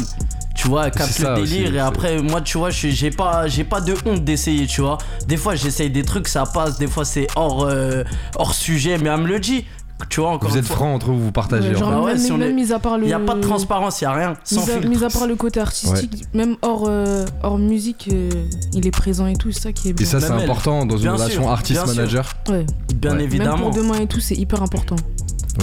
Tu 0.54 0.68
vois, 0.68 0.86
elle 0.86 0.90
capte 0.92 1.12
C'est 1.12 1.22
le 1.22 1.40
aussi, 1.40 1.54
délire 1.54 1.74
et 1.76 1.78
après, 1.80 2.20
moi, 2.20 2.42
tu 2.42 2.58
vois, 2.58 2.68
j'ai 2.70 3.10
pas, 3.10 3.46
j'ai 3.46 3.64
pas 3.64 3.80
de 3.80 3.94
honte 4.04 4.24
d'essayer, 4.24 4.66
tu 4.66 4.82
vois. 4.82 4.98
Des 5.26 5.38
fois, 5.38 5.54
j'essaye 5.54 5.88
des 5.88 6.02
trucs, 6.02 6.28
ça 6.28 6.44
passe. 6.44 6.76
Des 6.76 6.86
fois, 6.88 7.06
c'est 7.06 7.28
hors, 7.34 7.64
euh, 7.64 8.04
hors 8.36 8.52
sujet, 8.52 8.98
mais 8.98 9.08
elle 9.08 9.20
me 9.22 9.26
le 9.28 9.38
dit. 9.40 9.64
Tu 10.08 10.20
vois, 10.20 10.30
encore 10.30 10.48
Vous 10.50 10.54
une 10.56 10.60
êtes 10.60 10.66
fois. 10.66 10.76
francs 10.76 10.94
entre 10.96 11.06
vous, 11.08 11.20
vous 11.24 11.32
partagez. 11.32 11.68
Ouais, 11.70 11.76
en 11.76 11.78
genre, 11.78 11.90
Bah 11.90 12.00
ouais, 12.02 12.14
même, 12.16 12.36
même 12.38 12.50
est- 12.50 12.52
mis 12.52 12.72
à 12.72 12.78
part 12.78 12.98
le. 12.98 13.04
Il 13.06 13.10
y 13.10 13.12
a 13.12 13.18
pas 13.18 13.34
de 13.34 13.40
transparence, 13.40 14.00
il 14.00 14.04
y 14.04 14.06
a 14.06 14.12
rien. 14.12 14.34
Sans 14.44 14.56
Mis 14.56 14.70
à, 14.70 14.74
filtre. 14.74 14.88
mis 14.88 15.04
à 15.04 15.08
part 15.08 15.26
le 15.26 15.36
côté 15.36 15.60
artistique, 15.60 16.24
même 16.34 16.56
hors, 16.62 16.84
euh, 16.88 17.24
hors 17.42 17.58
musique, 17.58 18.08
euh, 18.12 18.28
il 18.72 18.86
est 18.86 18.90
présent 18.90 19.26
et 19.26 19.34
tout, 19.34 19.52
c'est 19.52 19.60
ça 19.60 19.72
qui 19.72 19.88
est 19.88 19.90
Et 19.90 19.94
bien. 19.94 20.06
ça, 20.06 20.20
c'est 20.20 20.30
important 20.30 20.86
dans 20.86 20.96
une 20.96 21.10
relation 21.10 21.48
artiste-manager. 21.50 22.34
Ouais. 22.48 22.64
Bien 22.94 23.10
Ouais. 23.12 23.16
Même 23.16 23.24
évidemment. 23.26 23.70
pour 23.70 23.70
demain 23.70 23.98
et 24.00 24.06
tout, 24.06 24.20
c'est 24.20 24.34
hyper 24.36 24.62
important. 24.62 24.96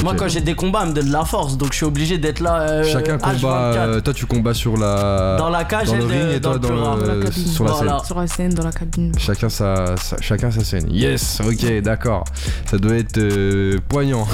Moi, 0.04 0.14
quand 0.16 0.28
j'ai 0.28 0.42
des 0.42 0.56
combats, 0.56 0.82
elle 0.84 0.90
me 0.90 0.94
donne 0.94 1.08
de 1.08 1.12
la 1.12 1.26
force, 1.26 1.58
donc 1.58 1.72
je 1.72 1.78
suis 1.78 1.86
obligé 1.86 2.18
d'être 2.18 2.40
là. 2.40 2.62
euh, 2.62 2.84
Chacun 2.84 3.18
combat. 3.18 3.34
H24. 3.34 3.78
euh, 3.78 4.02
toi, 4.02 4.14
tu 4.14 4.26
combats 4.26 4.54
sur 4.54 4.78
la. 4.78 5.36
dans 5.38 5.50
la 5.50 5.64
cage 5.66 5.88
dans 5.88 5.96
et 5.96 5.98
le 5.98 6.04
de- 6.04 6.08
ring 6.10 6.30
et 6.36 6.40
dans 6.40 6.58
toi 6.60 6.70
le 6.72 6.78
dans 6.78 6.84
rap. 6.92 7.00
le- 7.02 7.08
Dans 7.08 7.14
la 7.16 7.24
cabine. 7.26 7.46
sur 7.48 7.64
la 7.66 7.72
Voilà. 7.72 7.98
scène. 7.98 8.06
Sur 8.06 8.20
la 8.20 8.28
scène, 8.28 8.54
dans 8.54 8.64
la 8.64 8.72
cabine. 8.72 9.12
Chacun 9.18 9.50
sa, 9.50 9.96
sa- 9.98 10.22
chacun 10.22 10.52
sa 10.52 10.64
scène. 10.64 10.88
Yes, 10.92 11.42
ok, 11.46 11.82
d'accord. 11.82 12.24
Ça 12.70 12.78
doit 12.78 12.96
être 12.96 13.18
euh, 13.18 13.78
poignant. 13.90 14.28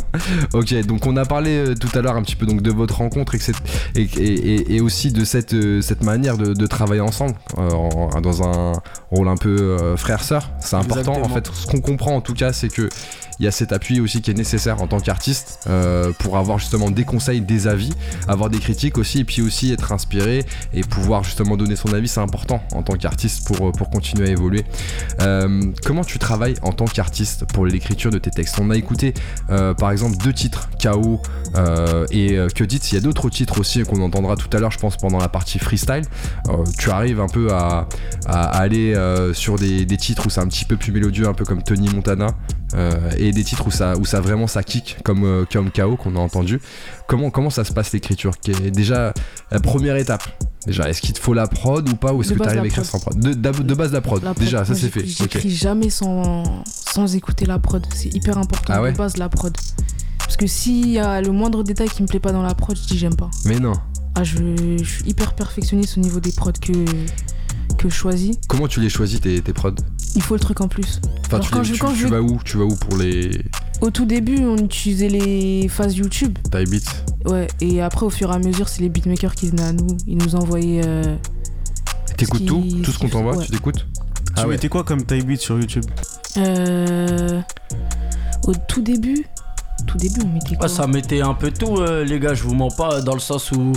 ok, 0.52 0.74
donc 0.86 1.06
on 1.06 1.16
a 1.16 1.24
parlé 1.24 1.56
euh, 1.70 1.74
tout 1.74 1.88
à 1.96 2.02
l'heure 2.02 2.16
un 2.16 2.22
petit 2.22 2.36
peu 2.36 2.46
donc 2.46 2.62
de 2.62 2.70
votre 2.70 2.96
rencontre 2.98 3.34
et, 3.34 3.38
que 3.38 3.44
et, 3.96 4.02
et- 4.02 4.54
et- 4.54 4.76
et 4.76 4.80
aussi 4.80 5.12
de 5.12 5.24
cette, 5.24 5.54
euh, 5.54 5.80
cette 5.80 6.02
manière 6.02 6.36
de, 6.38 6.54
de 6.54 6.66
travailler 6.66 7.00
ensemble 7.00 7.34
euh, 7.58 7.70
en- 7.70 8.20
dans 8.20 8.42
un 8.42 8.72
rôle 9.10 9.28
un 9.28 9.36
peu 9.36 9.50
euh, 9.60 9.96
frère-sœur. 9.96 10.48
C'est 10.60 10.76
important. 10.76 11.00
Exactement. 11.00 11.26
En 11.26 11.28
fait, 11.28 11.48
ce 11.52 11.66
qu'on 11.66 11.80
comprend 11.80 12.14
en 12.16 12.20
tout 12.20 12.34
cas, 12.34 12.52
c'est 12.52 12.68
que 12.68 12.88
il 13.40 13.44
y 13.44 13.48
a 13.48 13.50
cet 13.50 13.72
appui 13.72 14.00
aussi 14.00 14.20
qui 14.20 14.30
est 14.30 14.34
nécessaire 14.34 14.82
en 14.82 14.86
tant 14.86 15.00
qu'artiste 15.00 15.60
euh, 15.66 16.12
pour 16.18 16.36
avoir 16.36 16.58
justement 16.58 16.90
des 16.90 17.04
conseils, 17.04 17.40
des 17.40 17.66
avis, 17.66 17.90
avoir 18.28 18.50
des 18.50 18.58
critiques 18.58 18.98
aussi, 18.98 19.20
et 19.20 19.24
puis 19.24 19.40
aussi 19.40 19.72
être 19.72 19.92
inspiré 19.92 20.44
et 20.74 20.82
pouvoir 20.82 21.24
justement 21.24 21.56
donner 21.56 21.74
son 21.74 21.92
avis, 21.94 22.06
c'est 22.06 22.20
important 22.20 22.62
en 22.74 22.82
tant 22.82 22.94
qu'artiste 22.94 23.46
pour, 23.46 23.72
pour 23.72 23.88
continuer 23.88 24.28
à 24.28 24.30
évoluer. 24.30 24.64
Euh, 25.22 25.62
comment 25.84 26.04
tu 26.04 26.18
travailles 26.18 26.54
en 26.60 26.72
tant 26.72 26.84
qu'artiste 26.84 27.46
pour 27.46 27.64
l'écriture 27.64 28.10
de 28.10 28.18
tes 28.18 28.30
textes? 28.30 28.58
On 28.60 28.68
a 28.68 28.76
écouté 28.76 29.14
euh, 29.48 29.72
par 29.72 29.90
exemple 29.90 30.18
deux 30.18 30.34
titres, 30.34 30.68
KO 30.82 31.22
euh, 31.56 32.06
et 32.10 32.36
euh, 32.36 32.48
Que 32.48 32.64
dites? 32.64 32.92
Il 32.92 32.96
y 32.96 32.98
a 32.98 33.00
d'autres 33.00 33.30
titres 33.30 33.58
aussi 33.58 33.82
qu'on 33.84 34.02
entendra 34.02 34.36
tout 34.36 34.54
à 34.54 34.60
l'heure, 34.60 34.70
je 34.70 34.78
pense, 34.78 34.98
pendant 34.98 35.18
la 35.18 35.28
partie 35.28 35.58
freestyle. 35.58 36.02
Euh, 36.48 36.64
tu 36.78 36.90
arrives 36.90 37.20
un 37.20 37.28
peu 37.28 37.52
à, 37.52 37.88
à 38.26 38.58
aller 38.58 38.94
euh, 38.94 39.32
sur 39.32 39.56
des, 39.56 39.86
des 39.86 39.96
titres 39.96 40.26
où 40.26 40.30
c'est 40.30 40.40
un 40.40 40.46
petit 40.48 40.66
peu 40.66 40.76
plus 40.76 40.92
mélodieux, 40.92 41.26
un 41.26 41.34
peu 41.34 41.44
comme 41.44 41.62
Tony 41.62 41.88
Montana, 41.88 42.28
euh, 42.74 43.10
et 43.30 43.32
des 43.32 43.44
titres 43.44 43.66
où 43.66 43.70
ça, 43.70 43.96
où 43.96 44.04
ça 44.04 44.20
vraiment 44.20 44.46
ça 44.46 44.62
kick, 44.62 44.98
comme, 45.04 45.24
euh, 45.24 45.44
comme 45.50 45.70
KO 45.70 45.96
qu'on 45.96 46.14
a 46.16 46.18
entendu. 46.20 46.60
Comment, 47.08 47.30
comment 47.30 47.50
ça 47.50 47.64
se 47.64 47.72
passe 47.72 47.92
l'écriture 47.92 48.38
Qui 48.38 48.50
est 48.50 48.70
Déjà, 48.70 49.14
la 49.50 49.60
première 49.60 49.96
étape? 49.96 50.22
Déjà, 50.66 50.88
est-ce 50.90 51.00
qu'il 51.00 51.12
te 51.14 51.18
faut 51.20 51.32
la 51.32 51.46
prod 51.46 51.88
ou 51.88 51.94
pas 51.96 52.12
Ou 52.12 52.20
est-ce 52.20 52.34
que 52.34 52.42
tu 52.42 52.48
arrives 52.48 52.60
à 52.62 52.66
écrire 52.66 52.84
sans 52.84 53.00
prod? 53.00 53.18
De, 53.18 53.32
de 53.34 53.74
base, 53.74 53.92
la 53.92 54.00
prod. 54.02 54.22
La 54.22 54.34
prod, 54.34 54.44
Déjà, 54.44 54.64
ça 54.64 54.74
c'est 54.74 54.90
fait. 54.90 55.00
j'écris- 55.06 55.22
Ok. 55.24 55.30
J'écris 55.32 55.50
jamais 55.50 55.88
sans, 55.90 56.62
sans 56.66 57.14
écouter 57.16 57.46
la 57.46 57.58
prod. 57.58 57.84
C'est 57.94 58.14
hyper 58.14 58.36
important. 58.36 58.72
Ah 58.76 58.82
ouais? 58.82 58.92
de 58.92 58.96
base, 58.98 59.16
la 59.16 59.28
prod. 59.30 59.56
Parce 60.18 60.36
que 60.36 60.46
s'il 60.46 60.88
y 60.90 60.98
a 60.98 61.20
le 61.22 61.32
moindre 61.32 61.62
détail 61.64 61.88
qui 61.88 62.02
me 62.02 62.06
plaît 62.08 62.20
pas 62.20 62.32
dans 62.32 62.42
la 62.42 62.54
prod, 62.54 62.76
je 62.76 62.86
dis 62.86 62.98
j'aime 62.98 63.16
pas. 63.16 63.30
Mais 63.46 63.58
non. 63.58 63.72
Ah, 64.14 64.22
je, 64.24 64.36
je 64.78 64.84
suis 64.84 65.04
hyper 65.08 65.32
perfectionniste 65.34 65.96
au 65.96 66.00
niveau 66.00 66.20
des 66.20 66.32
prods 66.32 66.52
que, 66.60 66.72
que 67.80 67.88
je 67.88 67.94
choisis. 67.94 68.36
Comment 68.48 68.68
tu 68.68 68.80
les 68.80 68.88
choisis 68.90 69.20
tes, 69.20 69.40
tes 69.40 69.52
prods? 69.52 69.74
Il 70.14 70.22
faut 70.22 70.34
le 70.34 70.40
truc 70.40 70.60
en 70.60 70.68
plus. 70.68 71.00
Enfin, 71.26 71.36
Alors, 71.36 71.46
tu, 71.46 71.50
quand 71.52 71.58
les- 71.60 71.64
je- 71.64 71.72
tu- 71.74 71.78
quand 71.80 71.92
tu 71.92 71.98
je- 72.00 72.06
vas 72.08 72.20
où? 72.20 72.38
Tu 72.44 72.56
vas 72.58 72.64
où 72.64 72.76
pour 72.76 72.96
les 72.98 73.30
Au 73.80 73.90
tout 73.90 74.04
début, 74.04 74.38
on 74.44 74.56
utilisait 74.58 75.08
les 75.08 75.66
phases 75.68 75.96
YouTube. 75.96 76.36
type 76.44 76.68
beats 76.68 77.30
Ouais, 77.30 77.46
et 77.60 77.80
après, 77.80 78.04
au 78.06 78.10
fur 78.10 78.30
et 78.30 78.34
à 78.34 78.38
mesure, 78.38 78.68
c'est 78.68 78.82
les 78.82 78.88
beatmakers 78.90 79.34
qui 79.34 79.48
venaient 79.48 79.62
à 79.62 79.72
nous. 79.72 79.96
Ils 80.06 80.18
nous 80.18 80.34
envoyaient. 80.34 80.82
euh, 80.84 81.16
T'écoutes 82.16 82.44
tout 82.44 82.62
Tout 82.82 82.92
ce 82.92 82.98
qu'on 82.98 83.08
t'envoie 83.08 83.36
ouais. 83.36 83.44
Tu 83.46 83.50
t'écoutes? 83.52 83.86
Tu 83.86 84.32
Ah 84.36 84.42
ouais. 84.42 84.54
mettais 84.54 84.68
quoi 84.68 84.84
comme 84.84 85.04
type 85.04 85.26
beat 85.26 85.40
sur 85.40 85.58
YouTube? 85.58 85.84
Euh, 86.36 87.40
au 88.46 88.52
tout 88.68 88.82
début. 88.82 89.24
Tout 89.86 89.96
début, 89.96 90.20
on 90.24 90.28
mettait 90.28 90.56
quoi? 90.56 90.66
Ouais, 90.66 90.72
ça 90.72 90.86
mettait 90.86 91.22
un 91.22 91.32
peu 91.34 91.50
tout, 91.50 91.76
euh, 91.78 92.04
les 92.04 92.20
gars, 92.20 92.34
je 92.34 92.42
vous 92.42 92.54
mens 92.54 92.70
pas, 92.70 93.00
dans 93.00 93.14
le 93.14 93.20
sens 93.20 93.50
où. 93.52 93.72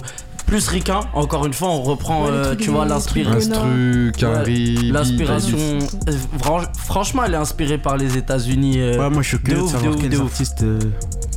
Plus 0.46 0.68
ricain, 0.68 1.00
encore 1.14 1.46
une 1.46 1.54
fois, 1.54 1.70
on 1.70 1.82
reprend, 1.82 2.26
Ouais, 2.26 2.32
euh, 2.32 2.56
tu 2.56 2.70
vois, 2.70 2.86
l'inspiration. 2.86 3.52
trucs 3.52 3.64
Un 3.64 4.12
truc, 4.12 4.24
un 4.24 4.34
Ouais. 4.34 4.44
riz, 4.44 4.92
L'inspiration. 4.92 5.58
euh, 5.58 6.18
fran- 6.40 6.62
Franchement, 6.78 7.24
elle 7.26 7.34
est 7.34 7.38
inspirée 7.38 7.78
par 7.80 7.98
les 7.98 8.18
États-Unis. 8.18 8.80
euh. 8.80 9.00
Ouais, 9.00 9.10
moi 9.10 9.22
je 9.24 9.30
suis 9.30 9.40
curieux 9.40 9.62
de, 9.62 9.66
de 9.66 9.72
savoir 9.72 9.96
quels 9.96 10.22
artistes 10.22 10.62
euh, 10.64 10.80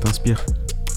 t'inspirent. 0.03 0.45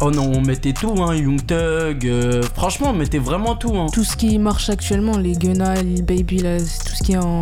Oh 0.01 0.11
non, 0.11 0.31
on 0.33 0.41
mettait 0.41 0.71
tout, 0.71 0.93
hein, 1.03 1.13
Young 1.13 1.45
Thug. 1.45 2.05
euh, 2.07 2.41
franchement, 2.55 2.91
on 2.91 2.93
mettait 2.93 3.17
vraiment 3.17 3.55
tout. 3.55 3.75
Hein. 3.75 3.87
Tout 3.91 4.05
ce 4.05 4.15
qui 4.15 4.39
marche 4.39 4.69
actuellement, 4.69 5.17
les 5.17 5.33
Gunna, 5.33 5.81
les 5.81 6.01
Baby, 6.01 6.37
là, 6.39 6.57
tout 6.57 6.95
ce 6.95 7.03
qui 7.03 7.13
est 7.13 7.17
en, 7.17 7.41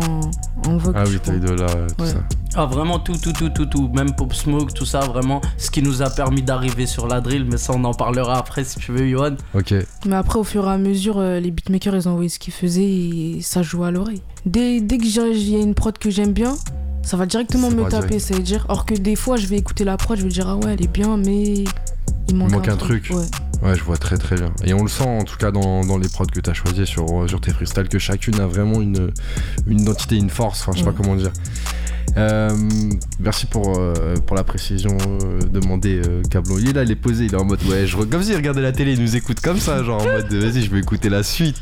en 0.66 0.76
vogue. 0.76 0.94
Ah 0.98 1.04
oui, 1.06 1.18
de 1.40 1.50
là, 1.50 1.66
tout 1.96 2.02
Ouais. 2.02 2.08
ça. 2.10 2.16
Ah, 2.56 2.66
vraiment 2.66 2.98
tout, 2.98 3.16
tout, 3.16 3.32
tout, 3.32 3.50
tout, 3.50 3.66
tout. 3.66 3.88
Même 3.94 4.12
Pop 4.16 4.34
Smoke, 4.34 4.72
tout 4.74 4.86
ça, 4.86 5.00
vraiment. 5.00 5.40
Ce 5.56 5.70
qui 5.70 5.82
nous 5.82 6.02
a 6.02 6.10
permis 6.10 6.42
d'arriver 6.42 6.86
sur 6.86 7.06
la 7.06 7.20
drill, 7.20 7.44
mais 7.48 7.58
ça, 7.58 7.74
on 7.76 7.84
en 7.84 7.94
parlera 7.94 8.38
après 8.38 8.64
si 8.64 8.80
tu 8.80 8.90
veux, 8.90 9.06
Johan. 9.08 9.36
Ok. 9.54 9.72
Mais 10.06 10.16
après, 10.16 10.40
au 10.40 10.44
fur 10.44 10.66
et 10.66 10.70
à 10.72 10.78
mesure, 10.78 11.18
euh, 11.18 11.38
les 11.38 11.52
beatmakers, 11.52 11.94
ils 11.94 12.08
envoyaient 12.08 12.28
ce 12.28 12.40
qu'ils 12.40 12.52
faisaient 12.54 12.82
et 12.82 13.38
ça 13.40 13.62
joue 13.62 13.84
à 13.84 13.92
l'oreille. 13.92 14.22
Dès, 14.46 14.80
dès 14.80 14.98
que 14.98 15.04
j'ai- 15.06 15.30
il 15.30 15.50
y 15.50 15.54
a 15.56 15.60
une 15.60 15.74
prod 15.74 15.96
que 15.96 16.10
j'aime 16.10 16.32
bien, 16.32 16.56
ça 17.08 17.16
va 17.16 17.26
directement 17.26 17.70
Ça 17.70 17.76
me 17.76 17.82
taper, 17.88 18.06
direct. 18.08 18.20
ça 18.26 18.34
veut 18.34 18.42
dire. 18.42 18.66
Or 18.68 18.84
que 18.86 18.94
des 18.94 19.16
fois, 19.16 19.36
je 19.36 19.46
vais 19.46 19.56
écouter 19.56 19.84
la 19.84 19.96
prod, 19.96 20.16
je 20.18 20.22
vais 20.24 20.28
dire, 20.28 20.46
ah 20.48 20.56
ouais, 20.56 20.74
elle 20.74 20.82
est 20.82 20.92
bien, 20.92 21.16
mais 21.16 21.64
il 22.28 22.36
manque, 22.36 22.50
manque 22.52 22.68
un 22.68 22.76
truc. 22.76 23.10
Ouais. 23.10 23.24
Ouais, 23.68 23.74
je 23.74 23.82
vois 23.82 23.96
très 23.96 24.16
très 24.18 24.36
bien. 24.36 24.52
Et 24.64 24.72
on 24.72 24.82
le 24.82 24.88
sent 24.88 25.02
en 25.08 25.24
tout 25.24 25.36
cas 25.36 25.50
dans, 25.50 25.84
dans 25.84 25.98
les 25.98 26.08
prods 26.08 26.26
que 26.26 26.38
t'as 26.38 26.52
choisis 26.52 26.84
sur, 26.84 27.28
sur 27.28 27.40
tes 27.40 27.50
freestyles, 27.52 27.88
que 27.88 27.98
chacune 27.98 28.38
a 28.38 28.46
vraiment 28.46 28.80
une, 28.80 29.10
une 29.66 29.80
identité, 29.80 30.16
une 30.16 30.30
force, 30.30 30.60
enfin 30.60 30.72
je 30.74 30.78
sais 30.78 30.84
Ouais. 30.84 30.92
pas 30.92 30.96
comment 31.02 31.16
dire. 31.16 31.32
Euh, 32.16 32.50
merci 33.20 33.46
pour, 33.46 33.78
euh, 33.78 33.92
pour 34.26 34.36
la 34.36 34.44
précision 34.44 34.96
euh, 35.00 35.40
demandée, 35.52 36.00
euh, 36.06 36.22
Cablon. 36.30 36.56
Il 36.58 36.70
est 36.70 36.72
là, 36.72 36.82
il 36.82 36.90
est 36.90 36.96
posé, 36.96 37.24
il 37.26 37.34
est 37.34 37.38
en 37.38 37.44
mode 37.44 37.62
ouais, 37.64 37.86
je 37.86 37.96
comme 37.96 38.22
s'il 38.22 38.36
regardait 38.36 38.60
la 38.62 38.72
télé, 38.72 38.92
il 38.94 39.02
nous 39.02 39.16
écoute 39.16 39.40
comme 39.40 39.58
ça, 39.58 39.82
genre 39.84 40.00
en 40.02 40.04
mode 40.04 40.32
vas-y, 40.32 40.62
je 40.62 40.70
vais 40.70 40.78
écouter 40.78 41.08
la 41.08 41.22
suite. 41.22 41.56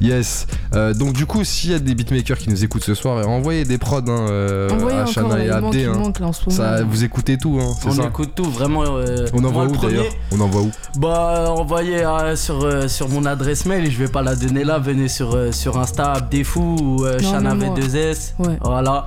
Yes. 0.00 0.46
Euh, 0.74 0.94
donc 0.94 1.12
du 1.14 1.26
coup, 1.26 1.44
s'il 1.44 1.72
y 1.72 1.74
a 1.74 1.78
des 1.78 1.94
beatmakers 1.94 2.38
qui 2.38 2.50
nous 2.50 2.64
écoutent 2.64 2.84
ce 2.84 2.94
soir, 2.94 3.26
envoyez 3.28 3.64
des 3.64 3.78
prods 3.78 3.98
hein, 4.08 4.26
euh, 4.30 4.68
à 4.70 5.22
là, 5.22 5.44
et 5.44 5.50
à 5.50 5.56
Abdé. 5.56 5.84
hein. 5.84 5.94
manque, 5.94 6.20
là. 6.20 6.30
Ça, 6.48 6.82
vous 6.84 7.04
écoutez 7.04 7.36
tout, 7.38 7.58
hein, 7.60 7.72
c'est 7.80 7.88
On 7.88 7.92
ça 7.92 8.04
écoute 8.04 8.30
tout, 8.34 8.44
vraiment. 8.50 8.84
euh, 8.86 9.26
On 9.34 9.42
envoie 9.44 9.64
où 9.64 9.76
d'ailleurs? 9.76 10.04
On 10.32 10.40
envoie 10.40 10.62
où? 10.62 10.70
Bah, 10.98 11.46
envoyez 11.50 12.04
euh, 12.04 12.36
sur, 12.36 12.64
euh, 12.64 12.88
sur 12.88 13.08
mon 13.08 13.24
adresse 13.24 13.66
mail, 13.66 13.90
je 13.90 13.98
vais 13.98 14.08
pas 14.08 14.22
la 14.22 14.36
donner 14.36 14.64
là. 14.64 14.78
Venez 14.78 15.08
sur, 15.08 15.34
euh, 15.34 15.52
sur 15.52 15.78
Insta, 15.78 16.12
Abdefou 16.12 16.76
ou 16.80 17.04
euh, 17.04 17.18
moi. 17.22 17.40
V2S. 17.76 18.34
Ouais. 18.38 18.58
Voilà. 18.62 19.04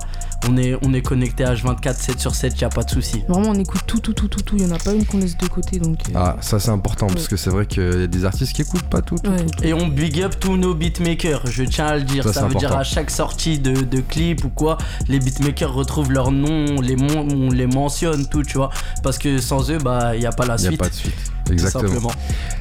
On 0.50 0.56
est, 0.58 0.76
on 0.82 0.92
est 0.92 1.00
connecté 1.00 1.42
H24, 1.44 1.94
7 1.96 2.20
sur 2.20 2.34
7, 2.34 2.60
y 2.60 2.64
a 2.64 2.68
pas 2.68 2.82
de 2.82 2.90
souci. 2.90 3.24
Vraiment, 3.28 3.50
on 3.50 3.54
écoute 3.54 3.80
tout, 3.86 3.98
tout, 4.00 4.12
tout, 4.12 4.28
tout, 4.28 4.42
tout. 4.42 4.56
Il 4.58 4.62
y 4.62 4.66
en 4.66 4.74
a 4.74 4.78
pas 4.78 4.92
une 4.92 5.06
qu'on 5.06 5.18
laisse 5.18 5.38
de 5.38 5.46
côté, 5.46 5.78
donc. 5.78 5.98
euh, 6.08 6.12
Ah, 6.14 6.36
ça 6.40 6.60
c'est 6.60 6.70
important 6.70 7.06
parce 7.06 7.28
que 7.28 7.36
c'est 7.36 7.50
vrai 7.50 7.66
qu'il 7.66 7.82
y 8.00 8.02
a 8.02 8.06
des 8.06 8.24
artistes 8.24 8.52
qui 8.52 8.62
écoutent 8.62 8.88
pas 8.90 9.00
tout. 9.00 9.16
tout, 9.16 9.30
ouais. 9.30 9.46
tout. 9.46 9.64
Et 9.64 9.72
on 9.72 9.86
big 9.88 10.20
up 10.22 10.34
tous 10.38 10.56
nos 10.56 10.74
beatmakers, 10.74 11.46
je 11.46 11.64
tiens 11.64 11.86
à 11.86 11.96
le 11.96 12.02
dire. 12.02 12.28
Ça, 12.28 12.46
veut 12.46 12.54
dire 12.54 12.76
à 12.76 12.84
chaque 12.84 13.10
sortie 13.10 13.58
de, 13.58 13.72
de 13.72 14.00
clip 14.00 14.44
ou 14.44 14.50
quoi, 14.50 14.76
les 15.08 15.18
beatmakers 15.18 15.72
retrouvent 15.72 16.12
leur 16.12 16.30
nom, 16.30 16.66
on 16.76 16.80
les, 16.80 16.96
mon- 16.96 17.26
on 17.28 17.50
les 17.50 17.66
mentionne, 17.66 18.26
tout, 18.28 18.42
tu 18.42 18.58
vois. 18.58 18.70
Parce 19.02 19.16
que 19.18 19.38
sans 19.38 19.70
eux, 19.70 19.78
bah, 19.78 20.14
y 20.16 20.26
a 20.26 20.32
pas 20.32 20.44
la 20.46 20.56
Il 20.56 20.60
n'y 20.60 20.66
a 20.66 20.70
suite. 20.70 20.80
pas 20.80 20.88
de 20.90 20.94
suite. 20.94 21.14
tout 21.46 21.52
Exactement. 21.52 21.88
simplement. 21.88 22.12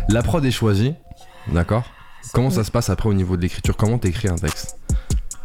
La 0.07 0.21
prod 0.23 0.43
est 0.45 0.51
choisie, 0.51 0.93
d'accord? 1.51 1.83
Comment 2.33 2.49
ça 2.49 2.63
se 2.63 2.71
passe 2.71 2.89
après 2.89 3.09
au 3.09 3.13
niveau 3.13 3.35
de 3.35 3.41
l'écriture? 3.41 3.75
Comment 3.75 3.97
t'écris 3.97 4.29
un 4.29 4.35
texte? 4.35 4.77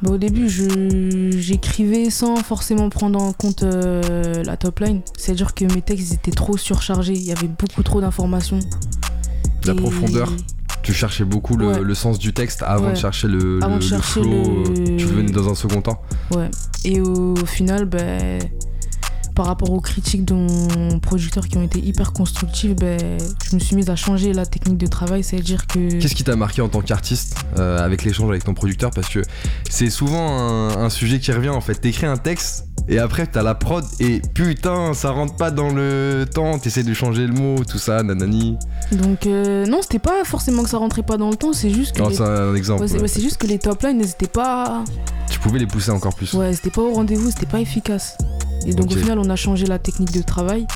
Bah, 0.03 0.13
au 0.13 0.19
début, 0.19 0.49
je- 0.49 1.37
j'écrivais 1.39 2.09
sans 2.11 2.37
forcément 2.37 2.89
prendre 2.89 3.21
en 3.21 3.33
compte 3.33 3.63
euh, 3.65 4.45
la 4.45 4.57
top 4.57 4.79
line. 4.81 5.01
C'est-à-dire 5.17 5.55
que 5.55 5.65
mes 5.65 5.83
textes 5.83 6.13
étaient 6.13 6.31
trop 6.31 6.57
surchargés. 6.57 7.15
Il 7.15 7.23
y 7.25 7.33
avait 7.33 7.49
beaucoup 7.49 7.83
trop 7.83 8.01
d'informations. 8.01 8.61
La 9.65 9.73
Et- 9.73 9.77
profondeur 9.77 10.33
Tu 10.85 10.93
cherchais 10.95 11.25
beaucoup 11.25 11.57
le, 11.57 11.67
Ouais. 11.67 11.81
le 11.83 11.95
sens 11.95 12.19
du 12.19 12.33
texte 12.33 12.63
avant 12.63 12.87
Ouais. 12.87 12.93
de 12.93 12.97
chercher 12.97 13.27
le, 13.29 13.59
Avant 13.63 13.75
le- 13.75 13.81
de 13.81 13.85
chercher 13.85 14.21
flow. 14.23 14.31
le- 14.31 14.93
euh, 14.93 14.97
Tu 14.97 15.05
venais 15.05 15.33
dans 15.33 15.51
un 15.51 15.55
second 15.57 15.83
temps 15.83 16.01
Ouais. 16.35 16.49
Et 16.85 17.01
au, 17.01 17.35
final, 17.45 17.85
ben, 17.85 18.39
par 19.39 19.47
rapport 19.47 19.71
aux 19.71 19.81
critiques 19.81 20.25
de 20.25 20.35
mon 20.35 20.99
producteur 20.99 21.47
qui 21.47 21.57
ont 21.59 21.63
été 21.63 21.79
hyper 21.79 22.13
constructives, 22.13 22.75
ben, 22.75 22.99
je 23.49 23.55
me 23.55 23.61
suis 23.61 23.77
mise 23.77 23.89
à 23.89 23.95
changer 23.95 24.33
la 24.33 24.45
technique 24.47 24.79
de 24.79 24.89
travail. 24.89 25.23
C'est-à-dire 25.23 25.69
que. 25.69 26.01
Qu'est-ce 26.01 26.17
qui 26.17 26.25
t'a 26.25 26.35
marqué 26.35 26.61
en 26.61 26.69
tant 26.69 26.81
qu'artiste 26.81 27.37
euh, 27.57 27.79
avec 27.79 28.03
l'échange 28.03 28.29
avec 28.31 28.43
ton 28.43 28.53
producteur? 28.53 28.91
Parce 28.91 29.09
que 29.09 29.23
c'est 29.71 29.91
souvent 29.91 30.29
un, 30.29 30.77
un 30.87 30.91
sujet 30.91 31.21
qui 31.21 31.31
revient 31.31 31.51
en 31.51 31.61
fait. 31.61 31.77
T'écris 31.77 32.07
un 32.07 32.17
texte 32.17 32.65
et 32.89 32.99
après 32.99 33.29
t'as 33.29 33.45
la 33.45 33.55
prod 33.55 33.85
et 34.01 34.21
putain, 34.35 34.93
ça 34.93 35.11
rentre 35.13 35.37
pas 35.37 35.53
dans 35.53 35.71
le 35.71 36.25
temps. 36.35 36.59
T'essaies 36.59 36.83
de 36.83 36.93
changer 36.93 37.25
le 37.29 37.33
mot, 37.33 37.63
tout 37.65 37.79
ça, 37.79 38.03
nanani. 38.03 38.57
Donc, 38.91 39.25
euh, 39.29 39.67
non, 39.67 39.79
c'était 39.83 40.01
pas 40.01 40.25
forcément 40.25 40.65
que 40.65 40.69
ça 40.71 40.79
rentrait 40.79 41.05
pas 41.05 41.17
dans 41.17 41.31
le 41.31 41.37
temps, 41.37 41.53
c'est 41.53 41.71
juste 41.71 41.95
que. 41.95 42.03
Non, 42.03 42.09
les- 42.09 42.17
c'est 42.17 42.23
un 42.25 42.57
exemple. 42.57 42.83
Ouais, 42.83 42.89
c'est 42.89 42.95
ouais. 42.97 43.03
ouais, 43.03 43.09
c'est 43.09 43.23
juste 43.23 43.37
que 43.37 43.47
les 43.47 43.61
top 43.61 43.83
lines, 43.85 44.01
elles 44.01 44.11
étaient 44.11 44.27
pas. 44.27 44.83
Tu 45.31 45.39
pouvais 45.39 45.61
les 45.61 45.67
pousser 45.69 45.93
encore 45.93 46.17
plus. 46.17 46.33
Ouais, 46.35 46.53
c'était 46.55 46.71
pas 46.71 46.83
au 46.83 46.93
rendez-vous, 46.93 47.31
c'était 47.31 47.47
pas 47.47 47.61
efficace. 47.61 48.19
Et 48.69 48.75
donc 48.75 48.93
au 48.93 48.95
final, 48.97 49.19
on 49.19 49.29
a 49.31 49.37
changé 49.37 49.67
la 49.67 49.79
technique 49.79 50.13
de 50.13 50.23
travail. 50.23 50.67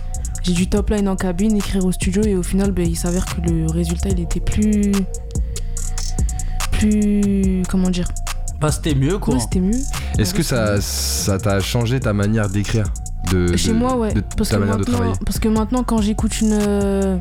J'ai 0.42 0.54
du 0.54 0.68
top 0.68 0.90
line 0.90 1.08
en 1.08 1.14
cabine, 1.14 1.56
écrire 1.56 1.84
au 1.84 1.92
studio, 1.92 2.22
et 2.24 2.34
au 2.34 2.42
final, 2.42 2.72
ben, 2.72 2.84
il 2.88 2.96
s'avère 2.96 3.24
que 3.26 3.40
le 3.48 3.66
résultat, 3.70 4.08
il 4.08 4.18
était 4.20 4.40
plus. 4.40 4.90
Plus. 6.72 7.62
Comment 7.68 7.90
dire? 7.90 8.08
Bah, 8.60 8.70
c'était 8.72 8.94
mieux, 8.94 9.18
quoi. 9.18 9.34
Ouais, 9.34 9.40
c'était 9.40 9.60
mieux. 9.60 9.78
Est-ce 10.18 10.34
que 10.34 10.42
ça 10.42 10.80
ça 10.80 11.38
t'a 11.38 11.60
changé 11.60 12.00
ta 12.00 12.12
manière 12.12 12.48
d'écrire? 12.48 12.86
De, 13.30 13.56
Chez 13.56 13.68
de- 13.68 13.74
moi, 13.74 13.96
ouais. 13.96 14.12
de 14.14 14.20
Parce 14.36 14.48
ta 14.50 14.56
que, 14.56 14.60
manière 14.60 14.76
de 14.76 14.80
maintenant, 14.80 14.94
travailler 14.96 15.18
parce 15.24 15.38
que 15.38 15.48
maintenant, 15.48 15.84
quand 15.84 16.00
j'écoute 16.00 16.40
une. 16.40 16.52
euh, 16.52 17.18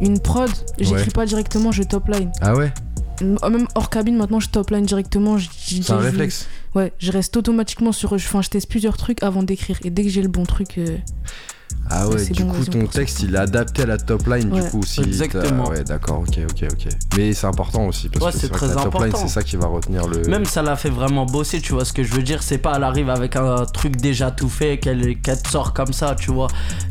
Une 0.00 0.18
prod, 0.18 0.50
j'écris 0.78 0.94
Ouais. 0.94 1.06
pas 1.14 1.26
directement, 1.26 1.70
je 1.70 1.82
top 1.84 2.08
line. 2.08 2.30
Ah 2.40 2.56
ouais? 2.56 2.72
Même 3.22 3.66
hors 3.76 3.88
cabine, 3.88 4.16
maintenant, 4.16 4.40
je 4.40 4.48
top 4.48 4.70
line 4.70 4.84
directement. 4.84 5.38
je- 5.38 5.48
je- 5.68 5.80
C'est 5.82 5.92
un 5.92 6.00
je- 6.00 6.04
réflexe 6.06 6.46
Ouais, 6.74 6.92
je 6.98 7.12
reste 7.12 7.36
automatiquement 7.36 7.92
sur. 7.92 8.12
Enfin, 8.14 8.42
je 8.42 8.48
teste 8.48 8.68
plusieurs 8.68 8.96
trucs 8.96 9.22
avant 9.22 9.42
d'écrire. 9.42 9.78
Et 9.84 9.90
dès 9.90 10.02
que 10.04 10.08
j'ai 10.08 10.22
le 10.22 10.28
bon 10.28 10.44
truc. 10.44 10.78
euh, 10.78 10.96
Ah 11.90 12.08
ouais, 12.08 12.24
du 12.26 12.44
bon, 12.44 12.52
coup 12.52 12.64
ton 12.64 12.86
texte 12.86 13.22
il 13.22 13.34
est 13.34 13.38
adapté 13.38 13.82
à 13.82 13.86
la 13.86 13.98
top 13.98 14.26
line 14.26 14.50
du 14.50 14.62
coup 14.62 14.80
aussi. 14.80 15.02
Exactement. 15.02 15.68
Ouais, 15.68 15.84
d'accord, 15.84 16.20
ok, 16.20 16.38
ok, 16.50 16.68
ok. 16.72 16.88
Mais 17.16 17.34
c'est 17.34 17.46
important 17.46 17.86
aussi 17.86 18.08
parce 18.08 18.24
Ouais, 18.24 18.32
que 18.32 18.38
c'est 18.38 18.50
que 18.50 18.64
la 18.64 18.74
top 18.74 18.94
line 19.02 19.12
c'est 19.14 19.28
ça 19.28 19.42
qui 19.42 19.56
va 19.56 19.66
retenir 19.66 20.06
le. 20.06 20.22
Même 20.22 20.44
ça 20.44 20.62
l'a 20.62 20.76
fait 20.76 20.90
vraiment 20.90 21.26
bosser, 21.26 21.60
tu 21.60 21.72
vois 21.74 21.84
ce 21.84 21.92
que 21.92 22.02
je 22.02 22.14
veux 22.14 22.22
dire. 22.22 22.42
C'est 22.42 22.58
pas 22.58 22.74
elle 22.76 22.84
arrive 22.84 23.10
avec 23.10 23.36
un 23.36 23.66
truc 23.66 23.96
déjà 23.96 24.30
tout 24.30 24.48
fait 24.48 24.78
qu'elle 24.78 25.20
qu'elle 25.20 25.42
te 25.42 25.48
sort 25.48 25.74
comme 25.74 25.92
ça, 25.92 26.14
tu 26.14 26.30
vois. 26.30 26.48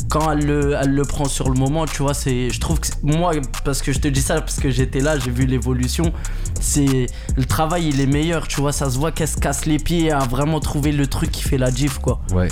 Quand 0.10 0.32
elle 0.32 0.46
le, 0.46 0.76
elle 0.80 0.94
le 0.94 1.04
prend 1.04 1.26
sur 1.26 1.50
le 1.50 1.58
moment, 1.58 1.86
tu 1.86 2.04
vois, 2.04 2.14
c'est. 2.14 2.50
Je 2.50 2.60
trouve 2.60 2.80
que 2.80 2.90
moi, 3.02 3.32
parce 3.64 3.82
que 3.82 3.92
je 3.94 4.00
te 4.00 4.08
dis 4.08 4.22
ça 4.22 4.40
parce 4.42 4.60
que 4.60 4.70
j'étais 4.70 5.00
là, 5.00 5.18
j'ai 5.18 5.32
vu 5.32 5.46
l'évolution. 5.46 6.14
C'est 6.60 7.08
le 7.36 7.46
travail, 7.46 7.88
il 7.88 8.00
est 8.02 8.06
meilleur, 8.06 8.48
tu 8.48 8.62
vois. 8.62 8.72
Ça 8.72 8.90
se 8.90 8.98
voit 9.00 9.12
qu'elle 9.12 9.28
se 9.28 9.38
casse 9.38 9.66
les 9.66 9.78
pieds 9.80 10.12
à 10.12 10.20
vraiment 10.20 10.60
trouver 10.60 10.92
le 10.92 11.08
truc 11.08 11.32
qui 11.32 11.42
fait 11.44 11.58
la 11.58 11.72
diff, 11.72 11.98
quoi. 11.98 12.22
Ouais. 12.34 12.50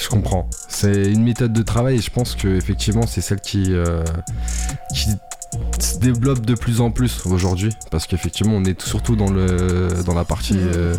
Je 0.00 0.08
comprends. 0.08 0.48
C'est 0.68 1.10
une 1.10 1.22
méthode 1.22 1.52
de 1.52 1.62
travail 1.62 1.96
et 1.96 2.00
je 2.00 2.10
pense 2.10 2.34
que 2.34 2.48
effectivement 2.48 3.06
c'est 3.06 3.20
celle 3.20 3.40
qui, 3.40 3.72
euh, 3.72 4.04
qui 4.94 5.08
se 5.80 5.98
développe 5.98 6.44
de 6.44 6.54
plus 6.54 6.80
en 6.80 6.90
plus 6.90 7.24
aujourd'hui 7.26 7.70
parce 7.90 8.06
qu'effectivement 8.06 8.54
on 8.54 8.64
est 8.64 8.80
surtout 8.82 9.16
dans 9.16 9.30
le 9.30 9.88
dans 10.04 10.14
la 10.14 10.24
partie 10.24 10.58
euh, 10.58 10.94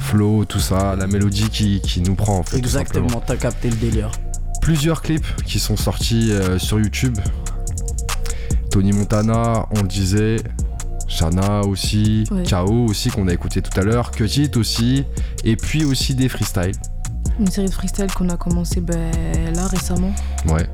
flow 0.00 0.44
tout 0.44 0.60
ça 0.60 0.96
la 0.96 1.06
mélodie 1.06 1.48
qui, 1.48 1.80
qui 1.80 2.02
nous 2.02 2.14
prend 2.14 2.38
en 2.38 2.42
fait. 2.42 2.58
Exactement, 2.58 3.22
t'as 3.26 3.36
capté 3.36 3.70
le 3.70 3.76
délire. 3.76 4.10
plusieurs 4.60 5.00
clips 5.00 5.42
qui 5.44 5.58
sont 5.58 5.76
sortis 5.76 6.30
euh, 6.32 6.58
sur 6.58 6.78
YouTube 6.78 7.16
Tony 8.70 8.92
Montana 8.92 9.66
on 9.70 9.80
le 9.82 9.88
disait 9.88 10.36
Shana 11.08 11.60
aussi 11.62 12.24
Ouais. 12.30 12.42
K.O. 12.42 12.86
aussi 12.90 13.08
qu'on 13.10 13.28
a 13.28 13.32
écouté 13.32 13.62
tout 13.62 13.78
à 13.80 13.82
l'heure 13.82 14.10
Cut 14.10 14.26
It 14.26 14.56
aussi 14.58 15.04
et 15.44 15.56
puis 15.56 15.84
aussi 15.84 16.14
des 16.14 16.28
freestyles 16.28 16.74
Une 17.38 17.48
série 17.50 17.68
de 17.68 17.72
freestyle 17.74 18.06
qu'on 18.14 18.28
a 18.30 18.36
commencé 18.36 18.80
ben, 18.80 19.10
là 19.54 19.66
récemment. 19.66 20.12
ouais 20.46 20.68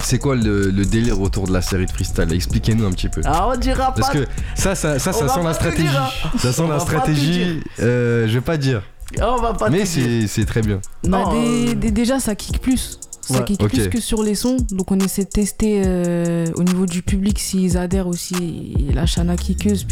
c'est 0.00 0.18
quoi 0.18 0.36
le, 0.36 0.70
le 0.70 0.84
délire 0.84 1.18
autour 1.22 1.46
de 1.46 1.52
la 1.52 1.62
série 1.62 1.86
de 1.86 1.90
freestyle? 1.90 2.30
Expliquez-nous 2.30 2.84
un 2.84 2.90
petit 2.90 3.08
peu. 3.08 3.22
Ah, 3.24 3.48
on 3.48 3.56
dira 3.56 3.86
pas. 3.94 4.00
Parce 4.02 4.10
que 4.12 4.26
ça, 4.54 4.74
ça, 4.74 4.98
sent 4.98 5.24
la 5.42 5.54
stratégie. 5.54 5.82
dire, 5.88 6.12
hein. 6.24 6.30
Ça 6.38 6.52
sent 6.52 6.60
On 6.62 6.68
la 6.68 6.78
stratégie. 6.78 7.60
euh, 7.80 8.28
je 8.28 8.34
vais 8.34 8.42
pas 8.42 8.58
dire. 8.58 8.82
Ah, 9.18 9.32
on 9.38 9.40
va 9.40 9.54
pas 9.54 9.70
Mais 9.70 9.86
c'est 9.86 10.26
c'est 10.26 10.44
très 10.44 10.60
bien. 10.60 10.80
Bah, 11.04 11.08
Non, 11.24 11.32
euh, 11.34 11.74
dé- 11.74 11.90
déjà, 11.90 12.20
ça 12.20 12.34
kick 12.34 12.60
plus. 12.60 12.98
Ça 13.22 13.38
Ouais. 13.38 13.44
kick 13.44 13.66
plus 13.66 13.88
que 13.88 14.00
sur 14.00 14.22
les 14.22 14.34
sons. 14.34 14.58
Donc, 14.70 14.92
on 14.92 14.98
essaie 14.98 15.24
de 15.24 15.30
tester 15.30 15.82
euh, 15.86 16.44
au 16.56 16.64
niveau 16.64 16.84
du 16.84 17.00
public 17.02 17.38
s'ils 17.38 17.78
adhèrent 17.78 18.06
aussi. 18.08 18.74
Et 18.90 18.92
la 18.92 19.06
chana 19.06 19.36
kickeuse, 19.36 19.86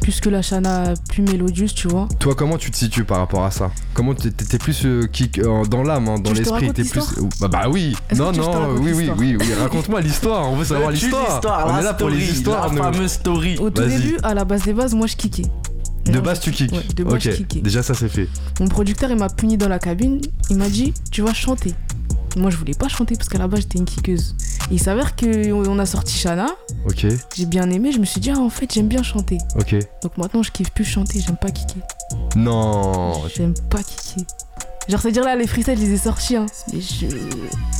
plus 0.00 0.20
que 0.20 0.28
la 0.28 0.42
chana 0.42 0.94
plus 1.08 1.22
mélodieuse, 1.22 1.74
tu 1.74 1.88
vois. 1.88 2.08
Toi, 2.18 2.34
comment 2.34 2.58
tu 2.58 2.70
te 2.70 2.76
situes 2.76 3.04
par 3.04 3.18
rapport 3.18 3.44
à 3.44 3.50
ça 3.50 3.70
Comment 3.94 4.14
t'es- 4.14 4.30
t'es 4.30 4.58
plus 4.58 4.84
euh, 4.84 5.06
kick 5.10 5.38
euh, 5.38 5.64
dans 5.64 5.82
l'âme, 5.82 6.08
hein, 6.08 6.18
dans 6.18 6.32
l'esprit 6.32 6.72
T'es 6.72 6.84
plus. 6.84 6.94
l'histoire 6.94 7.26
Bah, 7.40 7.48
bah 7.48 7.64
oui. 7.70 7.96
Non, 8.16 8.32
non. 8.32 8.74
Oui, 8.80 8.92
oui, 8.94 9.10
oui, 9.16 9.36
oui. 9.40 9.54
Raconte-moi 9.54 10.00
l'histoire. 10.00 10.50
On 10.50 10.56
veut 10.56 10.64
savoir 10.66 10.90
l'histoire. 10.90 11.40
On 11.66 11.72
la 11.72 11.80
est 11.80 11.84
là 11.84 11.94
pour 11.94 12.10
les 12.10 12.22
histoires. 12.22 12.72
La 12.72 12.82
fameuse 12.92 13.12
story. 13.12 13.56
Au 13.58 13.70
tout 13.70 13.82
début, 13.82 14.16
à 14.22 14.34
la 14.34 14.44
base 14.44 14.62
des 14.64 14.72
bases, 14.72 14.94
moi 14.94 15.06
je 15.06 15.16
kickais. 15.16 15.46
De 16.06 16.20
base, 16.20 16.40
tu 16.40 16.50
kicks. 16.50 16.70
Ouais, 16.72 16.82
de 16.94 17.02
base, 17.02 17.14
Ok. 17.14 17.20
je 17.22 17.30
kickais. 17.30 17.60
Déjà, 17.62 17.82
ça 17.82 17.94
c'est 17.94 18.10
fait. 18.10 18.28
Mon 18.60 18.68
producteur, 18.68 19.10
il 19.10 19.16
m'a 19.16 19.30
puni 19.30 19.56
dans 19.56 19.68
la 19.68 19.78
cabine. 19.78 20.20
Il 20.50 20.58
m'a 20.58 20.68
dit 20.68 20.92
Tu 21.10 21.22
vas 21.22 21.32
chanter. 21.32 21.72
Moi, 22.36 22.50
je 22.50 22.56
voulais 22.56 22.74
pas 22.74 22.88
chanter 22.88 23.14
parce 23.16 23.28
qu'à 23.28 23.38
la 23.38 23.48
base, 23.48 23.60
j'étais 23.60 23.78
une 23.78 23.84
kickeuse. 23.86 24.34
Et 24.70 24.74
il 24.74 24.80
s'avère 24.80 25.14
qu'on 25.16 25.78
a 25.78 25.86
sorti 25.86 26.14
Shana. 26.16 26.46
Ok. 26.86 27.06
J'ai 27.36 27.46
bien 27.46 27.68
aimé. 27.70 27.92
Je 27.92 27.98
me 27.98 28.04
suis 28.04 28.20
dit 28.20 28.30
Ah, 28.30 28.38
en 28.38 28.48
fait, 28.50 28.72
j'aime 28.72 28.88
bien 28.88 29.02
chanter. 29.02 29.38
Ok. 29.58 29.74
Donc 30.02 30.16
maintenant, 30.16 30.42
je 30.42 30.50
kiffe 30.50 30.70
plus 30.70 30.84
chanter. 30.84 31.20
J'aime 31.20 31.36
pas 31.36 31.50
kicker. 31.50 31.82
Non. 32.36 33.22
J'aime 33.34 33.54
pas 33.70 33.82
kicker. 33.82 34.24
Genre, 34.88 35.00
c'est-à-dire 35.00 35.24
là, 35.24 35.34
les 35.34 35.46
freestyles, 35.46 35.78
je 35.78 35.82
les 35.84 35.92
ai 35.94 35.96
sortis. 35.96 36.36
Hein. 36.36 36.46
Et 36.72 36.80
je... 36.80 37.06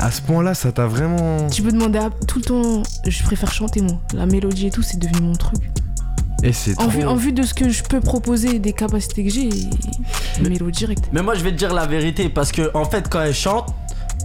À 0.01 0.11
ce 0.11 0.23
point-là, 0.23 0.55
ça 0.55 0.73
t'a 0.73 0.87
vraiment. 0.87 1.49
Tu 1.51 1.63
peux 1.63 1.73
demander 1.73 1.99
à 1.99 2.11
tout 2.27 2.39
le 2.39 2.45
temps. 2.45 2.83
Je 3.07 3.23
préfère 3.25 3.53
chanter, 3.53 3.81
moi. 3.83 3.99
La 4.15 4.25
mélodie 4.27 4.69
et 4.69 4.71
tout, 4.71 4.83
c'est 4.83 4.99
devenu 4.99 5.21
mon 5.21 5.35
truc. 5.35 5.61
Et 6.43 6.53
c'est 6.53 6.73
En 6.79 6.89
trop. 6.89 6.91
vue, 6.91 7.05
en 7.05 7.15
vue 7.15 7.33
de 7.33 7.43
ce 7.43 7.55
que 7.55 7.69
je 7.71 7.83
peux 7.83 8.01
proposer 8.01 8.57
et 8.57 8.59
des 8.59 8.73
capacités 8.75 9.25
que 9.25 9.31
j'ai, 9.31 9.49
Mais- 10.43 10.51
mélodie 10.51 10.79
directe. 10.81 11.05
Mais 11.13 11.23
moi, 11.23 11.35
je 11.35 11.43
vais 11.43 11.53
te 11.53 11.57
dire 11.57 11.73
la 11.73 11.87
vérité 11.87 12.29
parce 12.29 12.53
que, 12.53 12.71
en 12.75 12.85
fait, 12.85 13.09
quand 13.09 13.23
elle 13.23 13.35
chante, 13.35 13.75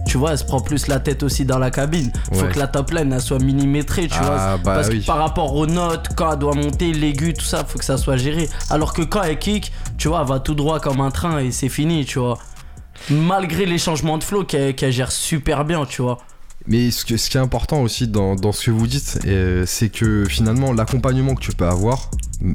tu 0.06 0.18
vois, 0.18 0.32
elle 0.32 0.38
se 0.38 0.44
prend 0.44 0.60
plus 0.60 0.86
la 0.88 0.98
tête 1.00 1.22
aussi 1.22 1.44
dans 1.44 1.58
la 1.58 1.70
cabine. 1.70 2.10
Faut 2.32 2.42
Ouais. 2.42 2.48
que 2.52 2.58
la 2.58 2.66
top 2.66 2.90
line 2.90 3.12
elle 3.12 3.20
soit 3.20 3.38
millimétrée, 3.38 4.08
tu 4.08 4.18
vois. 4.18 4.36
Ah, 4.38 4.56
bah 4.56 4.74
Parce 4.76 4.88
oui. 4.88 5.00
que 5.00 5.06
par 5.06 5.18
rapport 5.18 5.54
aux 5.54 5.66
notes, 5.66 6.08
quand 6.16 6.32
elle 6.32 6.38
doit 6.38 6.54
monter, 6.54 6.92
l'aigu, 6.92 7.34
tout 7.34 7.44
ça, 7.44 7.64
faut 7.64 7.78
que 7.78 7.84
ça 7.84 7.96
soit 7.96 8.16
géré. 8.16 8.48
Alors 8.70 8.92
que 8.92 9.02
quand 9.02 9.22
elle 9.22 9.38
kick, 9.38 9.72
tu 9.98 10.08
vois, 10.08 10.20
elle 10.22 10.28
va 10.28 10.40
tout 10.40 10.54
droit 10.54 10.80
comme 10.80 11.00
un 11.00 11.10
train 11.10 11.38
et 11.38 11.50
c'est 11.52 11.68
fini, 11.68 12.04
tu 12.04 12.18
vois. 12.18 12.38
Malgré 13.10 13.66
les 13.66 13.78
changements 13.78 14.18
de 14.18 14.24
flow 14.24 14.44
qu'elle 14.44 14.92
gère 14.92 15.10
super 15.12 15.64
bien, 15.64 15.86
tu 15.86 16.02
vois. 16.02 16.18
Mais 16.66 16.90
ce, 16.90 17.06
que- 17.06 17.16
ce 17.16 17.30
qui 17.30 17.38
est 17.38 17.40
important 17.40 17.80
aussi 17.80 18.06
dans, 18.06 18.34
dans 18.36 18.52
ce 18.52 18.66
que 18.66 18.70
vous 18.70 18.86
dites, 18.86 19.18
euh, 19.26 19.64
c'est 19.66 19.88
que 19.88 20.24
finalement 20.28 20.74
l'accompagnement 20.74 21.34
que 21.34 21.40
tu 21.40 21.52
peux 21.52 21.66
avoir 21.66 22.10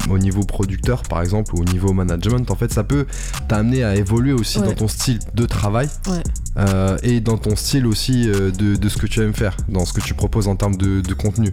au 0.08 0.18
niveau 0.18 0.42
producteur 0.44 1.02
par 1.02 1.20
exemple 1.22 1.54
ou 1.56 1.60
au 1.62 1.64
niveau 1.64 1.92
management, 1.92 2.48
en 2.50 2.54
fait 2.54 2.72
ça 2.72 2.84
peut 2.84 3.06
t'amener 3.48 3.82
à 3.82 3.96
évoluer 3.96 4.32
aussi 4.32 4.58
Ouais. 4.60 4.68
dans 4.68 4.74
ton 4.74 4.88
style 4.88 5.18
de 5.34 5.44
travail 5.46 5.88
Ouais. 6.08 6.22
Euh, 6.58 6.96
et 7.02 7.20
dans 7.20 7.36
ton 7.38 7.54
style 7.56 7.86
aussi 7.86 8.28
euh, 8.28 8.50
de, 8.50 8.76
de 8.76 8.88
ce 8.88 8.96
que 8.96 9.06
tu 9.06 9.20
aimes 9.22 9.34
faire, 9.34 9.56
dans 9.68 9.84
ce 9.84 9.92
que 9.92 10.00
tu 10.00 10.14
proposes 10.14 10.48
en 10.48 10.56
termes 10.56 10.76
de, 10.76 11.00
de 11.00 11.14
contenu. 11.14 11.52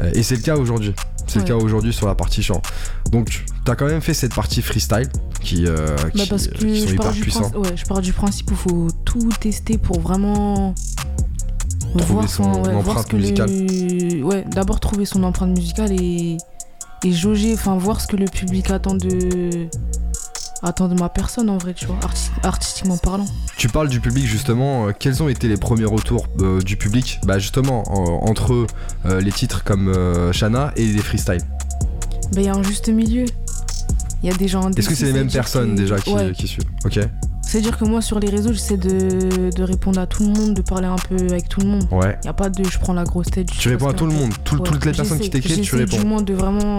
Euh, 0.00 0.10
et 0.14 0.22
c'est 0.22 0.36
le 0.36 0.42
cas 0.42 0.56
aujourd'hui. 0.56 0.94
C'est 1.26 1.38
le 1.38 1.44
cas 1.44 1.54
aujourd'hui 1.54 1.92
sur 1.92 2.06
la 2.08 2.14
partie 2.16 2.42
chant. 2.42 2.60
Donc 3.12 3.44
t'as 3.64 3.76
quand 3.76 3.86
même 3.86 4.00
fait 4.00 4.14
cette 4.14 4.34
partie 4.34 4.62
freestyle 4.62 5.08
qui, 5.40 5.64
Bah 5.64 6.10
qui, 6.12 6.26
parce 6.28 6.48
que 6.48 6.54
qui 6.58 6.80
sont 6.80 6.86
je 6.88 6.94
hyper 6.94 7.12
puissants. 7.12 7.50
ouais, 7.54 7.76
je 7.76 7.84
pars 7.84 8.00
du 8.00 8.12
principe 8.12 8.50
où 8.50 8.54
faut 8.56 8.88
tout 9.04 9.28
tester 9.40 9.78
pour 9.78 10.00
vraiment 10.00 10.74
Trouver 11.96 12.04
voir 12.04 12.28
son 12.28 12.62
ouais, 12.62 12.74
empreinte 12.74 13.06
ce 13.06 13.06
que 13.10 13.16
le- 13.16 14.22
Ouais, 14.24 14.44
d'abord 14.50 14.80
trouver 14.80 15.04
son 15.04 15.22
empreinte 15.22 15.56
musicale 15.56 15.92
et, 15.92 16.36
et 17.04 17.12
jauger, 17.12 17.54
enfin 17.54 17.76
voir 17.76 18.00
ce 18.00 18.06
que 18.08 18.16
le 18.16 18.26
public 18.26 18.70
attend 18.70 18.94
de 18.94 19.68
attend 20.62 20.88
de 20.88 20.94
ma 20.94 21.08
personne 21.08 21.48
en 21.50 21.58
vrai, 21.58 21.74
tu 21.74 21.86
vois, 21.86 21.96
arti- 22.02 22.30
artistiquement 22.42 22.96
parlant. 22.98 23.26
Tu 23.56 23.68
parles 23.68 23.88
du 23.88 24.00
public 24.00 24.26
justement, 24.26 24.86
euh, 24.88 24.92
quels 24.98 25.22
ont 25.22 25.28
été 25.28 25.48
les 25.48 25.56
premiers 25.56 25.84
retours 25.86 26.26
euh, 26.40 26.60
du 26.60 26.76
public 26.76 27.20
Bah 27.24 27.38
justement, 27.38 27.82
en- 27.92 28.28
entre 28.28 28.66
euh, 29.06 29.20
les 29.20 29.32
titres 29.32 29.64
comme 29.64 29.92
Shana 30.32 30.72
et 30.76 30.86
les 30.86 31.02
freestyles? 31.02 31.42
Bah 32.32 32.40
il 32.40 32.44
y 32.44 32.48
a 32.48 32.54
un 32.54 32.62
juste 32.62 32.88
milieu. 32.88 33.24
Il 34.22 34.28
y 34.28 34.32
a 34.32 34.36
des 34.36 34.48
gens 34.48 34.70
Est-ce 34.72 34.88
que 34.88 34.94
c'est 34.94 35.06
les 35.06 35.12
mêmes 35.12 35.30
personnes 35.30 35.74
déjà 35.74 35.98
qui, 35.98 36.12
Ouais. 36.12 36.32
qui 36.32 36.46
suivent? 36.46 36.68
Ok, 36.84 36.98
C'est-à-dire 37.50 37.76
que 37.76 37.84
moi 37.84 38.00
sur 38.00 38.20
les 38.20 38.28
réseaux, 38.30 38.52
j'essaie 38.52 38.76
de, 38.76 39.50
de 39.50 39.62
répondre 39.64 39.98
à 39.98 40.06
tout 40.06 40.22
le 40.22 40.28
monde, 40.28 40.54
de 40.54 40.62
parler 40.62 40.86
un 40.86 40.94
peu 40.94 41.16
avec 41.16 41.48
tout 41.48 41.58
le 41.60 41.66
monde. 41.66 41.84
ouais. 41.90 42.16
Il 42.22 42.26
y 42.26 42.28
a 42.28 42.32
pas 42.32 42.48
de 42.48 42.62
je 42.62 42.78
prends 42.78 42.92
la 42.92 43.02
grosse 43.02 43.26
tête. 43.26 43.48
Tu 43.50 43.68
réponds 43.70 43.88
à 43.88 43.92
tout 43.92 44.06
le 44.06 44.12
monde, 44.12 44.30
tout- 44.44 44.56
Ouais, 44.56 44.62
toutes 44.62 44.84
les 44.84 44.92
personnes 44.92 45.18
qui 45.18 45.30
t'écrivent, 45.30 45.56
tu 45.56 45.64
j'essaie 45.64 45.76
réponds. 45.78 45.98
du 45.98 46.04
moins 46.06 46.22
de 46.22 46.32
vraiment. 46.34 46.78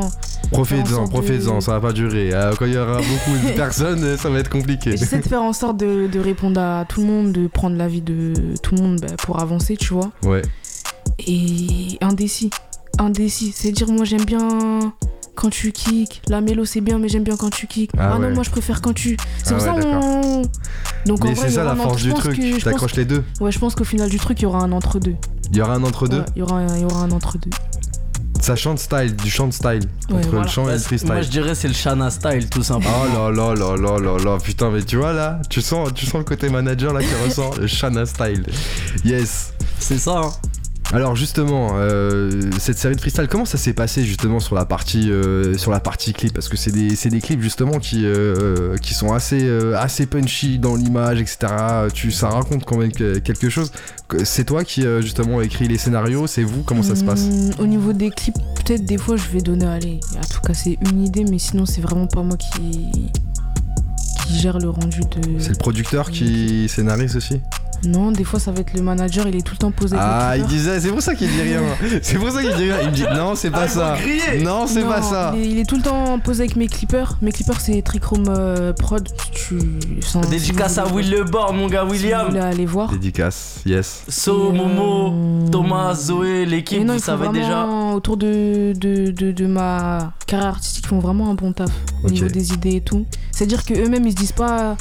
Profitez-en, 0.51 1.07
profitez-en, 1.09 1.55
de- 1.57 1.59
ça 1.61 1.73
va 1.73 1.81
pas 1.81 1.91
durer. 1.93 2.33
Euh, 2.33 2.53
quand 2.57 2.65
il 2.65 2.73
y 2.73 2.77
aura 2.77 2.97
beaucoup 2.97 3.47
de 3.47 3.51
personnes, 3.55 4.15
ça 4.17 4.29
va 4.29 4.39
être 4.39 4.49
compliqué. 4.49 4.95
J'essaie 4.95 5.19
de 5.19 5.27
faire 5.27 5.41
en 5.41 5.51
sorte 5.53 5.75
de, 5.77 6.07
de 6.07 6.19
répondre 6.21 6.59
à 6.61 6.85
tout 6.87 7.01
le 7.01 7.07
monde, 7.07 7.31
de 7.33 7.47
prendre 7.47 7.75
l'avis 7.75 8.01
de 8.01 8.33
tout 8.63 8.75
le 8.75 8.81
monde 8.81 9.01
bah, 9.01 9.07
pour 9.17 9.39
avancer, 9.41 9.75
tu 9.75 9.93
vois. 9.93 10.11
Ouais, 10.23 10.41
Et 11.27 11.97
indécis. 12.01 12.49
Indécis. 12.97 13.51
C'est 13.55 13.71
dire, 13.71 13.87
moi 13.89 14.05
j'aime 14.05 14.25
bien 14.25 14.93
quand 15.35 15.49
tu 15.49 15.71
kicks. 15.71 16.21
La 16.27 16.41
mélo 16.41 16.65
c'est 16.65 16.81
bien, 16.81 16.99
mais 16.99 17.09
j'aime 17.09 17.23
bien 17.23 17.37
quand 17.37 17.49
tu 17.49 17.67
kicks. 17.67 17.91
Ah 17.97 18.11
Ah, 18.13 18.19
ouais. 18.19 18.27
non, 18.29 18.35
moi 18.35 18.43
je 18.43 18.49
préfère 18.49 18.81
quand 18.81 18.93
tu. 18.93 19.17
C'est 19.43 19.53
Ah 19.53 19.57
pour 19.57 19.75
ouais, 19.75 19.81
ça 19.81 19.87
on. 19.87 20.41
Donc 21.05 21.23
en 21.25 21.27
mais 21.29 21.33
vrai, 21.33 21.47
c'est 21.49 21.55
ça 21.55 21.63
la 21.63 21.75
force 21.75 21.93
entre- 21.93 22.03
du 22.03 22.13
truc, 22.13 22.37
que- 22.37 22.63
t'accroches 22.63 22.95
les 22.95 23.05
deux. 23.05 23.23
Ouais, 23.39 23.51
je 23.51 23.59
pense 23.59 23.75
qu'au 23.75 23.83
final 23.83 24.09
du 24.09 24.17
truc, 24.17 24.39
il 24.39 24.43
y 24.43 24.45
aura 24.45 24.59
un 24.59 24.71
entre-deux. 24.71 25.15
Il 25.51 25.57
y 25.57 25.61
aura 25.61 25.73
un 25.73 25.83
entre 25.83 26.07
deux. 26.07 26.19
Ouais, 26.19 26.25
il 26.35 26.39
y 26.39 26.41
aura 26.43 26.57
un- 26.59 26.77
y 26.77 26.83
aura 26.85 27.01
un 27.03 27.11
entre-deux. 27.11 27.49
Ça 28.39 28.55
chante 28.55 28.79
style, 28.79 29.15
du 29.15 29.29
chant 29.29 29.51
style. 29.51 29.81
Ouais, 30.09 30.17
entre 30.17 30.29
voilà. 30.29 30.45
le 30.45 30.47
chant 30.49 30.67
et 30.67 30.71
le 30.73 30.77
c'est- 30.79 30.85
freestyle. 30.85 31.11
moi, 31.11 31.21
je 31.21 31.29
dirais 31.29 31.53
c'est 31.53 31.67
le 31.67 31.73
Shana 31.75 32.09
style, 32.09 32.49
tout 32.49 32.63
simplement. 32.63 32.91
Oh 33.05 33.31
là 33.31 33.53
là 33.53 33.53
là 33.53 33.75
là 33.77 33.99
là 33.99 34.17
là, 34.23 34.37
putain, 34.43 34.71
mais 34.71 34.81
tu 34.83 34.97
vois 34.97 35.13
là, 35.13 35.39
tu 35.49 35.61
sens, 35.61 35.93
tu 35.93 36.05
sens 36.07 36.15
le 36.15 36.23
côté 36.23 36.49
manager 36.49 36.91
là 36.91 37.01
qui 37.01 37.13
ressort, 37.23 37.55
le 37.59 37.67
Shana 37.67 38.05
style. 38.07 38.43
Yes. 39.05 39.53
C'est 39.79 39.99
ça, 39.99 40.21
hein. 40.23 40.31
Alors 40.93 41.15
justement, 41.15 41.69
euh, 41.75 42.29
cette 42.59 42.77
série 42.77 42.97
de 42.97 42.99
freestyle, 43.01 43.27
comment 43.29 43.45
ça 43.45 43.57
s'est 43.57 43.71
passé 43.71 44.03
justement 44.03 44.41
sur 44.41 44.55
la 44.55 44.65
partie 44.65 45.09
euh, 45.09 45.57
sur 45.57 45.71
la 45.71 45.79
partie 45.79 46.11
clip? 46.11 46.33
Parce 46.33 46.49
que 46.49 46.57
c'est 46.57 46.71
des, 46.71 46.97
c'est 46.97 47.09
des 47.09 47.21
clips 47.21 47.41
justement 47.41 47.79
qui, 47.79 48.01
euh, 48.05 48.75
qui 48.77 48.93
sont 48.93 49.13
assez, 49.13 49.49
assez 49.77 50.05
punchy 50.05 50.59
dans 50.59 50.75
l'image, 50.75 51.21
etc. 51.21 51.47
Tu, 51.93 52.11
ça 52.11 52.27
raconte 52.29 52.65
quand 52.65 52.75
même 52.77 52.91
que- 52.91 53.19
quelque 53.19 53.49
chose. 53.49 53.71
C'est 54.25 54.43
toi 54.43 54.65
qui 54.65 54.83
justement 54.99 55.39
écrit 55.41 55.69
les 55.69 55.77
scénarios, 55.77 56.27
c'est 56.27 56.43
vous? 56.43 56.61
Comment 56.63 56.83
ça 56.83 56.97
se 56.97 57.05
passe? 57.05 57.21
Hum, 57.23 57.51
Au 57.59 57.67
niveau 57.67 57.93
des 57.93 58.09
clips, 58.09 58.35
peut-être 58.55 58.83
des 58.83 58.97
fois 58.97 59.15
je 59.15 59.29
vais 59.31 59.41
donner, 59.41 59.65
allez, 59.67 59.99
à 60.21 60.25
tout 60.25 60.41
casser 60.41 60.77
une 60.91 61.05
idée, 61.05 61.23
mais 61.23 61.39
sinon 61.39 61.65
c'est 61.65 61.81
vraiment 61.81 62.07
pas 62.07 62.21
moi 62.21 62.35
qui 62.35 62.89
qui 64.27 64.39
gère 64.39 64.59
le 64.59 64.69
rendu 64.69 64.99
de. 64.99 65.39
C'est 65.39 65.49
le 65.51 65.55
producteur 65.55 66.11
qui 66.11 66.67
scénarise 66.67 67.15
aussi? 67.15 67.39
Non, 67.85 68.11
des 68.11 68.23
fois 68.23 68.39
ça 68.39 68.51
va 68.51 68.59
être 68.61 68.73
le 68.75 68.81
manager, 68.81 69.27
il 69.27 69.35
est 69.35 69.41
tout 69.41 69.53
le 69.53 69.57
temps 69.57 69.71
posé. 69.71 69.95
avec 69.95 70.07
Ah, 70.07 70.31
le 70.35 70.41
il 70.41 70.45
clipper. 70.45 70.57
disait, 70.57 70.79
c'est 70.79 70.89
pour 70.89 71.01
ça 71.01 71.15
qu'il 71.15 71.29
dit 71.29 71.41
rien. 71.41 71.61
C'est 72.03 72.17
pour 72.17 72.29
ça 72.29 72.41
qu'il 72.41 72.53
dit 72.55 72.63
rien. 72.71 72.81
Il 72.83 72.89
me 72.89 72.93
dit 72.95 73.03
non, 73.15 73.33
c'est 73.35 73.49
pas 73.51 73.67
ça. 73.67 73.95
Non, 74.43 74.67
c'est 74.67 74.81
Non, 74.83 74.89
pas 74.89 75.01
ça. 75.01 75.33
Il 75.35 75.41
est, 75.41 75.49
il 75.49 75.59
est 75.59 75.65
tout 75.65 75.77
le 75.77 75.81
temps 75.81 76.19
posé 76.19 76.43
avec 76.43 76.55
mes 76.55 76.67
clippers. 76.67 77.17
Mes 77.21 77.31
clippers 77.31 77.59
c'est 77.59 77.81
Trichrome 77.81 78.25
euh, 78.29 78.71
Prod. 78.73 79.07
Tu... 79.33 79.57
sans- 80.01 80.21
Dédicace 80.21 80.77
à 80.77 80.83
Will 80.85 81.05
voulez- 81.05 81.17
Le 81.17 81.23
Bord, 81.23 81.53
mon 81.53 81.67
gars 81.67 81.81
si 81.81 81.85
vous 81.87 81.91
William. 81.93 82.35
aller 82.35 82.65
voir. 82.65 82.91
Dédicace, 82.91 83.61
yes. 83.65 84.03
So, 84.07 84.51
Et, 84.53 84.57
Momo, 84.57 85.13
euh, 85.13 85.47
Thomas, 85.49 85.93
Zoé, 85.95 86.45
l'équipe, 86.45 86.79
non, 86.79 86.93
vous 86.93 86.99
ils 86.99 87.01
font 87.01 87.05
savez 87.17 87.29
déjà. 87.29 87.47
vraiment, 87.63 87.93
autour 87.93 88.17
de, 88.17 88.73
de, 88.75 89.11
de, 89.11 89.31
de 89.31 89.47
ma 89.47 90.13
carrière 90.27 90.49
artistique, 90.49 90.83
ils 90.85 90.89
font 90.89 90.99
vraiment 90.99 91.29
un 91.29 91.33
bon 91.35 91.51
taf 91.53 91.69
au 92.03 92.09
niveau 92.09 92.27
des 92.27 92.53
idées 92.53 92.75
et 92.75 92.81
tout. 92.81 93.05
C'est-à-dire 93.31 93.65
que 93.65 93.73
eux-mêmes, 93.73 94.05
ils 94.05 94.11
se 94.11 94.17
disent 94.17 94.31
pas. 94.33 94.77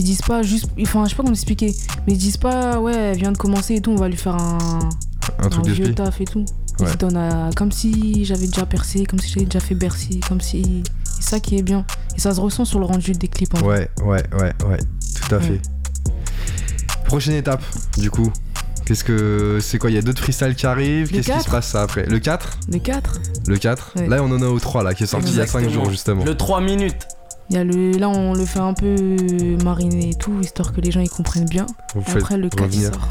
Ils 0.00 0.02
se 0.02 0.06
disent 0.06 0.22
pas 0.22 0.42
juste. 0.42 0.66
Enfin, 0.80 1.04
je 1.04 1.10
sais 1.10 1.14
pas 1.14 1.22
comment 1.22 1.34
expliquer. 1.34 1.74
Mais 2.06 2.14
ils 2.14 2.16
se 2.16 2.20
disent 2.20 2.36
pas, 2.38 2.80
ouais, 2.80 2.94
elle 2.94 3.18
vient 3.18 3.32
de 3.32 3.36
commencer 3.36 3.74
et 3.74 3.80
tout, 3.82 3.90
on 3.90 3.96
va 3.96 4.08
lui 4.08 4.16
faire 4.16 4.34
un, 4.34 4.78
Un 5.38 5.48
truc 5.50 5.66
un 5.66 5.68
de 5.68 5.72
vieux 5.74 5.94
taf 5.94 6.18
et 6.22 6.24
tout. 6.24 6.46
Ils 6.78 6.86
Ouais. 6.86 6.92
se 6.92 6.96
donnent 6.96 7.18
à- 7.18 7.50
comme 7.54 7.70
si 7.70 8.24
j'avais 8.24 8.46
déjà 8.46 8.64
percé, 8.64 9.04
comme 9.04 9.18
si 9.18 9.28
j'avais 9.30 9.44
déjà 9.44 9.60
fait 9.60 9.74
Bercy, 9.74 10.20
comme 10.26 10.40
si. 10.40 10.82
C'est 11.04 11.22
ça 11.32 11.38
qui 11.38 11.58
est 11.58 11.62
bien. 11.62 11.84
Et 12.16 12.20
ça 12.20 12.34
se 12.34 12.40
ressent 12.40 12.64
sur 12.64 12.78
le 12.78 12.86
rendu 12.86 13.12
des 13.12 13.28
clips 13.28 13.52
en 13.54 13.58
vrai. 13.58 13.90
Ouais, 14.02 14.06
ouais, 14.06 14.22
ouais, 14.40 14.52
ouais, 14.70 14.78
tout 14.78 15.34
à 15.34 15.38
Ouais. 15.38 15.42
fait. 15.44 15.60
Prochaine 17.04 17.34
étape, 17.34 17.62
du 17.98 18.10
coup. 18.10 18.32
Qu'est-ce 18.86 19.04
que. 19.04 19.58
C'est 19.60 19.76
quoi 19.78 19.90
Il 19.90 19.94
y 19.96 19.98
a 19.98 20.02
d'autres 20.02 20.22
freestyles 20.22 20.54
qui 20.54 20.64
arrivent? 20.66 21.10
Qu'est-ce 21.10 21.26
qui 21.30 21.38
se 21.38 21.44
4? 21.44 21.50
passe 21.50 21.68
ça 21.68 21.82
après? 21.82 22.06
Le 22.06 22.18
4 22.18 22.58
Le 22.72 22.78
4, 22.78 23.20
Le 23.46 23.58
4 23.58 23.92
Ouais. 23.96 24.08
Là, 24.08 24.22
on 24.22 24.32
en 24.32 24.40
a 24.40 24.46
au 24.46 24.58
3 24.58 24.82
là, 24.82 24.94
qui 24.94 25.02
est 25.02 25.06
sorti 25.06 25.30
il 25.32 25.36
y 25.36 25.40
a 25.40 25.46
5 25.46 25.58
Exactement. 25.58 25.84
jours 25.84 25.90
justement. 25.90 26.24
Le 26.24 26.36
3 26.36 26.60
minutes. 26.62 27.06
Il 27.50 27.56
y 27.56 27.58
a 27.58 27.64
le, 27.64 27.92
là 27.92 28.08
on 28.08 28.32
le 28.32 28.44
fait 28.46 28.60
un 28.60 28.74
peu 28.74 28.96
mariner 29.64 30.10
et 30.10 30.14
tout, 30.14 30.32
histoire 30.40 30.72
que 30.72 30.80
les 30.80 30.90
gens 30.92 31.00
ils 31.00 31.10
comprennent 31.10 31.48
bien. 31.48 31.66
Vous 31.94 32.00
Et 32.00 32.04
faites 32.04 32.16
après 32.22 32.36
le 32.38 32.48
4 32.48 32.68
il 32.72 32.82
sort. 32.84 33.08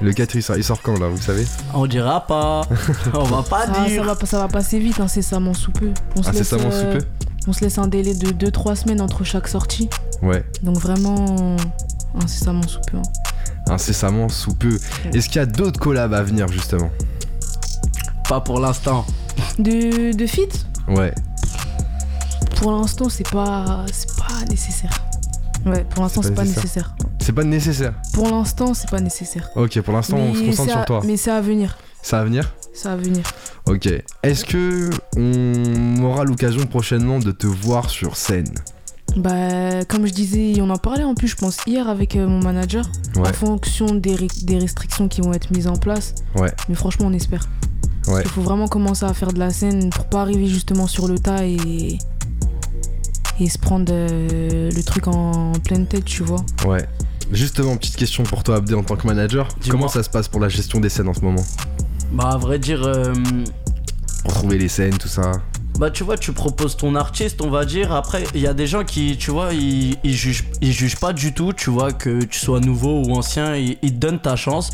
Le 0.00 0.12
4 0.12 0.34
il 0.34 0.42
sort, 0.42 0.56
il 0.56 0.64
sort 0.64 0.82
quand 0.82 0.98
là, 0.98 1.08
vous 1.08 1.20
savez? 1.20 1.46
On 1.72 1.86
dira 1.86 2.26
pas. 2.26 2.62
On 3.14 3.22
va 3.24 3.42
pas 3.42 3.66
Ça, 3.66 3.74
ça, 3.74 3.86
dire. 3.86 4.04
va, 4.04 4.16
ça 4.26 4.38
va 4.38 4.48
passer 4.48 4.78
vite, 4.80 4.98
incessamment 5.00 5.54
sous 5.54 5.70
peu. 5.72 5.90
On 6.16 6.22
se, 6.22 6.30
laisse, 6.32 6.40
Incessamment 6.40 6.70
euh, 6.72 6.92
sous 6.92 6.98
peu 6.98 7.04
on 7.48 7.52
se 7.52 7.60
laisse 7.60 7.78
un 7.78 7.86
délai 7.86 8.12
de 8.14 8.30
2-3 8.50 8.74
semaines 8.74 9.00
entre 9.00 9.22
chaque 9.22 9.46
sortie. 9.46 9.88
Ouais. 10.20 10.44
Donc 10.64 10.78
vraiment 10.78 11.56
incessamment 12.20 12.66
sous 12.66 12.80
peu. 12.90 12.96
hein. 12.96 13.02
Incessamment 13.68 14.28
sous 14.28 14.54
peu. 14.54 14.76
Est-ce 15.14 15.28
qu'il 15.28 15.36
y 15.36 15.38
a 15.42 15.46
d'autres 15.46 15.78
collabs 15.78 16.12
à 16.12 16.22
venir 16.24 16.48
justement? 16.48 16.90
Pas 18.28 18.40
pour 18.40 18.58
l'instant. 18.58 19.06
De, 19.60 20.12
de 20.12 20.26
fit, 20.26 20.48
Ouais. 20.88 21.14
Pour 22.56 22.72
l'instant 22.72 23.08
c'est 23.08 23.28
pas, 23.30 23.84
c'est 23.92 24.08
pas 24.16 24.44
nécessaire. 24.50 24.90
Ouais, 25.64 25.84
pour 25.90 26.02
l'instant 26.04 26.22
C'est 26.22 26.30
pas 26.30 26.42
pas 26.42 26.44
nécessaire. 26.48 26.94
C'est 27.20 27.32
pas 27.32 27.42
nécessaire. 27.44 27.94
Pour 28.12 28.28
l'instant 28.30 28.72
c'est 28.74 28.88
pas 28.90 29.00
nécessaire. 29.00 29.48
Ok, 29.56 29.80
pour 29.80 29.94
l'instant 29.94 30.16
on 30.16 30.34
se 30.34 30.40
concentre 30.44 30.70
sur 30.70 30.84
toi. 30.84 31.00
Mais 31.04 31.16
c'est 31.16 31.30
à 31.32 31.40
venir. 31.40 31.76
Ça 32.02 32.18
va 32.18 32.24
venir 32.24 32.54
Ça 32.72 32.90
va 32.90 33.02
venir. 33.02 33.24
Ok. 33.66 33.88
Est-ce 34.22 34.44
que 34.44 34.90
on 35.16 36.02
aura 36.04 36.22
l'occasion 36.24 36.64
prochainement 36.66 37.18
de 37.18 37.32
te 37.32 37.48
voir 37.48 37.90
sur 37.90 38.16
scène 38.16 38.54
Bah, 39.16 39.84
comme 39.88 40.06
je 40.06 40.12
disais, 40.12 40.54
on 40.60 40.70
en 40.70 40.76
parlait 40.76 41.02
en 41.02 41.14
plus, 41.14 41.26
je 41.28 41.36
pense, 41.36 41.56
hier 41.66 41.88
avec 41.88 42.14
euh, 42.14 42.28
mon 42.28 42.38
manager, 42.40 42.84
Ouais. 43.16 43.28
en 43.28 43.32
fonction 43.32 43.86
des, 43.96 44.16
des 44.44 44.58
restrictions 44.58 45.08
qui 45.08 45.20
vont 45.20 45.32
être 45.32 45.50
mises 45.50 45.66
en 45.66 45.74
place. 45.76 46.14
Ouais. 46.36 46.52
Mais 46.68 46.76
franchement, 46.76 47.06
on 47.08 47.12
espère. 47.12 47.42
Ouais. 48.06 48.22
Il 48.24 48.30
faut 48.30 48.42
vraiment 48.42 48.68
commencer 48.68 49.04
à 49.04 49.12
faire 49.14 49.32
de 49.32 49.40
la 49.40 49.50
scène 49.50 49.90
pour 49.90 50.04
pas 50.04 50.20
arriver 50.20 50.46
justement 50.46 50.86
sur 50.86 51.08
le 51.08 51.18
tas 51.18 51.44
et. 51.44 51.98
Et 53.40 53.48
se 53.48 53.58
prendre 53.58 53.92
euh, 53.92 54.70
le 54.70 54.82
truc 54.82 55.08
en 55.08 55.52
pleine 55.64 55.86
tête, 55.86 56.04
tu 56.04 56.22
vois. 56.22 56.44
Ouais. 56.66 56.86
Justement, 57.32 57.76
petite 57.76 57.96
question 57.96 58.22
pour 58.22 58.42
toi, 58.44 58.56
Abdé, 58.56 58.74
en 58.74 58.82
tant 58.82 58.96
que 58.96 59.06
manager. 59.06 59.48
Comment 59.68 59.88
ça 59.88 60.02
se 60.02 60.10
passe 60.10 60.28
pour 60.28 60.40
la 60.40 60.48
gestion 60.48 60.80
des 60.80 60.88
scènes 60.88 61.08
en 61.08 61.14
ce 61.14 61.20
moment? 61.20 61.42
Bah, 62.12 62.30
à 62.34 62.36
vrai 62.36 62.58
dire, 62.58 62.82
euh, 62.84 63.12
Pour 64.22 64.32
trouver 64.34 64.58
les 64.58 64.68
scènes, 64.68 64.96
tout 64.96 65.08
ça. 65.08 65.32
Bah, 65.78 65.90
tu 65.90 66.04
vois, 66.04 66.16
tu 66.16 66.32
proposes 66.32 66.76
ton 66.76 66.94
artiste, 66.94 67.42
on 67.42 67.50
va 67.50 67.64
dire. 67.64 67.92
Après, 67.92 68.24
il 68.34 68.40
y 68.40 68.46
a 68.46 68.54
des 68.54 68.66
gens 68.66 68.84
qui, 68.84 69.16
tu 69.16 69.30
vois, 69.30 69.52
ils, 69.52 69.96
ils, 70.04 70.14
jugent, 70.14 70.44
ils 70.60 70.72
jugent 70.72 70.96
pas 70.96 71.12
du 71.12 71.32
tout, 71.32 71.52
tu 71.52 71.70
vois, 71.70 71.92
que 71.92 72.24
tu 72.24 72.38
sois 72.38 72.60
nouveau 72.60 73.02
ou 73.04 73.14
ancien. 73.14 73.56
Ils, 73.56 73.76
ils 73.82 73.92
te 73.92 73.98
donnent 73.98 74.20
ta 74.20 74.36
chance. 74.36 74.70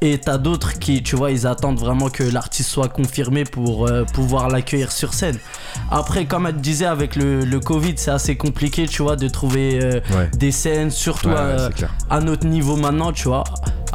Et 0.00 0.18
t'as 0.18 0.38
d'autres 0.38 0.78
qui, 0.78 1.02
tu 1.02 1.16
vois, 1.16 1.30
ils 1.30 1.46
attendent 1.46 1.78
vraiment 1.78 2.08
que 2.10 2.22
l'artiste 2.22 2.70
soit 2.70 2.88
confirmé 2.88 3.44
pour 3.44 3.86
euh, 3.86 4.04
pouvoir 4.04 4.48
l'accueillir 4.48 4.92
sur 4.92 5.14
scène. 5.14 5.38
Après, 5.90 6.26
comme 6.26 6.46
elle 6.46 6.54
te 6.54 6.60
disait, 6.60 6.86
avec 6.86 7.16
le, 7.16 7.40
le 7.44 7.60
Covid, 7.60 7.94
c'est 7.96 8.10
assez 8.10 8.36
compliqué, 8.36 8.86
tu 8.86 9.02
vois, 9.02 9.16
de 9.16 9.28
trouver 9.28 9.78
euh, 9.82 10.00
Ouais. 10.14 10.30
des 10.36 10.52
scènes, 10.52 10.90
surtout 10.90 11.28
Ouais, 11.28 11.34
ouais, 11.34 11.86
à 12.10 12.20
notre 12.20 12.46
niveau 12.46 12.76
maintenant, 12.76 13.12
tu 13.12 13.28
vois. 13.28 13.44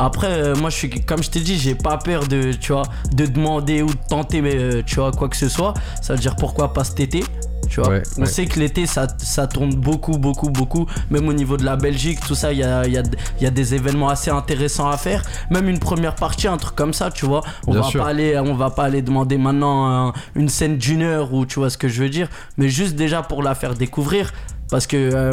Après, 0.01 0.27
euh, 0.31 0.55
moi, 0.55 0.69
je 0.69 0.75
suis, 0.77 0.89
comme 0.89 1.21
je 1.21 1.29
t'ai 1.29 1.41
dit, 1.41 1.57
j'ai 1.59 1.75
pas 1.75 1.97
peur 1.97 2.25
de, 2.27 2.53
tu 2.53 2.71
vois, 2.71 2.83
de 3.13 3.25
demander 3.25 3.81
ou 3.81 3.87
de 3.89 3.99
tenter, 4.09 4.41
mais, 4.41 4.55
euh, 4.55 4.81
tu 4.85 4.95
vois, 4.95 5.11
quoi 5.11 5.27
que 5.27 5.35
ce 5.37 5.49
soit. 5.49 5.73
Ça 6.01 6.13
veut 6.13 6.19
dire 6.19 6.35
pourquoi 6.37 6.73
pas 6.73 6.85
cet 6.85 7.01
été, 7.01 7.21
tu 7.69 7.81
vois. 7.81 7.89
Ouais, 7.89 8.03
On 8.17 8.21
ouais. 8.21 8.25
sait 8.27 8.45
que 8.45 8.59
l'été, 8.59 8.85
ça, 8.85 9.07
ça 9.17 9.45
tourne 9.45 9.75
beaucoup, 9.75 10.17
beaucoup, 10.17 10.49
beaucoup. 10.49 10.85
Même 11.09 11.27
au 11.27 11.33
niveau 11.33 11.57
de 11.57 11.65
la 11.65 11.75
Belgique, 11.75 12.19
tout 12.25 12.33
ça, 12.33 12.53
il 12.53 12.59
y 12.59 12.63
a, 12.63 12.85
il 12.87 12.93
y, 12.93 12.97
a, 12.97 13.03
il 13.39 13.43
y 13.43 13.45
a 13.45 13.51
des 13.51 13.75
événements 13.75 14.07
assez 14.07 14.31
intéressants 14.31 14.89
à 14.89 14.95
faire. 14.95 15.21
Même 15.49 15.67
une 15.67 15.79
première 15.79 16.15
partie, 16.15 16.47
un 16.47 16.55
truc 16.57 16.75
comme 16.77 16.93
ça, 16.93 17.11
tu 17.11 17.25
vois. 17.25 17.41
On 17.67 17.71
Bien 17.73 17.81
va 17.81 17.87
sûr. 17.87 18.01
pas 18.03 18.09
aller, 18.09 18.39
on 18.39 18.55
va 18.55 18.69
pas 18.69 18.85
aller 18.85 19.01
demander 19.01 19.37
maintenant 19.37 20.07
un- 20.07 20.13
une 20.35 20.47
scène 20.47 20.77
d'une 20.77 21.01
heure 21.01 21.33
ou 21.33 21.45
tu 21.45 21.59
vois 21.59 21.69
ce 21.69 21.77
que 21.77 21.89
je 21.89 22.01
veux 22.01 22.09
dire. 22.09 22.29
Mais 22.57 22.69
juste 22.69 22.95
déjà 22.95 23.21
pour 23.21 23.43
la 23.43 23.53
faire 23.53 23.75
découvrir. 23.75 24.31
Parce 24.69 24.85
que 24.87 24.97
euh, 24.97 25.31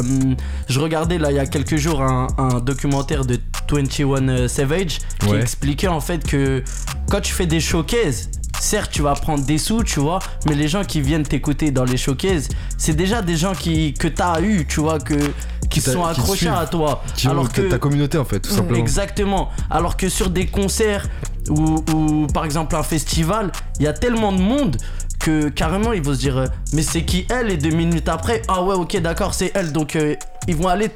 je 0.67 0.79
regardais 0.79 1.17
là 1.17 1.31
il 1.31 1.35
y 1.35 1.39
a 1.39 1.45
quelques 1.45 1.75
jours 1.77 2.01
un, 2.01 2.27
un 2.37 2.59
documentaire 2.59 3.23
de 3.25 3.39
21 3.71 4.47
Savage 4.47 4.99
qui 5.19 5.27
Ouais. 5.29 5.41
expliquait 5.41 5.87
en 5.89 5.99
fait 6.01 6.25
que 6.25 6.63
quand 7.09 7.21
tu 7.21 7.33
fais 7.33 7.45
des 7.45 7.59
showcases, 7.59 8.29
certes 8.59 8.91
tu 8.91 9.01
vas 9.01 9.13
prendre 9.13 9.43
des 9.45 9.57
sous, 9.57 9.83
tu 9.83 9.99
vois, 9.99 10.19
mais 10.47 10.55
les 10.55 10.67
gens 10.67 10.83
qui 10.83 11.01
viennent 11.01 11.23
t'écouter 11.23 11.69
dans 11.71 11.83
les 11.83 11.97
showcases, 11.97 12.47
c'est 12.77 12.95
déjà 12.95 13.21
des 13.21 13.35
gens 13.37 13.53
qui, 13.53 13.93
que 13.93 14.07
t'as 14.07 14.41
eu, 14.41 14.65
tu 14.67 14.79
vois, 14.79 14.99
que, 14.99 15.15
qui 15.69 15.81
sont 15.81 16.03
accrochés 16.05 16.47
à 16.47 16.65
toi. 16.65 17.03
Qui 17.15 17.27
Alors 17.27 17.51
que 17.51 17.61
ta 17.61 17.77
communauté 17.77 18.17
en 18.17 18.25
fait, 18.25 18.39
tout 18.39 18.49
simplement. 18.51 18.79
Exactement. 18.79 19.49
Alors 19.69 19.97
que 19.97 20.09
sur 20.09 20.29
des 20.29 20.45
concerts 20.47 21.07
ou, 21.49 21.83
ou, 21.93 22.27
par 22.27 22.45
exemple 22.45 22.75
un 22.75 22.83
festival, 22.83 23.51
il 23.79 23.83
y 23.83 23.87
a 23.87 23.93
tellement 23.93 24.31
de 24.31 24.39
monde 24.41 24.77
que 25.19 25.49
carrément 25.49 25.93
ils 25.93 26.01
vont 26.01 26.13
se 26.13 26.19
dire 26.19 26.37
euh, 26.37 26.45
mais 26.73 26.81
c'est 26.83 27.03
qui 27.03 27.25
elle? 27.29 27.51
Et 27.51 27.57
deux 27.57 27.71
minutes 27.75 28.07
après 28.09 28.41
ah 28.47 28.63
ouais 28.63 28.75
ok 28.75 28.99
d'accord 29.01 29.33
c'est 29.33 29.51
elle 29.55 29.71
donc 29.71 29.95
euh, 29.95 30.15
ils 30.47 30.55
vont 30.55 30.67
aller 30.67 30.89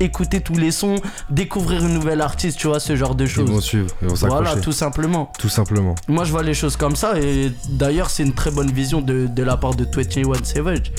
écouter 0.00 0.40
tous 0.40 0.54
les 0.54 0.72
sons, 0.72 0.96
découvrir 1.30 1.84
une 1.86 1.94
nouvelle 1.94 2.20
artiste, 2.20 2.58
tu 2.58 2.66
vois 2.66 2.80
ce 2.80 2.96
genre 2.96 3.14
de 3.14 3.26
Ils 3.26 3.30
vont 3.30 3.46
choses. 3.54 3.62
suivre, 3.64 3.86
ils 4.02 4.08
vont 4.08 4.16
s'accrocher. 4.16 4.42
Voilà 4.44 4.60
tout 4.60 4.72
simplement. 4.72 5.30
Tout 5.38 5.48
simplement. 5.48 5.94
Moi 6.08 6.24
je 6.24 6.32
vois 6.32 6.42
les 6.42 6.52
choses 6.54 6.76
comme 6.76 6.96
ça 6.96 7.18
et 7.20 7.52
d'ailleurs 7.68 8.10
c'est 8.10 8.24
une 8.24 8.34
très 8.34 8.50
bonne 8.50 8.72
vision 8.72 9.00
de, 9.00 9.26
de 9.28 9.42
la 9.44 9.56
part 9.56 9.74
de 9.76 9.84
21 9.84 10.32
Savage. 10.42 10.90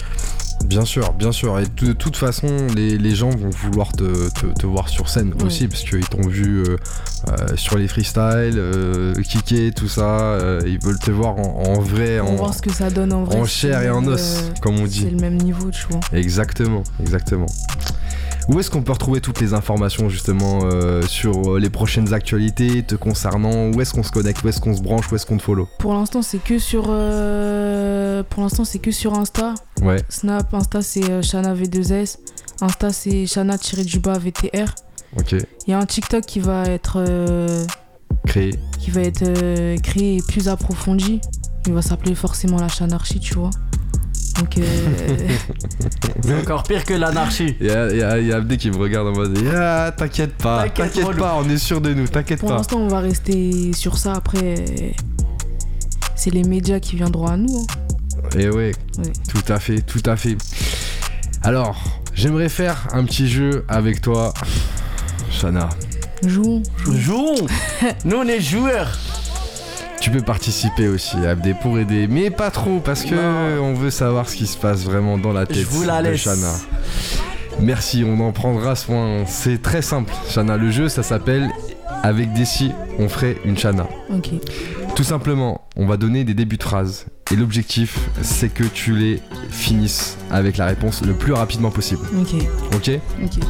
Bien 0.66 0.84
sûr, 0.86 1.14
bien 1.14 1.32
sûr. 1.32 1.60
Et 1.60 1.66
de 1.86 1.94
toute 1.94 2.18
façon, 2.18 2.48
les, 2.76 2.98
les 2.98 3.16
gens 3.16 3.30
vont 3.30 3.50
vouloir 3.50 3.92
te, 3.92 4.30
te- 4.30 4.48
te 4.60 4.66
voir 4.66 4.90
sur 4.90 5.10
scène 5.10 5.34
aussi, 5.46 5.68
parce 5.68 5.84
qu'ils 5.84 6.08
t'ont 6.08 6.28
vu 6.28 6.64
euh, 6.64 6.78
euh, 7.30 7.56
sur 7.56 7.78
les 7.78 7.88
freestyles, 7.88 8.56
euh, 8.58 9.14
kicker, 9.22 9.72
tout 9.74 9.88
ça. 9.88 10.20
euh, 10.20 10.62
ils 10.66 10.80
veulent 10.84 11.00
te 11.00 11.12
voir 11.12 11.38
en, 11.38 11.64
en 11.76 11.80
vrai, 11.80 12.20
On 12.20 12.30
en, 12.30 12.36
voir 12.36 12.54
ce 12.54 12.62
que 12.62 12.74
ça 12.74 12.90
donne 12.90 13.14
en 13.14 13.24
vrai. 13.24 13.38
en 13.40 13.46
si 13.46 13.60
chair 13.68 13.80
c'est 13.80 13.86
et 13.88 13.90
en 13.90 14.06
os, 14.08 14.52
comme 14.62 14.76
on 14.80 14.86
C'est 14.86 14.92
dit. 15.06 15.10
le 15.12 15.18
même 15.18 15.38
niveau, 15.38 15.70
tu 15.70 15.86
vois. 15.90 16.00
Exactement, 16.14 16.84
exactement. 17.00 17.46
Où 18.48 18.60
est-ce 18.60 18.70
qu'on 18.70 18.84
peut 18.84 18.92
retrouver 18.92 19.22
toutes 19.22 19.42
les 19.42 19.54
informations 19.56 20.08
justement 20.08 20.60
euh, 20.64 21.02
sur 21.02 21.56
euh, 21.56 21.60
les 21.60 21.70
prochaines 21.72 22.14
actualités 22.14 22.84
te 22.84 22.94
concernant? 22.96 23.72
Où 23.72 23.82
est-ce 23.82 23.94
qu'on 23.94 24.04
se 24.04 24.12
connecte? 24.12 24.44
Où 24.44 24.50
est-ce 24.50 24.62
qu'on 24.62 24.76
se 24.76 24.82
branche? 24.82 25.12
Où 25.12 25.16
est-ce 25.16 25.26
qu'on 25.26 25.38
te 25.38 25.42
follow? 25.42 25.68
Pour 25.80 25.94
l'instant, 25.96 26.22
c'est 26.22 26.38
que 26.38 26.60
sur. 26.60 26.86
euh, 26.90 28.22
Pour 28.30 28.44
l'instant, 28.44 28.64
c'est 28.64 28.80
que 28.80 28.92
sur 28.92 29.14
Insta. 29.16 29.56
Ouais, 29.82 29.98
Snap, 30.10 30.54
Insta, 30.54 30.82
c'est 30.84 31.24
Shana 31.24 31.56
V2S. 31.56 32.18
Insta, 32.62 32.92
c'est 32.94 33.26
Shana-du-bas 33.26 34.20
VTR. 34.20 34.76
ok. 35.18 35.32
Il 35.68 35.72
y 35.72 35.74
a 35.74 35.80
un 35.80 35.86
TikTok 35.86 36.24
qui 36.26 36.40
va 36.40 36.66
être. 36.66 36.98
euh, 37.00 37.66
Créé. 38.28 38.60
qui 38.80 38.92
va 38.92 39.02
être 39.02 39.24
créé 39.82 40.18
et 40.18 40.22
plus 40.22 40.48
approfondi. 40.50 41.20
Il 41.68 41.74
va 41.74 41.82
s'appeler 41.82 42.14
forcément 42.16 42.58
la 42.60 42.68
chanarchie, 42.68 43.20
tu 43.20 43.34
vois. 43.34 43.50
Donc, 44.40 44.58
euh, 44.58 44.64
C'est 46.24 46.36
encore 46.42 46.64
pire 46.64 46.84
que 46.84 46.94
l'anarchie. 46.94 47.56
Il 47.62 47.68
y 47.68 47.70
a, 47.72 47.90
y 47.94 48.02
a- 48.04 48.20
y 48.20 48.32
a 48.34 48.38
Abdé 48.38 48.58
qui 48.58 48.70
me 48.72 48.78
regarde 48.78 49.08
en 49.08 49.14
mode 49.14 49.38
Ah, 49.56 49.92
t'inquiète 49.96 50.36
pas, 50.36 50.64
T'inquiète, 50.70 51.16
pas, 51.18 51.36
on 51.42 51.48
est 51.50 51.58
sûr 51.58 51.80
de 51.82 51.94
nous, 51.94 52.08
t'inquiète 52.08 52.40
pour 52.40 52.50
pas. 52.50 52.58
l'instant, 52.58 52.78
on 52.80 52.88
va 52.88 53.00
rester 53.00 53.72
sur 53.74 53.98
ça. 53.98 54.14
Après, 54.14 54.66
c'est 56.16 56.32
les 56.32 56.44
médias 56.44 56.80
qui 56.80 56.96
viendront 56.96 57.28
à 57.28 57.38
nous. 57.38 57.60
hein. 57.60 57.66
Et 58.38 58.50
ouais, 58.50 58.72
Ouais. 58.98 59.12
tout 59.30 59.52
à 59.54 59.60
fait, 59.60 59.82
tout 59.82 60.02
à 60.06 60.16
fait. 60.18 60.36
Alors, 61.44 62.02
j'aimerais 62.14 62.50
faire 62.50 62.88
un 62.92 63.04
petit 63.06 63.30
jeu 63.30 63.64
avec 63.70 64.02
toi, 64.02 64.34
Shana. 65.30 65.70
Jouons. 66.26 66.64
Jouons 66.92 67.36
Nous 68.06 68.16
on 68.18 68.28
est 68.28 68.40
joueurs 68.42 68.98
Tu 70.02 70.12
peux 70.12 70.22
participer 70.22 70.88
aussi, 70.88 71.18
Abdé, 71.26 71.54
pour 71.60 71.80
aider, 71.80 72.08
mais 72.08 72.30
pas 72.30 72.52
trop, 72.52 72.80
parce 72.80 73.04
que 73.04 73.16
Non. 73.16 73.64
on 73.64 73.74
veut 73.74 73.90
savoir 73.90 74.30
ce 74.30 74.36
qui 74.36 74.46
se 74.46 74.58
passe 74.58 74.84
vraiment 74.84 75.18
dans 75.18 75.34
la 75.34 75.46
tête 75.48 75.58
Je 75.58 75.66
vous 75.66 75.84
la 75.84 76.02
de 76.04 76.10
laisse. 76.10 76.22
Shana. 76.22 76.52
Merci, 77.60 78.04
on 78.06 78.20
en 78.20 78.32
prendra 78.32 78.76
soin. 78.76 79.24
C'est 79.26 79.62
très 79.62 79.82
simple, 79.82 80.14
Shana. 80.30 80.58
Le 80.58 80.70
jeu, 80.72 80.90
ça 80.90 81.02
s'appelle 81.04 81.50
Avec 82.04 82.34
Desi, 82.34 82.72
on 83.00 83.10
ferait 83.10 83.38
une 83.46 83.58
Shana. 83.58 83.88
Ok. 84.14 84.30
Tout 84.96 85.04
simplement, 85.04 85.62
on 85.76 85.88
va 85.88 85.98
donner 85.98 86.24
des 86.24 86.34
débuts 86.36 86.58
de 86.58 86.64
phrases. 86.64 87.06
Et 87.32 87.36
l'objectif, 87.36 87.98
c'est 88.22 88.50
que 88.50 88.64
tu 88.64 88.94
les 88.96 89.20
finisses 89.50 90.18
avec 90.30 90.58
la 90.58 90.68
réponse 90.68 91.02
le 91.04 91.14
plus 91.14 91.34
rapidement 91.34 91.72
possible. 91.72 92.06
Ok. 92.20 92.36
Ok 92.76 92.92
Ok. 93.24 93.44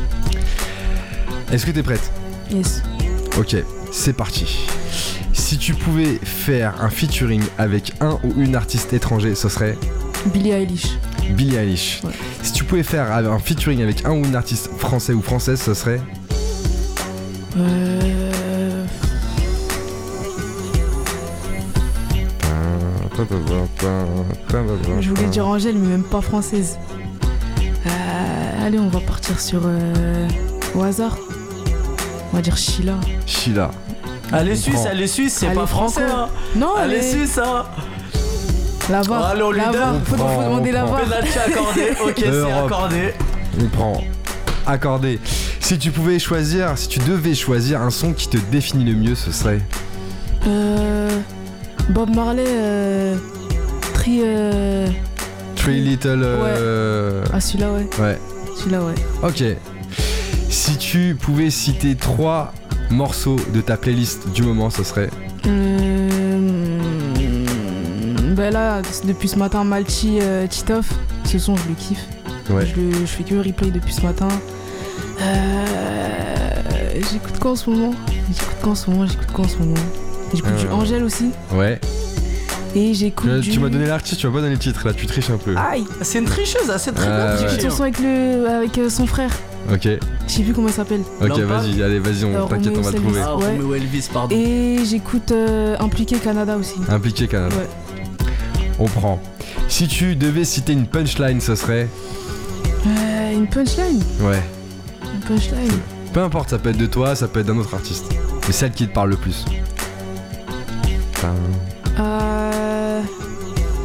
Est-ce 1.52 1.66
que 1.66 1.72
t'es 1.72 1.84
prête? 1.84 2.12
Yes. 2.50 2.82
Ok, 3.38 3.56
c'est 3.92 4.14
parti. 4.14 4.66
Si 5.56 5.60
tu 5.62 5.74
pouvais 5.74 6.20
faire 6.22 6.82
un 6.82 6.90
featuring 6.90 7.42
avec 7.58 7.94
un 8.02 8.20
ou 8.26 8.42
une 8.42 8.58
artiste 8.58 8.92
étranger, 8.92 9.36
ce 9.36 9.48
serait 9.48 9.78
Billie 10.26 10.52
Eilish. 10.52 10.98
Billie 11.30 11.56
Eilish. 11.56 12.02
Ouais. 12.04 12.12
Si 12.44 12.52
tu 12.52 12.66
pouvais 12.66 12.84
faire 12.84 13.10
un 13.10 13.40
featuring 13.40 13.82
avec 13.82 14.04
un 14.04 14.12
ou 14.12 14.26
une 14.26 14.36
artiste 14.36 14.70
français 14.78 15.14
ou 15.14 15.22
française, 15.22 15.62
ce 15.62 15.74
serait 15.74 16.02
Euh... 17.58 18.86
Je 25.00 25.10
voulais 25.10 25.30
dire 25.30 25.48
Angèle, 25.48 25.78
mais 25.78 25.88
même 25.88 26.04
pas 26.04 26.20
française. 26.20 26.78
Euh, 27.88 28.66
allez, 28.66 28.78
on 28.78 28.90
va 28.90 29.00
partir 29.00 29.40
sur. 29.40 29.62
euh, 29.64 30.28
au 30.76 30.84
hasard. 30.84 31.18
On 32.34 32.36
va 32.36 32.42
dire 32.42 32.58
Sheila. 32.58 33.00
Sheila. 33.26 33.72
Elle 34.34 34.50
est 34.50 34.54
On 34.54 34.56
suisse, 34.56 34.80
elle 34.92 35.02
est 35.02 35.08
suisse, 35.08 35.34
c'est 35.40 35.54
pas 35.54 35.66
français. 35.68 36.02
Hein. 36.04 36.28
Non, 36.56 36.74
Elle 36.84 36.94
est 36.94 37.02
suisse, 37.02 37.38
hein. 37.38 37.66
la 38.90 39.02
VAR. 39.02 39.26
Allez, 39.26 39.42
on 39.44 39.52
lui 39.52 39.60
la 39.62 39.66
donne. 39.72 39.82
VAR. 39.82 39.94
On 39.96 40.00
Faut, 40.06 40.16
prend, 40.16 40.30
faut 40.30 40.42
demander 40.44 40.70
on 40.72 40.74
la. 40.74 40.86
VAR. 40.86 41.02
Penalty 41.02 41.40
accordé. 41.40 41.82
Ok, 42.06 42.14
c'est 42.18 42.52
accordé. 42.52 43.14
On 43.62 43.66
prend. 43.68 44.04
Accordé. 44.68 45.20
Si 45.60 45.78
tu 45.78 45.92
pouvais 45.92 46.20
choisir, 46.20 46.78
si 46.78 46.88
tu 46.88 47.00
devais 47.00 47.36
choisir 47.36 47.82
un 47.82 47.90
son 47.92 48.14
qui 48.14 48.28
te 48.28 48.38
définit 48.52 48.84
le 48.86 48.94
mieux, 48.94 49.16
ce 49.16 49.32
serait. 49.32 49.62
Euh, 50.48 51.10
Bob 51.90 52.14
Marley, 52.16 52.44
euh, 52.48 53.16
Tri. 53.94 54.20
euh, 54.24 54.88
Three 55.56 55.82
Little. 55.82 56.22
euh, 56.24 57.24
Ah, 57.34 57.40
celui-là, 57.40 57.72
ouais. 57.72 57.88
Ouais. 58.00 58.20
Celui-là, 58.58 58.82
ouais. 58.82 58.94
Ok. 59.24 59.44
Si 60.50 60.78
tu 60.78 61.16
pouvais 61.20 61.50
citer 61.50 61.96
trois 61.96 62.54
morceaux 62.90 63.38
de 63.54 63.62
ta 63.62 63.78
playlist 63.78 64.30
du 64.34 64.44
moment, 64.44 64.70
ce 64.70 64.84
serait. 64.84 65.10
Euh, 65.48 66.80
ben 68.36 68.52
là, 68.54 68.82
depuis 69.06 69.28
ce 69.30 69.38
matin, 69.38 69.64
Malchi, 69.64 70.20
euh, 70.22 70.48
Titoff, 70.48 70.90
ce 71.26 71.40
son, 71.40 71.56
je 71.56 71.64
le 71.70 71.76
kiffe. 71.76 72.06
Ouais. 72.50 72.66
Je, 72.66 72.76
le- 72.80 72.92
je 73.02 73.06
fais 73.06 73.24
que 73.24 73.34
le 73.34 73.42
replay 73.42 73.72
depuis 73.72 73.94
ce 73.94 74.02
matin. 74.02 74.28
Euh, 75.22 77.02
j'écoute 77.12 77.40
quoi 77.40 77.52
en 77.52 77.56
ce 77.56 77.70
moment? 77.70 77.94
J'écoute 78.28 78.56
quoi 78.62 78.72
en 78.72 78.76
ce 78.76 78.90
moment? 78.90 79.06
J'écoute 79.08 79.32
quoi 79.32 79.46
en 79.46 79.48
ce 79.48 79.58
moment? 79.58 79.74
J'écoute 80.34 80.56
du 80.58 80.66
Euh. 80.68 80.72
Angèle 80.74 81.04
aussi. 81.04 81.32
Ouais. 81.54 81.80
Et 82.76 82.94
j'écoute 82.94 83.30
Tu, 83.36 83.40
du... 83.42 83.52
tu 83.52 83.60
m'as 83.60 83.70
donné 83.70 83.86
l'artiste, 83.88 84.20
tu 84.20 84.28
m'as 84.28 84.34
pas 84.34 84.40
donné 84.42 84.54
le 84.54 84.60
titre 84.60 84.86
là, 84.86 84.94
tu 84.94 85.06
triches 85.06 85.30
un 85.30 85.38
peu. 85.38 85.56
Aïe 85.56 85.86
C'est 86.02 86.20
une 86.20 86.26
tricheuse, 86.26 86.70
elle 86.72 86.80
sait 86.80 86.92
très 86.92 87.08
Ah, 87.08 87.38
bien 87.38 87.48
J'écoute 87.48 87.70
son 87.72 87.78
son 87.78 87.84
avec, 87.84 88.00
le, 88.00 88.48
avec 88.50 88.78
euh, 88.78 88.90
son 88.90 89.08
frère. 89.08 89.32
Ok. 89.72 89.88
Je 90.28 90.32
sais 90.32 90.44
plus 90.44 90.54
comment 90.54 90.68
il 90.68 90.74
s'appelle. 90.74 91.02
Ok, 91.22 91.40
vas-y, 91.40 91.82
allez, 91.82 92.00
vas-y, 92.00 92.24
on 92.26 92.48
t'inquiète, 92.48 92.74
on 92.78 92.82
va 92.82 92.92
le 92.92 92.98
trouver. 92.98 93.22
Ah, 93.24 93.36
Ouais. 93.36 93.46
Romeo 93.58 93.74
Elvis, 93.76 94.08
pardon. 94.14 94.36
Et 94.36 94.78
j'écoute 94.86 95.32
euh, 95.32 95.76
Impliqué 95.80 96.18
Canada 96.18 96.56
aussi. 96.58 96.76
Impliqué 96.88 97.28
Canada. 97.28 97.56
Ouais. 97.56 97.68
On 98.80 98.86
prend. 98.86 99.20
Si 99.68 99.88
tu 99.88 100.16
devais 100.16 100.46
citer 100.46 100.74
une 100.74 100.86
punchline, 100.86 101.42
ce 101.42 101.56
serait. 101.56 101.88
Euh, 102.88 103.34
une 103.34 103.48
punchline 103.48 104.02
Ouais. 104.22 104.44
Une 105.14 105.20
punchline. 105.22 105.72
Peu 106.14 106.22
importe, 106.22 106.50
ça 106.52 106.60
peut 106.60 106.70
être 106.70 106.78
de 106.78 106.86
toi, 106.86 107.16
ça 107.16 107.28
peut 107.28 107.40
être 107.40 107.48
d'un 107.48 107.58
autre 107.58 107.74
artiste. 107.74 108.06
Mais 108.48 108.54
celle 108.54 108.72
qui 108.72 108.88
te 108.88 108.94
parle 108.94 109.10
le 109.10 109.16
plus. 109.18 109.44
Enfin, 111.16 111.34
Euh, 112.00 113.02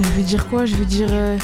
je 0.02 0.08
vais 0.10 0.22
dire 0.22 0.46
quoi? 0.48 0.66
Je 0.66 0.74
vais 0.76 0.84
dire. 0.84 1.08
Euh, 1.10 1.36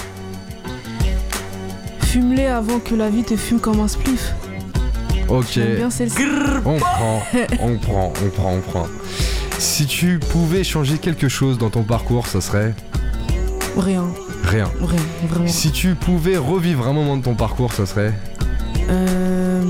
Fume-les 2.07 2.47
avant 2.47 2.79
que 2.79 2.95
la 2.95 3.11
vie 3.11 3.23
te 3.25 3.37
fume 3.37 3.59
comme 3.61 3.81
un 3.81 3.89
spliff. 3.89 4.33
ok. 5.29 5.59
Bien. 5.77 5.89
On 6.65 6.79
prend, 6.79 7.23
on 7.61 7.77
prend, 7.79 8.13
on 8.25 8.29
prend, 8.31 8.53
on 8.55 8.61
prend. 8.61 8.87
Si 9.59 9.87
tu 9.87 10.19
pouvais 10.19 10.65
changer 10.65 10.99
quelque 10.99 11.29
chose 11.29 11.59
dans 11.59 11.71
ton 11.71 11.83
parcours, 11.83 12.27
ça 12.27 12.41
serait 12.41 12.75
Rien, 13.77 14.05
rien. 14.45 14.71
rien, 14.81 15.01
vraiment. 15.29 15.49
Si 15.49 15.71
tu 15.71 15.95
pouvais 15.95 16.37
revivre 16.37 16.87
un 16.87 16.93
moment 16.93 17.17
de 17.17 17.23
ton 17.23 17.35
parcours, 17.35 17.73
ça 17.73 17.87
serait 17.87 18.15
Euh, 18.89 19.63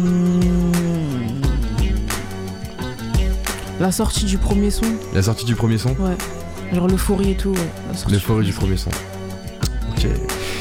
La 3.80 3.93
sortie 3.93 4.24
du 4.24 4.39
premier 4.39 4.70
son, 4.70 4.87
la 5.14 5.22
sortie 5.22 5.45
du 5.45 5.55
premier 5.55 5.78
son, 5.78 5.91
ouais. 5.91 6.16
Genre 6.72 6.89
l'euphorie 6.89 7.32
et 7.32 7.37
tout, 7.37 7.51
ouais. 7.51 8.11
L'euphorie 8.11 8.45
du 8.47 8.53
premier 8.53 8.76
son. 8.76 8.91
Ok. 9.91 10.07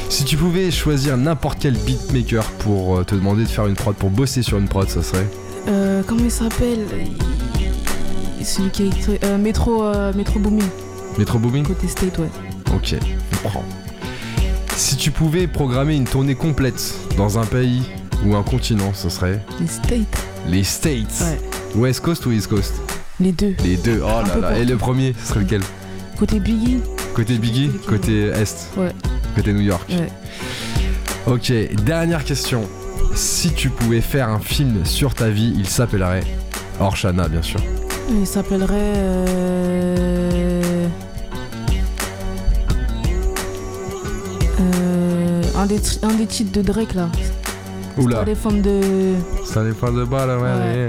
Si 0.10 0.24
tu 0.24 0.38
pouvais 0.38 0.72
choisir 0.72 1.18
n'importe 1.18 1.60
quel 1.60 1.74
beatmaker 1.74 2.44
pour 2.60 2.98
euh, 2.98 3.04
te 3.04 3.16
demander 3.16 3.44
de 3.44 3.50
faire 3.50 3.68
une 3.68 3.76
prod, 3.76 3.96
pour 3.96 4.10
bosser 4.10 4.44
sur 4.44 4.58
une 4.58 4.68
prod, 4.68 4.88
ça 4.90 5.04
serait 5.04 5.28
Euh, 5.68 6.04
comment 6.08 6.24
il 6.24 6.32
s'appelle? 6.32 6.86
Celui 8.44 8.70
qui 8.70 8.84
a. 8.84 9.26
Euh, 9.26 9.38
Metro, 9.38 9.84
euh, 9.84 10.14
Metro 10.14 10.40
Boomin, 10.40 10.64
Metro 11.18 11.40
Booming 11.40 11.66
côté 11.66 11.88
State, 11.88 12.18
ouais. 12.20 12.30
Ok, 12.76 12.96
on 13.44 13.48
prend. 13.50 13.64
Si 14.76 14.96
tu 14.98 15.10
pouvais 15.12 15.48
programmer 15.48 15.96
une 15.96 16.06
tournée 16.06 16.36
complète 16.36 16.94
dans 17.18 17.40
un 17.40 17.46
pays 17.46 17.82
ou 18.26 18.36
un 18.36 18.44
continent, 18.44 18.92
ce 18.94 19.10
serait 19.10 19.44
Les 19.60 19.68
States, 19.68 20.26
les 20.48 20.64
States. 20.64 21.22
Ouais. 21.22 21.40
West 21.82 22.02
Coast 22.02 22.26
ou 22.28 22.32
East 22.32 22.48
Coast? 22.48 22.74
Les 23.20 23.32
deux. 23.32 23.56
Les 23.64 23.78
deux. 23.78 24.02
Oh 24.04 24.08
Un 24.10 24.24
là 24.28 24.38
là. 24.52 24.60
Et 24.60 24.66
le 24.66 24.78
premier, 24.78 25.14
ce 25.20 25.30
serait 25.30 25.40
lequel? 25.42 25.62
Côté 26.20 26.40
Biggie, 26.40 26.80
Côté 27.16 27.38
Biggie, 27.38 27.72
côté 27.88 28.26
Est. 28.28 28.70
Ouais. 28.78 28.92
Côté 29.36 29.54
New 29.54 29.62
York. 29.62 29.90
ouais. 29.90 30.10
Ok, 31.28 31.52
dernière 31.84 32.24
question. 32.24 32.68
Si 33.16 33.52
tu 33.54 33.70
pouvais 33.70 34.02
faire 34.02 34.30
un 34.30 34.40
film 34.40 34.86
sur 34.86 35.14
ta 35.14 35.30
vie, 35.30 35.54
il 35.58 35.68
s'appellerait 35.68 36.24
Orshana, 36.80 37.28
bien 37.28 37.42
sûr. 37.42 37.60
Il 38.10 38.28
s'appellerait. 38.28 38.76
euh, 38.78 40.88
euh, 44.60 45.42
un, 45.58 45.66
des, 45.66 45.80
un 46.04 46.14
des 46.14 46.28
titres 46.28 46.52
de 46.52 46.62
Drake 46.62 46.94
là. 46.94 47.10
Oula, 47.98 48.24
les 48.26 48.36
femmes 48.36 48.62
de. 48.62 48.82
ça 49.46 49.64
dépend 49.64 49.92
de 49.92 50.04
bas 50.04 50.26
là, 50.26 50.38
ouais. 50.38 50.44
Ouais. 50.44 50.88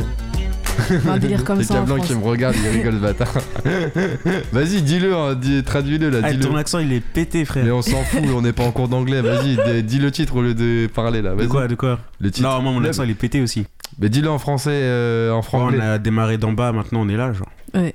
Un 1.09 1.19
délire 1.19 1.45
comme 1.45 1.63
ça. 1.63 1.85
qui 2.05 2.15
me 2.15 2.23
regardent, 2.25 2.57
ils 2.63 2.69
rigolent, 2.69 2.95
ce 2.95 2.99
bâtard. 2.99 3.33
Vas-y, 4.53 4.83
dis-le, 4.83 5.15
hein, 5.15 5.35
dis- 5.35 5.63
traduis-le 5.63 6.11
là, 6.11 6.19
Ah, 6.23 6.35
ton 6.35 6.57
accent 6.57 6.79
il 6.79 6.93
est 6.93 7.01
pété, 7.01 7.45
frère. 7.45 7.65
Mais 7.65 7.71
on 7.71 7.83
s'en 7.83 8.03
fout, 8.03 8.23
on 8.35 8.43
n'est 8.43 8.53
pas 8.53 8.65
en 8.65 8.73
cours 8.73 8.89
d'anglais. 8.89 9.21
Vas-y, 9.23 9.83
dis 9.83 9.99
le 9.99 10.11
titre 10.11 10.37
au 10.37 10.43
lieu 10.43 10.55
de 10.55 10.87
parler 10.93 11.23
là. 11.23 11.31
De 11.31 11.37
Vas-y. 11.37 11.49
quoi, 11.49 11.69
de 11.69 11.75
quoi 11.75 11.99
Le 12.21 12.31
titre. 12.31 12.49
Non, 12.49 12.61
moi 12.63 12.73
mon 12.73 12.85
accent 12.85 13.03
il 13.05 13.11
est 13.11 13.15
pété 13.15 13.41
aussi. 13.41 13.67
Mais 13.99 14.09
dis-le 14.09 14.29
en 14.31 14.39
français, 14.39 14.71
euh, 14.73 15.31
en 15.33 15.37
Ouais, 15.37 15.43
franglais. 15.43 15.79
on 15.81 15.87
a 15.87 15.99
démarré 15.99 16.39
d'en 16.39 16.53
bas, 16.53 16.73
maintenant 16.73 17.01
on 17.03 17.09
est 17.09 17.17
là, 17.17 17.33
genre. 17.33 17.49
Ouais. 17.75 17.95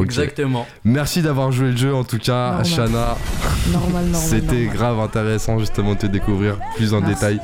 Exactement. 0.00 0.66
Merci 0.84 1.20
d'avoir 1.20 1.52
joué 1.52 1.70
le 1.72 1.76
jeu 1.76 1.94
en 1.94 2.02
tout 2.04 2.16
cas, 2.18 2.52
Normal. 2.52 2.64
Shana. 2.66 3.16
normal, 3.72 4.04
normal. 4.04 4.14
C'était 4.14 4.64
grave 4.66 4.98
intéressant 5.00 5.58
justement 5.58 5.92
de 5.92 5.98
te 5.98 6.06
découvrir 6.06 6.56
plus 6.76 6.94
en 6.94 7.00
Merci. 7.00 7.14
détail. 7.14 7.40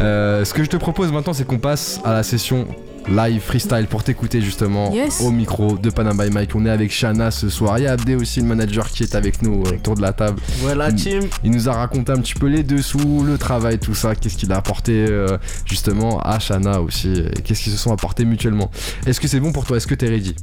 Euh, 0.00 0.44
ce 0.44 0.54
que 0.54 0.64
je 0.64 0.70
te 0.70 0.76
propose 0.78 1.12
maintenant, 1.12 1.34
c'est 1.34 1.46
qu'on 1.46 1.58
passe 1.58 2.00
à 2.04 2.14
la 2.14 2.22
session 2.22 2.66
live 3.08 3.40
freestyle 3.40 3.86
pour 3.88 4.02
t'écouter 4.02 4.40
justement 4.40 4.92
Yes. 4.92 5.20
au 5.20 5.30
micro 5.30 5.76
de 5.76 5.90
Panam 5.90 6.16
by 6.16 6.30
Mike. 6.30 6.54
On 6.54 6.64
est 6.66 6.70
avec 6.70 6.90
Shana 6.90 7.30
ce 7.30 7.48
soir. 7.48 7.78
Il 7.78 7.84
y 7.84 7.86
a 7.86 7.92
Abdé 7.92 8.14
aussi, 8.14 8.40
le 8.40 8.46
manager 8.46 8.88
qui 8.90 9.02
est 9.02 9.14
avec 9.14 9.42
nous 9.42 9.62
euh, 9.66 9.74
autour 9.76 9.94
de 9.94 10.02
la 10.02 10.12
table. 10.12 10.40
Voilà, 10.60 10.92
team. 10.92 11.22
Il 11.44 11.50
nous 11.50 11.68
a 11.68 11.72
raconté 11.72 12.12
un 12.12 12.16
petit 12.18 12.34
peu 12.34 12.46
les 12.46 12.62
dessous, 12.62 13.22
le 13.26 13.36
travail, 13.38 13.78
tout 13.78 13.94
ça, 13.94 14.14
qu'est-ce 14.14 14.36
qu'il 14.36 14.52
a 14.52 14.56
apporté 14.56 15.06
euh, 15.08 15.36
justement 15.66 16.20
à 16.20 16.38
Shana 16.38 16.80
aussi, 16.80 17.24
qu'est-ce 17.44 17.62
qu'ils 17.62 17.72
se 17.72 17.78
sont 17.78 17.92
apportés 17.92 18.24
mutuellement. 18.24 18.70
Est-ce 19.06 19.20
que 19.20 19.28
c'est 19.28 19.40
bon 19.40 19.52
pour 19.52 19.64
toi? 19.64 19.76
Est-ce 19.76 19.86
que 19.86 19.94
t'es 19.94 20.08
ready? 20.08 20.34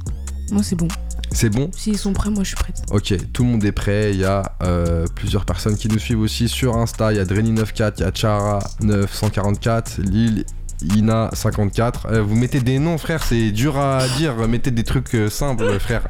Moi, 0.50 0.62
c'est 0.62 0.76
bon. 0.76 0.88
C'est 1.30 1.48
bon? 1.48 1.70
S'ils 1.74 1.96
sont 1.96 2.12
prêts, 2.12 2.28
moi, 2.28 2.42
je 2.42 2.48
suis 2.48 2.56
prête. 2.56 2.82
Ok, 2.90 3.14
tout 3.32 3.42
le 3.44 3.50
monde 3.50 3.64
est 3.64 3.72
prêt. 3.72 4.10
Il 4.12 4.20
y 4.20 4.24
a 4.24 4.42
euh, 4.62 5.06
plusieurs 5.14 5.46
personnes 5.46 5.76
qui 5.78 5.88
nous 5.88 5.98
suivent 5.98 6.20
aussi 6.20 6.46
sur 6.46 6.76
Insta. 6.76 7.10
Il 7.12 7.16
y 7.16 7.20
a 7.20 7.24
Dreni94, 7.24 7.92
il 7.96 8.00
y 8.02 8.04
a 8.04 8.10
Chara944, 8.10 10.00
Lille. 10.02 10.44
Ina54, 10.88 11.92
Euh, 12.10 12.22
vous 12.22 12.34
mettez 12.34 12.60
des 12.60 12.78
noms 12.78 12.98
frère, 12.98 13.22
c'est 13.22 13.50
dur 13.50 13.78
à 13.78 14.06
dire, 14.16 14.34
mettez 14.48 14.70
des 14.70 14.84
trucs 14.84 15.14
euh, 15.14 15.28
simples 15.30 15.78
frère. 15.80 16.02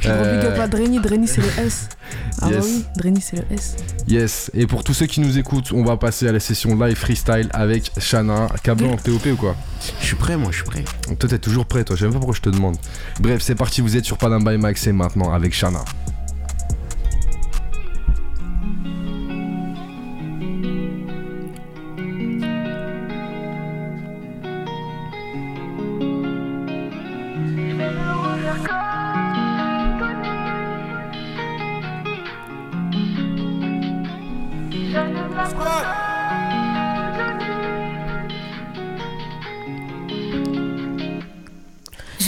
Je 0.00 0.08
Euh, 0.08 0.60
à 0.62 0.68
Dreni, 0.68 1.00
Dreni 1.00 1.26
c'est 1.28 1.40
le 1.40 1.64
S. 1.64 1.88
Ah 2.42 2.48
Yes. 2.50 2.56
bah 2.58 2.64
oui, 2.66 2.84
Dreni 2.96 3.20
c'est 3.20 3.36
le 3.36 3.44
S. 3.54 3.76
Yes, 4.08 4.50
et 4.54 4.66
pour 4.66 4.82
tous 4.84 4.94
ceux 4.94 5.06
qui 5.06 5.20
nous 5.20 5.38
écoutent, 5.38 5.72
on 5.72 5.84
va 5.84 5.96
passer 5.96 6.28
à 6.28 6.32
la 6.32 6.40
session 6.40 6.74
live 6.78 6.96
freestyle 6.96 7.48
avec 7.52 7.90
Shana. 7.98 8.48
Cablan, 8.62 8.96
t'es 8.96 9.10
OP 9.12 9.26
ou 9.32 9.36
quoi? 9.36 9.54
Je 10.00 10.06
suis 10.06 10.16
prêt, 10.16 10.36
moi, 10.36 10.50
je 10.50 10.56
suis 10.56 10.64
prêt. 10.64 10.84
Toi 11.18 11.28
t'es 11.28 11.38
toujours 11.38 11.66
prêt, 11.66 11.84
toi, 11.84 11.94
je 11.96 12.00
sais 12.00 12.04
même 12.06 12.12
pas 12.14 12.18
pourquoi 12.18 12.34
je 12.36 12.40
te 12.42 12.50
demande. 12.50 12.76
Bref, 13.20 13.40
c'est 13.42 13.54
parti, 13.54 13.80
vous 13.80 13.96
êtes 13.96 14.04
sur 14.04 14.18
Panam 14.18 14.44
by 14.44 14.58
Max 14.58 14.86
et 14.86 14.92
maintenant 14.92 15.32
avec 15.32 15.54
Shana. 15.54 15.84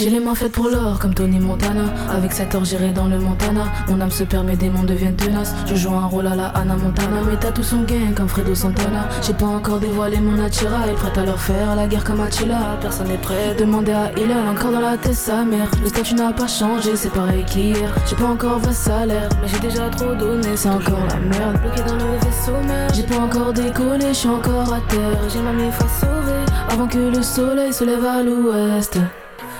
J'ai 0.05 0.11
les 0.11 0.19
mains 0.19 0.35
faites 0.35 0.51
pour 0.51 0.69
l'or 0.69 0.99
comme 0.99 1.15
Tony 1.15 1.39
Montana. 1.39 1.85
Avec 2.15 2.31
cette 2.31 2.53
or 2.53 2.63
j'irai 2.63 2.91
dans 2.91 3.07
le 3.07 3.17
Montana. 3.17 3.63
Mon 3.87 3.99
âme 3.99 4.11
se 4.11 4.23
permet 4.23 4.55
des 4.55 4.69
mondes 4.69 4.85
deviennent 4.85 5.15
tenaces. 5.15 5.55
Je 5.65 5.73
joue 5.73 5.95
un 5.95 6.05
rôle 6.05 6.27
à 6.27 6.35
la 6.35 6.49
Anna 6.49 6.75
Montana. 6.75 7.21
Mais 7.27 7.37
t'as 7.37 7.51
tout 7.51 7.63
son 7.63 7.81
gain 7.81 8.13
comme 8.15 8.27
Fredo 8.27 8.53
Santana. 8.53 9.09
J'ai 9.25 9.33
pas 9.33 9.47
encore 9.47 9.79
dévoilé 9.79 10.19
mon 10.19 10.39
attirail 10.43 10.93
Prête 10.93 11.17
à 11.17 11.25
leur 11.25 11.39
faire 11.39 11.75
la 11.75 11.87
guerre 11.87 12.03
comme 12.03 12.21
Attila. 12.21 12.77
Personne 12.79 13.07
n'est 13.07 13.17
prêt, 13.17 13.55
demandez 13.57 13.93
à 13.93 14.11
Hillel 14.15 14.47
Encore 14.47 14.73
dans 14.73 14.79
la 14.79 14.95
tête 14.95 15.15
sa 15.15 15.43
mère. 15.43 15.71
Le 15.81 15.89
statut 15.89 16.13
n'a 16.13 16.31
pas 16.31 16.47
changé, 16.47 16.95
c'est 16.95 17.11
pareil 17.11 17.43
qu'hier. 17.43 17.91
J'ai 18.07 18.15
pas 18.15 18.27
encore 18.27 18.59
vrai 18.59 18.73
salaire 18.73 19.29
Mais 19.41 19.47
j'ai 19.47 19.59
déjà 19.59 19.89
trop 19.89 20.13
donné, 20.13 20.49
c'est 20.55 20.69
encore 20.69 21.07
la 21.09 21.15
merde 21.15 21.59
Bloqué 21.63 21.81
dans 21.81 21.95
le 21.95 22.19
vaisseau 22.23 22.63
mère. 22.67 22.93
J'ai 22.93 23.01
pas 23.01 23.17
encore 23.17 23.53
décollé, 23.53 24.09
je 24.09 24.13
suis 24.13 24.29
encore 24.29 24.71
à 24.71 24.81
terre. 24.81 25.17
J'ai 25.33 25.41
ma 25.41 25.51
mif 25.51 25.79
à 25.81 25.87
sauver 25.99 26.45
Avant 26.69 26.85
que 26.85 26.99
le 26.99 27.23
soleil 27.23 27.73
se 27.73 27.83
lève 27.83 28.05
à 28.05 28.21
l'ouest 28.21 28.99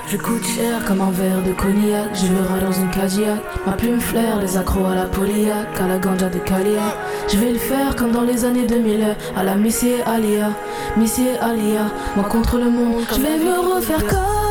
Je 0.08 0.18
coûte 0.18 0.45
cher 0.45 0.86
comme 0.86 1.01
un 1.01 1.10
verre 1.10 1.41
de 1.41 1.51
cognac, 1.51 2.14
je 2.14 2.28
verrai 2.28 2.62
dans 2.62 2.72
une 2.72 2.91
Cadillac. 2.91 3.41
Ma 3.66 3.74
plume 3.74 3.99
flaire, 3.99 4.39
les 4.39 4.56
accros 4.56 4.86
à 4.86 4.93
la 4.93 5.06
poliaque, 5.06 5.82
à 5.82 5.88
la 5.88 5.97
ganja 5.97 6.30
de 6.30 6.38
Calia. 6.38 6.95
Je 7.28 7.38
vais 7.38 7.51
le 7.51 7.58
faire 7.58 7.95
comme 7.95 8.12
dans 8.12 8.22
les 8.22 8.45
années 8.45 8.68
2000, 8.68 9.16
à 9.36 9.43
la 9.43 9.56
Missy 9.56 9.93
Alia, 10.06 10.51
Missy 10.95 11.30
Alia. 11.41 11.91
Moi 12.16 12.26
contre 12.26 12.58
le 12.58 12.70
monde, 12.70 13.03
je 13.10 13.20
vais 13.20 13.39
me 13.43 13.76
refaire 13.76 14.06
comme 14.06 14.45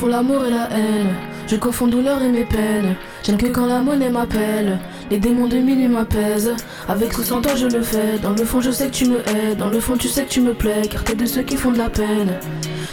confonds 0.00 0.16
l'amour 0.16 0.46
et 0.46 0.50
la 0.50 0.70
haine. 0.70 1.14
Je 1.46 1.56
confonds 1.56 1.86
douleur 1.86 2.22
et 2.22 2.30
mes 2.30 2.44
peines. 2.44 2.96
J'aime 3.22 3.36
que 3.36 3.48
quand 3.48 3.66
la 3.66 3.80
monnaie 3.80 4.08
m'appelle. 4.08 4.78
Les 5.10 5.18
démons 5.18 5.46
de 5.46 5.58
minuit 5.58 5.88
m'apaisent. 5.88 6.54
Avec 6.88 7.18
ou 7.18 7.22
sans 7.22 7.42
toi, 7.42 7.54
je 7.54 7.66
le 7.66 7.82
fais. 7.82 8.18
Dans 8.22 8.30
le 8.30 8.44
fond, 8.46 8.62
je 8.62 8.70
sais 8.70 8.86
que 8.86 8.92
tu 8.92 9.04
me 9.06 9.18
aides. 9.18 9.58
Dans 9.58 9.68
le 9.68 9.78
fond, 9.78 9.98
tu 9.98 10.08
sais 10.08 10.24
que 10.24 10.30
tu 10.30 10.40
me 10.40 10.54
plais. 10.54 10.88
Car 10.88 11.04
t'es 11.04 11.14
de 11.14 11.26
ceux 11.26 11.42
qui 11.42 11.58
font 11.58 11.70
de 11.70 11.76
la 11.76 11.90
peine. 11.90 12.32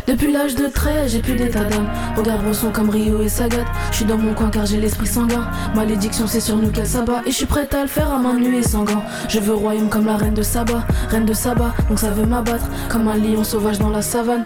Depuis 0.05 0.33
l'âge 0.33 0.55
de 0.55 0.65
13, 0.65 1.13
j'ai 1.13 1.19
plus 1.19 1.35
d'état 1.35 1.63
d'âme. 1.63 1.87
Regarde 2.17 2.43
mon 2.43 2.51
son 2.51 2.71
comme 2.71 2.89
Rio 2.89 3.21
et 3.21 3.29
Sagat. 3.29 3.63
Je 3.91 3.97
suis 3.97 4.05
dans 4.05 4.17
mon 4.17 4.33
coin 4.33 4.49
car 4.49 4.65
j'ai 4.65 4.77
l'esprit 4.77 5.07
sanguin. 5.07 5.47
Malédiction, 5.75 6.27
c'est 6.27 6.41
sur 6.41 6.57
nous 6.57 6.71
qu'elle 6.71 6.87
s'abat. 6.87 7.21
Et 7.25 7.31
je 7.31 7.37
suis 7.37 7.45
prête 7.45 7.73
à 7.73 7.83
le 7.83 7.87
faire 7.87 8.11
à 8.11 8.17
main 8.17 8.33
nue 8.33 8.57
et 8.57 8.69
gants. 8.73 9.03
Je 9.29 9.39
veux 9.39 9.53
royaume 9.53 9.87
comme 9.87 10.07
la 10.07 10.17
reine 10.17 10.33
de 10.33 10.43
Saba. 10.43 10.85
Reine 11.07 11.25
de 11.25 11.33
Saba, 11.33 11.73
donc 11.87 11.99
ça 11.99 12.09
veut 12.09 12.25
m'abattre. 12.25 12.67
Comme 12.89 13.07
un 13.07 13.15
lion 13.15 13.45
sauvage 13.45 13.79
dans 13.79 13.91
la 13.91 14.01
savane. 14.01 14.43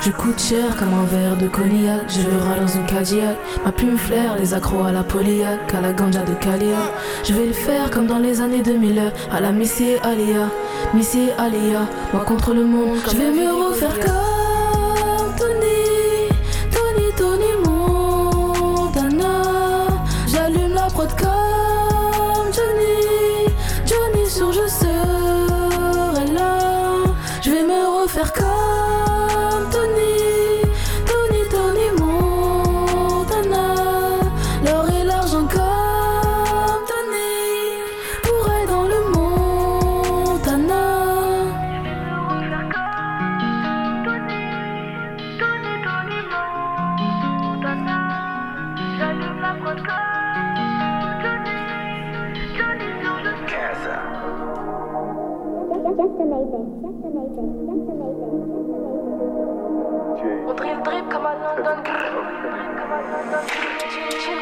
Je 0.00 0.10
coûte 0.10 0.38
cher 0.38 0.76
comme 0.76 0.94
un 0.94 1.04
verre 1.04 1.36
de 1.36 1.48
cognac. 1.48 2.02
Je 2.08 2.20
le 2.28 2.36
râle 2.42 2.60
dans 2.60 2.66
une 2.66 2.86
Cadillac 2.86 3.36
Ma 3.64 3.72
plume 3.72 3.96
flaire, 3.98 4.36
les 4.38 4.54
accros 4.54 4.84
à 4.84 4.92
la 4.92 5.02
poliaque 5.02 5.74
À 5.74 5.80
la 5.80 5.92
ganja 5.92 6.22
de 6.22 6.34
Calia. 6.34 6.92
Je 7.24 7.32
vais 7.32 7.46
le 7.46 7.52
faire 7.52 7.90
comme 7.90 8.06
dans 8.06 8.18
les 8.18 8.40
années 8.40 8.62
2000 8.62 9.12
À 9.32 9.40
la 9.40 9.52
Missy 9.52 9.96
Alia. 10.02 10.50
Missy 10.94 11.30
Alia. 11.38 11.88
Moi 12.12 12.24
contre 12.24 12.54
le 12.54 12.64
monde 12.64 12.98
Je 13.10 13.16
vais 13.16 13.30
me 13.30 13.68
refaire 13.68 13.98
comme 13.98 14.25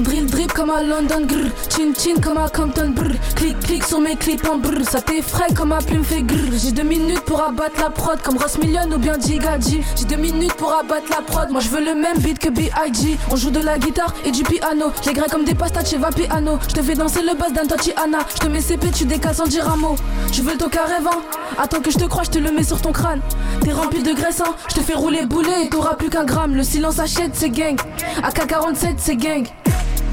drill 0.00 0.26
drip 0.26 0.52
comme 0.52 0.70
à 0.70 0.82
London, 0.82 1.26
grrr. 1.26 1.50
Chin 1.68 1.92
chin 1.96 2.20
comme 2.20 2.38
à 2.38 2.48
Compton, 2.48 2.90
brr. 2.90 3.12
Clic 3.36 3.58
clic 3.60 3.84
sur 3.84 4.00
mes 4.00 4.16
clips 4.16 4.46
en 4.48 4.58
brr. 4.58 4.84
Ça 4.88 5.00
t'effraie 5.00 5.52
comme 5.54 5.70
ma 5.70 5.78
plume 5.78 6.04
fait 6.04 6.22
grrr. 6.22 6.52
J'ai 6.52 6.72
deux 6.72 6.82
minutes 6.82 7.20
pour 7.20 7.42
abattre 7.42 7.80
la 7.80 7.90
prod 7.90 8.20
comme 8.22 8.36
Ross 8.36 8.58
Million 8.58 8.90
ou 8.92 8.98
bien 8.98 9.18
Gigaji. 9.18 9.82
J'ai 9.96 10.04
deux 10.04 10.16
minutes 10.16 10.54
pour 10.54 10.72
abattre 10.72 11.10
la 11.10 11.22
prod. 11.22 11.50
Moi 11.50 11.60
je 11.60 11.68
veux 11.68 11.84
le 11.84 11.94
même 11.94 12.18
beat 12.18 12.38
que 12.38 12.48
B.I.G. 12.48 13.18
On 13.30 13.36
joue 13.36 13.50
de 13.50 13.60
la 13.60 13.78
guitare 13.78 14.14
et 14.24 14.30
du 14.30 14.42
piano. 14.42 14.92
J'ai 15.02 15.12
grès 15.12 15.28
comme 15.28 15.44
des 15.44 15.54
pastas 15.54 15.84
chez 15.84 15.98
va 15.98 16.10
piano. 16.10 16.58
Je 16.68 16.74
te 16.74 16.82
fais 16.82 16.94
danser 16.94 17.22
le 17.22 17.36
bass 17.36 17.52
d'un 17.52 17.66
Tatiana. 17.66 18.18
Je 18.34 18.40
te 18.40 18.48
mets 18.48 18.60
CP, 18.60 18.90
tu 18.90 19.04
décales 19.04 19.34
sans 19.34 19.46
dire 19.46 19.70
un 19.70 19.76
mot. 19.76 19.96
Tu 20.32 20.42
veux 20.42 20.52
le 20.52 20.58
toca 20.58 20.84
rêvant 20.84 21.22
Attends 21.58 21.80
que 21.80 21.90
je 21.90 21.98
te 21.98 22.04
crois, 22.04 22.22
je 22.24 22.30
te 22.30 22.38
le 22.38 22.50
mets 22.52 22.64
sur 22.64 22.80
ton 22.80 22.92
crâne. 22.92 23.20
T'es 23.62 23.72
rempli 23.72 24.02
de 24.02 24.12
graisse, 24.12 24.40
hein. 24.40 24.54
Je 24.68 24.74
te 24.74 24.80
fais 24.80 24.94
rouler 24.94 25.26
boulet 25.26 25.64
et 25.64 25.68
t'auras 25.68 25.94
plus 25.94 26.10
qu'un 26.10 26.24
gramme. 26.24 26.54
Le 26.54 26.62
silence 26.62 26.98
achète, 26.98 27.32
c'est 27.34 27.50
gang. 27.50 27.76
AK-47, 28.22 28.94
c'est 28.98 29.16
gang. 29.16 29.46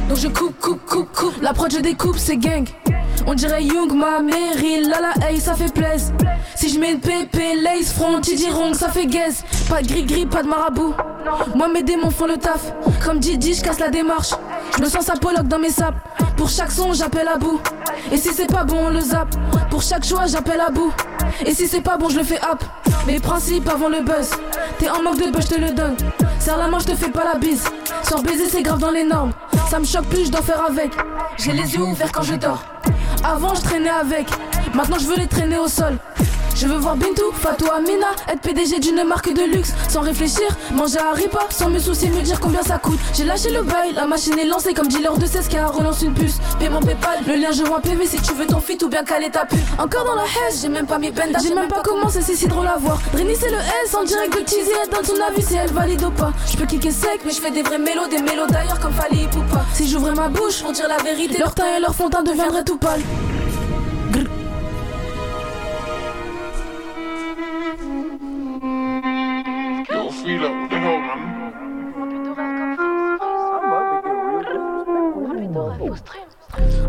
Donc 0.07 0.17
je 0.17 0.27
coupe, 0.27 0.57
coupe, 0.59 0.85
coupe, 0.85 1.11
coupe. 1.11 1.41
La 1.41 1.53
prod, 1.53 1.71
je 1.71 1.79
découpe, 1.79 2.17
c'est 2.17 2.37
gang. 2.37 2.65
On 3.25 3.33
dirait 3.33 3.63
Young, 3.63 3.91
ma 3.93 4.21
Meryl, 4.21 4.89
la 4.89 5.01
la 5.01 5.29
hey, 5.29 5.39
ça 5.39 5.53
fait 5.53 5.73
plaise. 5.73 6.13
Si 6.55 6.69
je 6.69 6.79
mets 6.79 6.93
une 6.93 6.99
pépé, 6.99 7.55
lace, 7.61 7.91
front, 7.91 8.21
que 8.21 8.77
ça 8.77 8.89
fait 8.89 9.05
gaze. 9.05 9.43
Pas 9.69 9.81
de 9.81 9.87
gris-gris, 9.87 10.25
pas 10.25 10.43
de 10.43 10.47
marabout. 10.47 10.93
Moi, 11.55 11.67
mes 11.67 11.83
démons 11.83 12.09
font 12.09 12.25
le 12.25 12.37
taf. 12.37 12.73
Comme 13.03 13.19
Didi, 13.19 13.53
je 13.53 13.61
casse 13.61 13.79
la 13.79 13.89
démarche. 13.89 14.31
Je 14.77 14.81
me 14.81 14.89
sens 14.89 15.05
sapologue 15.05 15.47
dans 15.47 15.59
mes 15.59 15.69
sapes. 15.69 15.95
Pour 16.37 16.49
chaque 16.49 16.71
son, 16.71 16.93
j'appelle 16.93 17.27
à 17.27 17.37
bout. 17.37 17.59
Et 18.11 18.17
si 18.17 18.29
c'est 18.33 18.47
pas 18.47 18.63
bon, 18.63 18.87
on 18.87 18.89
le 18.89 19.01
zappe. 19.01 19.35
Pour 19.69 19.81
chaque 19.81 20.05
choix, 20.05 20.25
j'appelle 20.27 20.61
à 20.61 20.69
bout. 20.69 20.93
Et 21.45 21.53
si 21.53 21.67
c'est 21.67 21.81
pas 21.81 21.97
bon, 21.97 22.07
je 22.09 22.17
le 22.17 22.23
fais 22.23 22.39
hop. 22.49 22.63
Mes 23.05 23.19
principes 23.19 23.67
avant 23.67 23.89
le 23.89 24.01
buzz. 24.01 24.31
T'es 24.79 24.89
en 24.89 25.01
manque 25.01 25.17
de 25.17 25.31
buzz, 25.31 25.47
je 25.49 25.55
te 25.55 25.59
le 25.59 25.71
donne. 25.71 25.95
Serre 26.39 26.57
la 26.57 26.67
main, 26.67 26.79
je 26.79 26.85
te 26.85 26.95
fais 26.95 27.09
pas 27.09 27.23
la 27.23 27.35
bise. 27.37 27.63
Sans 28.03 28.21
baiser, 28.21 28.47
c'est 28.49 28.61
grave 28.61 28.79
dans 28.79 28.91
les 28.91 29.03
normes. 29.03 29.31
Ça 29.69 29.79
me 29.79 29.85
choque 29.85 30.05
plus, 30.05 30.25
je 30.25 30.31
dois 30.31 30.41
faire 30.41 30.63
avec. 30.63 30.91
J'ai 31.37 31.51
les 31.51 31.73
yeux 31.73 31.81
ouverts 31.81 32.11
quand 32.11 32.23
je 32.23 32.35
dors. 32.35 32.63
Avant, 33.23 33.53
je 33.53 33.61
traînais 33.61 33.89
avec. 33.89 34.27
Maintenant, 34.73 34.97
je 34.99 35.07
veux 35.07 35.17
les 35.17 35.27
traîner 35.27 35.57
au 35.57 35.67
sol. 35.67 35.97
Je 36.59 36.65
veux 36.65 36.77
voir 36.77 36.95
Bintou, 36.95 37.31
Fatou 37.33 37.65
Amina, 37.71 38.07
être 38.27 38.41
PDG 38.41 38.79
d'une 38.79 39.03
marque 39.03 39.31
de 39.31 39.43
luxe. 39.43 39.73
Sans 39.89 40.01
réfléchir, 40.01 40.47
manger 40.73 40.97
à 40.97 41.13
Ripa, 41.13 41.41
sans 41.51 41.69
me 41.69 41.77
soucier, 41.77 42.09
me 42.09 42.21
dire 42.21 42.39
combien 42.39 42.63
ça 42.63 42.79
coûte. 42.79 42.97
J'ai 43.13 43.25
lâché 43.25 43.51
le 43.51 43.61
bail, 43.61 43.93
la 43.93 44.07
machine 44.07 44.39
est 44.39 44.45
lancée 44.45 44.73
comme 44.73 44.87
dealer 44.87 45.15
de 45.19 45.27
16 45.27 45.49
qui 45.49 45.57
a 45.57 45.67
relance 45.67 46.01
une 46.01 46.15
puce. 46.15 46.37
Paiement 46.57 46.79
Paypal, 46.79 47.19
le 47.27 47.35
lien 47.35 47.51
je 47.51 47.61
vois 47.61 47.79
PV 47.79 48.07
si 48.07 48.19
tu 48.21 48.33
veux 48.33 48.47
ton 48.47 48.59
fit 48.59 48.79
ou 48.83 48.87
bien 48.87 49.03
caler 49.03 49.29
ta 49.29 49.45
pub. 49.45 49.59
Encore 49.77 50.03
dans 50.05 50.15
la 50.15 50.23
haise, 50.23 50.59
j'ai 50.63 50.69
même 50.69 50.87
pas 50.87 50.97
mis 50.97 51.11
benda, 51.11 51.37
j'ai 51.43 51.53
même 51.53 51.67
pas 51.67 51.83
commencé, 51.83 52.21
c'est 52.23 52.35
si 52.35 52.47
drôle 52.47 52.65
à 52.65 52.77
voir. 52.79 52.99
Drini 53.13 53.35
c'est 53.39 53.51
le 53.51 53.57
S 53.85 53.93
en 53.93 54.03
direct 54.03 54.33
de 54.33 54.39
Cheesy, 54.39 54.71
elle 54.83 54.89
donne 54.89 55.05
son 55.05 55.21
avis 55.21 55.43
si 55.43 55.53
elle 55.57 55.71
valide 55.71 56.03
ou 56.03 56.09
pas. 56.09 56.33
Je 56.51 56.57
peux 56.57 56.65
kicker 56.65 56.89
sec, 56.89 57.21
mais 57.23 57.33
je 57.33 57.39
fais 57.39 57.51
des 57.51 57.61
vrais 57.61 57.77
mélos, 57.77 58.07
des 58.07 58.23
mélos 58.23 58.47
d'ailleurs 58.49 58.79
comme 58.79 58.93
Fali 58.93 59.27
ou 59.35 59.53
pas. 59.53 59.63
Si 59.75 59.87
j'ouvrais 59.87 60.15
ma 60.15 60.27
bouche 60.27 60.63
pour 60.63 60.71
dire 60.71 60.87
la 60.87 60.97
vérité, 61.03 61.37
leur 61.37 61.53
teint 61.53 61.77
et 61.77 61.79
leur 61.79 61.93
fond 61.93 62.07
de 62.07 62.13
teint 62.13 62.23
deviendraient 62.23 62.63
tout 62.63 62.77
pâle. 62.77 63.01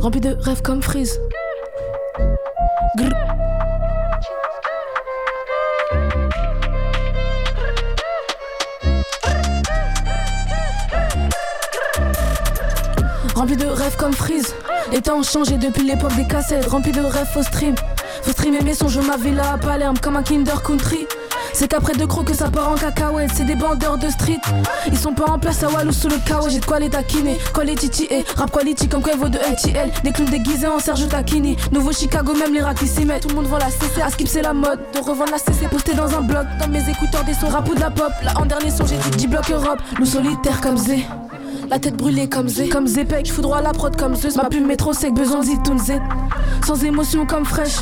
Rempli 0.01 0.21
de 0.21 0.37
rêves 0.41 0.63
comme 0.63 0.83
Freeze. 0.83 1.21
Rempli 13.35 13.57
de 13.57 13.67
rêves 13.67 13.97
comme 13.97 14.13
Freeze. 14.15 14.55
Les 14.91 15.03
temps 15.03 15.19
ont 15.19 15.23
changé 15.23 15.59
depuis 15.59 15.83
l'époque 15.83 16.15
des 16.17 16.27
cassettes. 16.27 16.67
Rempli 16.67 16.93
de 16.93 17.03
rêves, 17.03 17.29
faut 17.33 17.43
stream. 17.43 17.75
Faut 18.23 18.33
streamer 18.33 18.63
mes 18.63 18.75
sons, 18.75 18.89
je 18.89 19.01
ma 19.01 19.17
villa 19.17 19.53
à 19.53 19.59
Palerme 19.59 19.99
comme 19.99 20.17
un 20.17 20.23
Kinder 20.23 20.63
Country. 20.65 21.07
C'est 21.53 21.69
qu'après 21.69 21.95
deux 21.95 22.07
crocs 22.07 22.27
que 22.27 22.35
ça 22.35 22.49
part 22.51 22.71
en 22.71 22.75
cacahuète. 22.75 23.31
C'est 23.35 23.45
des 23.45 23.55
bandeurs 23.55 23.99
de 23.99 24.09
street. 24.09 24.41
Ils 24.87 24.97
sont 24.97 25.13
pas 25.13 25.31
en 25.31 25.39
place 25.39 25.63
à 25.63 25.69
Walou 25.69 25.93
sous 25.93 26.09
le 26.09 26.17
kawa. 26.27 26.49
J'ai 26.49 26.61
de 26.61 26.65
quoi 26.65 26.79
les 26.79 26.91
taquiner. 26.91 27.39
Quoi 27.53 27.65
les 27.65 27.75
titiller. 27.75 28.25
Rap 28.37 28.51
quality 28.51 28.89
comme 28.89 29.03
quoi 29.03 29.17
vaut 29.17 29.29
de 29.29 29.39
LTL. 29.39 29.91
Des 30.05 30.13
clowns 30.13 30.31
déguisés 30.31 30.67
en 30.67 30.79
Serge 30.79 31.09
Takini. 31.09 31.57
Nouveau 31.73 31.93
Chicago, 31.93 32.33
même 32.35 32.55
les 32.55 32.63
qui 32.79 32.87
s'y 32.87 33.05
mettent. 33.05 33.23
Tout 33.23 33.29
le 33.29 33.35
monde 33.35 33.47
voit 33.47 33.59
la 33.59 33.71
CC. 33.71 34.01
À 34.03 34.11
skip, 34.11 34.29
c'est 34.29 34.43
la 34.43 34.53
mode. 34.53 34.81
De 34.95 34.99
revendre 34.99 35.33
la 35.33 35.39
CC 35.39 35.67
posté 35.69 35.95
dans 35.95 36.15
un 36.17 36.23
blog. 36.23 36.47
Dans 36.61 36.69
mes 36.69 36.89
écouteurs, 36.89 37.25
des 37.25 37.35
sons 37.35 37.49
rap 37.49 37.69
ou 37.69 37.75
de 37.75 37.81
la 37.81 37.91
pop. 37.91 38.13
Là 38.23 38.33
en 38.37 38.47
dernier 38.47 38.71
son, 38.71 38.87
j'ai 38.87 38.97
dit 38.97 39.17
10 39.17 39.27
blocs 39.29 39.51
Europe. 39.51 39.79
Loup 39.99 40.07
solitaire 40.07 40.61
comme 40.61 40.77
Zé. 40.77 41.07
la 41.71 41.79
tête 41.79 41.97
brûlée 41.97 42.29
comme 42.29 42.49
Zé. 42.49 42.69
Comme 42.69 42.87
Zépec, 42.87 43.27
je 43.27 43.41
droit 43.41 43.61
la 43.61 43.73
prod 43.73 43.97
comme 43.97 44.15
Zeus. 44.15 44.37
Ma 44.37 44.45
plume 44.45 44.71
est 44.71 44.77
trop 44.77 44.93
sec, 44.93 45.13
besoin 45.15 45.41
de 45.41 45.45
Z. 45.79 45.93
Sans 46.67 46.85
émotion 46.85 47.27
comme 47.27 47.45
fraîche. 47.45 47.79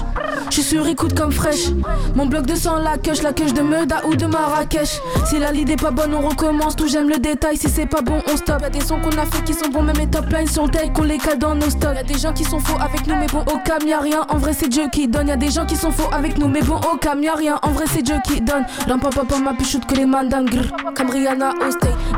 Je 0.49 0.55
suis 0.55 0.63
sur 0.63 0.87
écoute 0.87 1.15
comme 1.15 1.33
fraîche. 1.33 1.71
Mon 2.15 2.27
bloc 2.27 2.47
de 2.47 2.55
sang, 2.55 2.79
la 2.79 2.97
queue, 2.99 3.13
la 3.23 3.33
queue 3.33 3.51
de 3.51 3.63
Meuda 3.63 4.03
ou 4.07 4.15
de 4.15 4.27
Marrakech. 4.27 5.01
Si 5.27 5.39
la 5.39 5.53
est 5.53 5.81
pas 5.81 5.91
bonne, 5.91 6.15
on 6.15 6.29
recommence. 6.29 6.77
Tout 6.77 6.89
j'aime 6.89 7.09
le 7.09 7.19
détail. 7.19 7.57
Si 7.57 7.69
c'est 7.69 7.87
pas 7.87 8.01
bon, 8.01 8.23
on 8.33 8.37
stop. 8.37 8.63
Y'a 8.63 8.71
des 8.71 8.81
sons 8.81 9.01
qu'on 9.01 9.11
a 9.19 9.27
fait 9.27 9.43
qui 9.45 9.55
sont 9.55 9.69
bons, 9.69 9.83
même 9.83 9.97
les 9.97 10.07
top 10.07 10.31
lines 10.31 10.47
sont 10.47 10.69
tels 10.69 10.93
qu'on 10.93 11.03
les 11.03 11.19
cale 11.19 11.39
dans 11.39 11.55
nos 11.55 11.69
stocks. 11.69 11.95
Y'a 11.95 12.03
des 12.03 12.19
gens 12.19 12.33
qui 12.33 12.45
sont 12.45 12.61
faux 12.61 12.79
avec 12.81 13.07
nous, 13.07 13.17
mais 13.17 13.27
bon, 13.27 13.41
au 13.41 13.59
cam, 13.65 13.87
y'a 13.87 14.01
rien. 14.01 14.25
En 14.29 14.39
vrai, 14.39 14.53
c'est 14.53 14.69
Dieu 14.69 14.85
qui 14.93 15.09
donne. 15.09 15.29
Y'a 15.29 15.37
des 15.37 15.51
gens 15.51 15.67
qui 15.67 15.77
sont 15.77 15.91
faux 15.91 16.09
avec 16.13 16.39
nous, 16.39 16.49
mais 16.49 16.63
bon, 16.63 16.77
au 16.77 16.97
cam, 16.97 17.23
y'a 17.23 17.35
rien. 17.35 17.59
En 17.63 17.71
vrai, 17.71 17.85
c'est 17.93 18.03
Dieu 18.03 18.17
qui 18.27 18.41
donne. 18.41 18.65
Lampa 18.89 19.11
papa, 19.11 19.37
ma 19.39 19.53
shoot 19.65 19.85
que 19.85 19.95
les 19.95 20.07
mandangs. 20.07 20.45
grr. 20.45 20.71
Comme 20.95 21.11
Rihanna. 21.11 21.53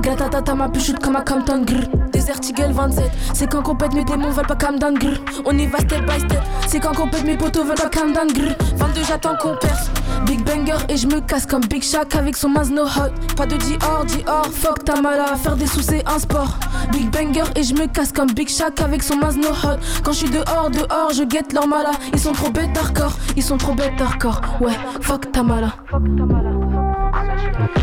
Gratatata, 0.02 0.54
ma 0.54 0.70
shoot 0.78 0.98
comme 0.98 1.16
à 1.16 1.22
Compton. 1.22 1.62
grr. 1.62 1.88
Desert 2.12 2.40
Eagle 2.48 2.72
27. 2.72 3.04
C'est 3.32 3.48
quand 3.48 3.62
qu'on 3.62 3.76
pète, 3.76 3.94
mes 3.94 4.04
démons 4.04 4.30
veulent 4.30 4.46
pas 4.46 4.56
calm 4.56 4.78
down. 4.78 4.98
On 5.44 5.56
y 5.56 5.66
va 5.66 5.78
step 5.78 6.04
by 6.06 6.18
step. 6.18 6.42
C'est 6.66 6.80
quand 6.80 6.94
qu'on 6.94 7.08
pète, 7.08 7.24
mes 7.24 7.36
potos 7.36 7.64
veulent 7.64 7.74
pas 7.74 7.88
calm 7.88 8.12
down. 8.18 8.32
grr. 8.32 8.54
22, 8.76 9.04
j'attends 9.06 9.36
qu'on 9.36 9.56
perce. 9.56 9.90
Big 10.26 10.42
banger 10.44 10.76
et 10.88 10.96
je 10.96 11.06
me 11.06 11.20
casse 11.20 11.46
comme 11.46 11.64
Big 11.64 11.82
Shaq 11.82 12.14
avec 12.16 12.36
son 12.36 12.48
Mazno 12.48 12.84
hot. 12.84 13.12
Pas 13.36 13.46
de 13.46 13.56
Dior, 13.56 14.04
Dior, 14.06 14.46
fuck 14.52 14.84
ta 14.84 15.00
mal 15.00 15.20
à 15.20 15.36
faire 15.36 15.56
des 15.56 15.66
sous 15.66 15.80
c'est 15.80 16.06
un 16.06 16.18
sport. 16.18 16.58
Big 16.92 17.10
banger 17.10 17.44
et 17.54 17.62
je 17.62 17.74
me 17.74 17.86
casse 17.86 18.12
comme 18.12 18.30
Big 18.32 18.48
Shaq 18.48 18.80
avec 18.80 19.02
son 19.02 19.16
Mazno 19.16 19.48
hot. 19.48 19.78
Quand 20.02 20.12
je 20.12 20.18
suis 20.18 20.30
dehors, 20.30 20.70
dehors, 20.70 21.12
je 21.12 21.24
guette 21.24 21.52
leur 21.52 21.66
mala. 21.66 21.92
Ils 22.12 22.20
sont 22.20 22.32
trop 22.32 22.50
bêtes 22.50 22.76
hardcore, 22.76 23.16
ils 23.36 23.42
sont 23.42 23.58
trop 23.58 23.74
bêtes 23.74 24.00
hardcore. 24.00 24.40
Ouais, 24.60 24.76
fuck 25.00 25.30
ta 25.32 25.42
mala. 25.42 25.74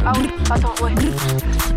Ah. 0.06 0.14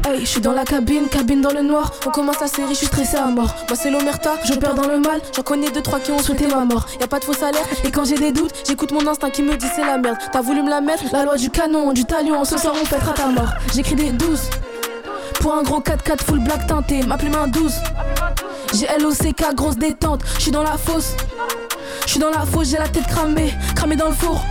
Hey, 0.06 0.20
je 0.20 0.26
suis 0.26 0.40
dans 0.40 0.52
la 0.52 0.64
cabine, 0.64 1.08
cabine 1.08 1.40
dans 1.40 1.52
le 1.52 1.62
noir. 1.62 1.92
On 2.06 2.10
commence 2.10 2.40
la 2.40 2.46
série, 2.46 2.70
je 2.70 2.78
suis 2.78 2.86
stressé 2.86 3.16
à 3.16 3.26
mort. 3.26 3.54
Moi 3.68 3.76
c'est 3.76 3.90
l'omerta, 3.90 4.34
je 4.44 4.54
perds 4.54 4.74
dans 4.74 4.86
le 4.86 4.98
mal. 4.98 5.20
J'en 5.34 5.42
connais 5.42 5.70
deux, 5.70 5.82
trois 5.82 6.00
qui 6.00 6.10
ont 6.10 6.18
souhaité 6.18 6.46
ma 6.46 6.64
mort. 6.64 6.86
Y 7.00 7.04
a 7.04 7.06
pas 7.06 7.18
de 7.18 7.24
faux 7.24 7.32
salaire, 7.32 7.66
et 7.84 7.90
quand 7.90 8.04
j'ai 8.04 8.16
des 8.16 8.32
doutes, 8.32 8.52
j'écoute 8.66 8.92
mon 8.92 9.06
instinct 9.06 9.30
qui 9.30 9.42
me 9.42 9.56
dit 9.56 9.66
c'est 9.74 9.84
la 9.84 9.98
merde. 9.98 10.18
T'as 10.32 10.40
voulu 10.40 10.62
me 10.62 10.70
la 10.70 10.80
mettre, 10.80 11.04
la 11.12 11.24
loi 11.24 11.36
du 11.36 11.50
canon, 11.50 11.92
du 11.92 12.04
talion. 12.04 12.44
Ce 12.44 12.58
soir 12.58 12.74
on 12.80 12.84
fêtera 12.84 13.12
ta 13.12 13.26
mort. 13.26 13.52
J'écris 13.74 13.94
des 13.94 14.10
12 14.10 14.50
pour 15.40 15.54
un 15.54 15.62
gros 15.62 15.80
4-4 15.80 16.22
full 16.24 16.40
black 16.40 16.66
teinté. 16.66 17.02
Ma 17.04 17.16
plume 17.16 17.34
un 17.34 17.48
12. 17.48 17.74
J'ai 18.74 18.86
LOCK, 19.00 19.54
grosse 19.54 19.76
détente. 19.76 20.22
Je 20.36 20.42
suis 20.42 20.50
dans 20.50 20.62
la 20.62 20.76
fosse. 20.76 21.14
Je 22.04 22.10
suis 22.12 22.20
dans 22.20 22.30
la 22.30 22.46
fosse, 22.46 22.70
j'ai 22.70 22.78
la 22.78 22.88
tête 22.88 23.06
cramée, 23.06 23.52
cramée 23.74 23.96
dans 23.96 24.08
le 24.08 24.14
four. 24.14 24.42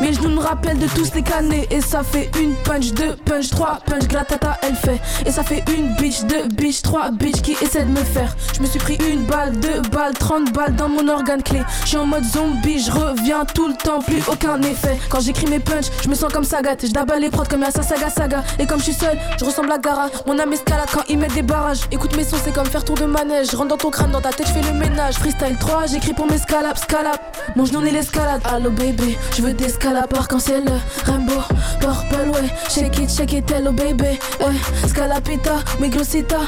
Mes 0.00 0.12
genoux 0.12 0.30
me 0.30 0.40
rappellent 0.40 0.78
de 0.78 0.86
tous 0.86 1.12
les 1.14 1.22
canets. 1.22 1.66
Et 1.70 1.80
ça 1.80 2.02
fait 2.02 2.30
une 2.40 2.54
punch, 2.54 2.92
deux 2.92 3.16
punch, 3.24 3.50
trois 3.50 3.80
punch, 3.84 4.06
gratata 4.06 4.56
elle 4.62 4.76
fait. 4.76 5.00
Et 5.26 5.30
ça 5.30 5.42
fait 5.42 5.64
une 5.76 5.94
bitch, 5.96 6.22
deux 6.24 6.46
bitch, 6.54 6.82
trois 6.82 7.10
bitch 7.10 7.42
qui 7.42 7.52
essaient 7.60 7.84
de 7.84 7.90
me 7.90 8.04
faire. 8.04 8.34
Je 8.54 8.60
me 8.60 8.66
suis 8.66 8.78
pris 8.78 8.98
une 9.10 9.24
balle, 9.24 9.58
deux 9.58 9.80
balles, 9.90 10.14
30 10.14 10.52
balles 10.52 10.76
dans 10.76 10.88
mon 10.88 11.08
organe 11.08 11.42
clé. 11.42 11.62
Je 11.82 11.88
suis 11.88 11.96
en 11.96 12.06
mode 12.06 12.24
zombie, 12.24 12.80
je 12.80 12.90
reviens 12.90 13.44
tout 13.44 13.68
le 13.68 13.74
temps, 13.74 14.00
plus 14.00 14.22
aucun 14.30 14.60
effet. 14.62 14.98
Quand 15.08 15.20
j'écris 15.20 15.46
mes 15.46 15.58
punch, 15.58 15.86
je 16.02 16.08
me 16.08 16.14
sens 16.14 16.32
comme 16.32 16.44
Sagat. 16.44 16.76
Je 16.82 16.92
dabale 16.92 17.20
les 17.20 17.30
prods 17.30 17.44
comme 17.48 17.62
à 17.62 17.70
sa 17.70 17.82
saga 17.82 18.10
saga. 18.10 18.44
Et 18.58 18.66
comme 18.66 18.78
je 18.78 18.84
suis 18.84 18.92
seul, 18.94 19.18
je 19.38 19.44
ressemble 19.44 19.72
à 19.72 19.78
Gara. 19.78 20.08
Mon 20.26 20.38
âme 20.38 20.52
escalade 20.52 20.88
quand 20.92 21.02
ils 21.08 21.18
mettent 21.18 21.34
des 21.34 21.42
barrages. 21.42 21.80
Écoute 21.90 22.16
mes 22.16 22.24
sons, 22.24 22.36
c'est 22.44 22.54
comme 22.54 22.66
faire 22.66 22.84
tour 22.84 22.96
de 22.96 23.04
manège. 23.04 23.48
Je 23.50 23.56
rentre 23.56 23.70
dans 23.70 23.76
ton 23.76 23.90
crâne, 23.90 24.10
dans 24.10 24.20
ta 24.20 24.30
tête, 24.30 24.46
je 24.46 24.52
fais 24.52 24.72
le 24.72 24.78
ménage. 24.78 25.14
Freestyle 25.14 25.56
3, 25.58 25.86
j'écris 25.86 26.14
pour 26.14 26.30
mes 26.30 26.38
scalap, 26.38 26.78
scalap. 26.78 27.36
Mon 27.56 27.64
genou 27.64 27.84
est 27.84 27.90
l'escalade. 27.90 28.40
Allo 28.44 28.70
baby, 28.70 29.16
je 29.36 29.42
veux 29.42 29.52
des 29.52 29.68
scalap 29.88 30.12
arc-en-ciel. 30.18 30.64
Rainbow, 31.06 31.40
purple, 31.80 32.30
ouais. 32.30 32.48
Shake 32.68 32.98
it, 32.98 33.10
shake 33.10 33.32
it, 33.32 33.50
hello 33.50 33.72
baby. 33.72 34.18
Ouais. 34.40 34.54
Scalapita, 34.86 35.62
mi 35.80 35.88
grosita. 35.88 36.40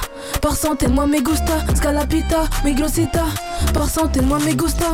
Par 0.42 0.54
centaine, 0.54 0.92
moi 0.92 1.06
me 1.06 1.20
gusta. 1.22 1.54
Scalapita, 1.74 2.42
mi 2.64 2.74
grosita. 2.74 3.24
Par 3.72 3.88
centaine, 3.88 4.26
moi 4.26 4.38
me 4.40 4.52
gusta. 4.54 4.86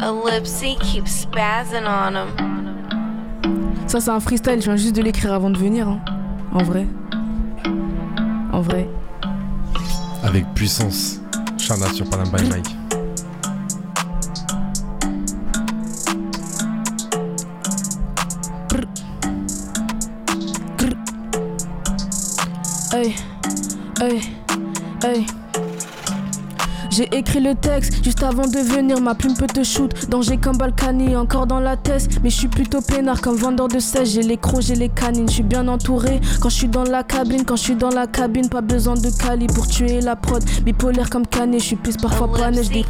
Ellipsy 0.00 0.76
keeps 0.80 1.10
spazzing 1.26 1.86
on 1.86 2.14
him. 2.16 2.28
Ça, 3.86 4.00
c'est 4.00 4.10
un 4.10 4.20
freestyle, 4.20 4.60
je 4.60 4.64
viens 4.66 4.76
juste 4.76 4.96
de 4.96 5.02
l'écrire 5.02 5.32
avant 5.32 5.50
de 5.50 5.58
venir. 5.58 5.88
hein. 5.88 6.00
En 6.52 6.62
vrai. 6.62 6.86
En 8.52 8.60
vrai. 8.60 8.88
Avec 10.24 10.44
puissance. 10.54 11.20
Shana 11.66 11.92
sur 11.92 12.06
Panam 12.08 12.30
by 12.30 12.44
Mike. 12.48 12.68
Hey, 22.92 23.16
hey, 23.98 24.20
hey. 25.02 25.45
J'ai 26.96 27.14
écrit 27.14 27.40
le 27.40 27.54
texte 27.54 28.02
juste 28.02 28.22
avant 28.22 28.46
de 28.46 28.58
venir, 28.58 29.02
ma 29.02 29.14
plume 29.14 29.34
peut 29.34 29.46
te 29.46 29.62
shoot. 29.62 29.92
Danger 30.08 30.38
comme 30.38 30.56
Balkany, 30.56 31.14
encore 31.14 31.46
dans 31.46 31.60
la 31.60 31.76
tête. 31.76 32.08
Mais 32.22 32.30
je 32.30 32.36
suis 32.36 32.48
plutôt 32.48 32.80
peinard 32.80 33.20
comme 33.20 33.36
vendeur 33.36 33.68
de 33.68 33.78
sèche. 33.80 34.08
J'ai 34.12 34.22
les 34.22 34.38
crocs, 34.38 34.62
j'ai 34.62 34.76
les 34.76 34.88
canines, 34.88 35.28
je 35.28 35.34
suis 35.34 35.42
bien 35.42 35.68
entouré. 35.68 36.22
Quand 36.40 36.48
je 36.48 36.54
suis 36.54 36.68
dans 36.68 36.84
la 36.84 37.02
cabine, 37.02 37.44
quand 37.44 37.56
je 37.56 37.64
suis 37.64 37.74
dans 37.74 37.90
la 37.90 38.06
cabine, 38.06 38.48
pas 38.48 38.62
besoin 38.62 38.94
de 38.94 39.10
Cali 39.10 39.46
pour 39.46 39.66
tuer 39.66 40.00
la 40.00 40.16
prod. 40.16 40.42
Bipolaire 40.64 41.10
comme 41.10 41.26
Canet, 41.26 41.60
je 41.60 41.66
suis 41.66 41.76
plus 41.76 41.98
parfois 41.98 42.32
pas 42.32 42.50
neige 42.50 42.70
des 42.70 42.86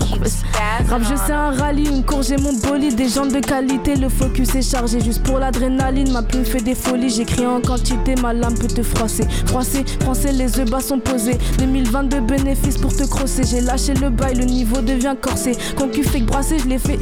Rap, 0.89 1.03
je 1.03 1.17
sais 1.17 1.33
un 1.33 1.51
rallye, 1.51 1.89
une 1.89 2.05
course, 2.05 2.29
j'ai 2.29 2.37
mon 2.37 2.53
bolide, 2.53 2.95
des 2.95 3.09
jambes 3.09 3.33
de 3.33 3.41
qualité, 3.41 3.97
le 3.97 4.09
focus 4.09 4.55
est 4.55 4.63
chargé 4.63 5.01
juste 5.01 5.25
pour 5.25 5.41
l'adrénaline. 5.41 6.13
Ma 6.13 6.23
plume 6.23 6.45
fait 6.45 6.61
des 6.61 6.77
folies, 6.77 7.11
j'écris 7.11 7.47
en 7.47 7.61
quantité, 7.61 8.15
ma 8.23 8.33
lame 8.33 8.55
peut 8.55 8.69
te 8.69 8.85
froisser. 8.85 9.27
Froisser, 9.47 9.85
français, 9.99 10.31
les 10.31 10.61
œufs 10.61 10.71
bas 10.71 10.81
sont 10.81 11.01
posés. 11.01 11.39
2022 11.59 12.21
bénéfices 12.21 12.79
pour 12.79 12.95
te 12.95 13.03
crosser, 13.03 13.43
j'ai 13.43 13.61
lâché 13.61 13.96
le 14.01 14.11
bail, 14.11 14.37
le 14.37 14.45
niveau 14.45 14.81
devient 14.81 15.15
corsé. 15.21 15.53
Concu 15.77 16.03
fait 16.05 16.21
que 16.21 16.27
brasser, 16.27 16.59
je 16.59 16.69
l'ai 16.69 16.79
fait. 16.79 16.99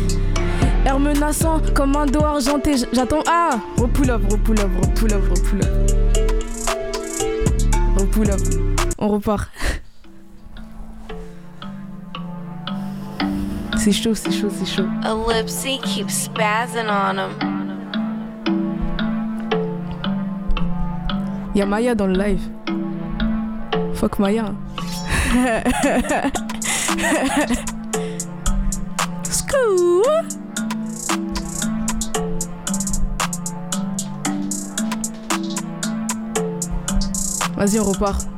Air 0.84 0.98
menaçant 0.98 1.60
comme 1.74 1.96
un 1.96 2.06
dos 2.06 2.24
argenté, 2.24 2.74
j'attends. 2.92 3.22
Ah! 3.26 3.58
Repull 3.78 4.10
up, 4.10 4.22
repull 4.30 4.60
up, 4.60 4.70
repull 4.82 5.12
up, 5.12 5.22
repull 5.30 5.62
up. 5.62 5.90
Repull 7.98 8.30
up. 8.30 8.40
On 8.98 9.08
repart. 9.08 9.48
C'est 13.76 13.92
chaud, 13.92 14.14
c'est 14.14 14.32
chaud, 14.32 14.48
c'est 14.50 14.64
chaud. 14.64 14.88
Ellipsy 15.04 15.78
keeps 15.82 16.14
spazzing 16.24 16.88
on 16.88 17.18
him. 17.18 17.32
Y'a 21.54 21.66
Maya 21.66 21.94
dans 21.94 22.06
le 22.06 22.14
live. 22.14 22.40
Fuck 23.92 24.18
Maya. 24.18 24.54
Scoop. 29.30 30.04
Vas-y, 37.56 37.78
on 37.78 37.84
repart. 37.84 38.33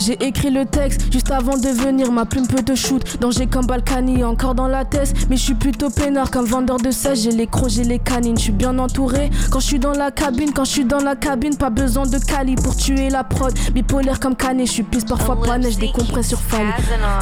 J'ai 0.00 0.14
écrit 0.24 0.50
le 0.50 0.64
texte 0.64 1.12
juste 1.12 1.30
avant 1.30 1.58
de 1.58 1.68
venir, 1.68 2.10
ma 2.10 2.24
plume 2.24 2.46
peut 2.46 2.62
te 2.62 2.74
shoot. 2.74 3.02
Danger 3.20 3.46
comme 3.46 3.66
Balkany, 3.66 4.24
encore 4.24 4.54
dans 4.54 4.66
la 4.66 4.86
tête. 4.86 5.12
Mais 5.28 5.36
je 5.36 5.42
suis 5.42 5.54
plutôt 5.54 5.90
peinard 5.90 6.30
comme 6.30 6.46
vendeur 6.46 6.78
de 6.78 6.90
sèche. 6.90 7.20
J'ai 7.20 7.32
les 7.32 7.46
crocs, 7.46 7.68
j'ai 7.68 7.84
les 7.84 7.98
canines, 7.98 8.38
je 8.38 8.44
suis 8.44 8.52
bien 8.52 8.78
entouré. 8.78 9.28
Quand 9.50 9.60
je 9.60 9.66
suis 9.66 9.78
dans 9.78 9.92
la 9.92 10.10
cabine, 10.10 10.52
quand 10.54 10.64
je 10.64 10.70
suis 10.70 10.84
dans 10.86 11.00
la 11.00 11.16
cabine, 11.16 11.54
pas 11.56 11.68
besoin 11.68 12.06
de 12.06 12.18
Cali 12.18 12.54
pour 12.54 12.74
tuer 12.76 13.10
la 13.10 13.24
prod. 13.24 13.52
Bipolaire 13.74 14.20
comme 14.20 14.36
Canet, 14.36 14.66
je 14.66 14.72
suis 14.72 14.82
plus 14.82 15.04
parfois 15.04 15.38
pas 15.40 15.58
neige, 15.58 15.76
des 15.76 15.92
compresse 15.92 16.28
sur 16.28 16.40
Fanny. 16.40 16.70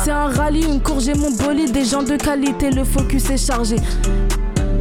C'est 0.04 0.12
un 0.12 0.26
rallye, 0.26 0.64
une 0.64 0.80
course, 0.80 1.04
j'ai 1.04 1.14
mon 1.14 1.32
bolide, 1.32 1.72
des 1.72 1.84
gens 1.84 2.04
de 2.04 2.16
qualité, 2.16 2.70
le 2.70 2.84
focus 2.84 3.28
est 3.30 3.44
chargé. 3.44 3.76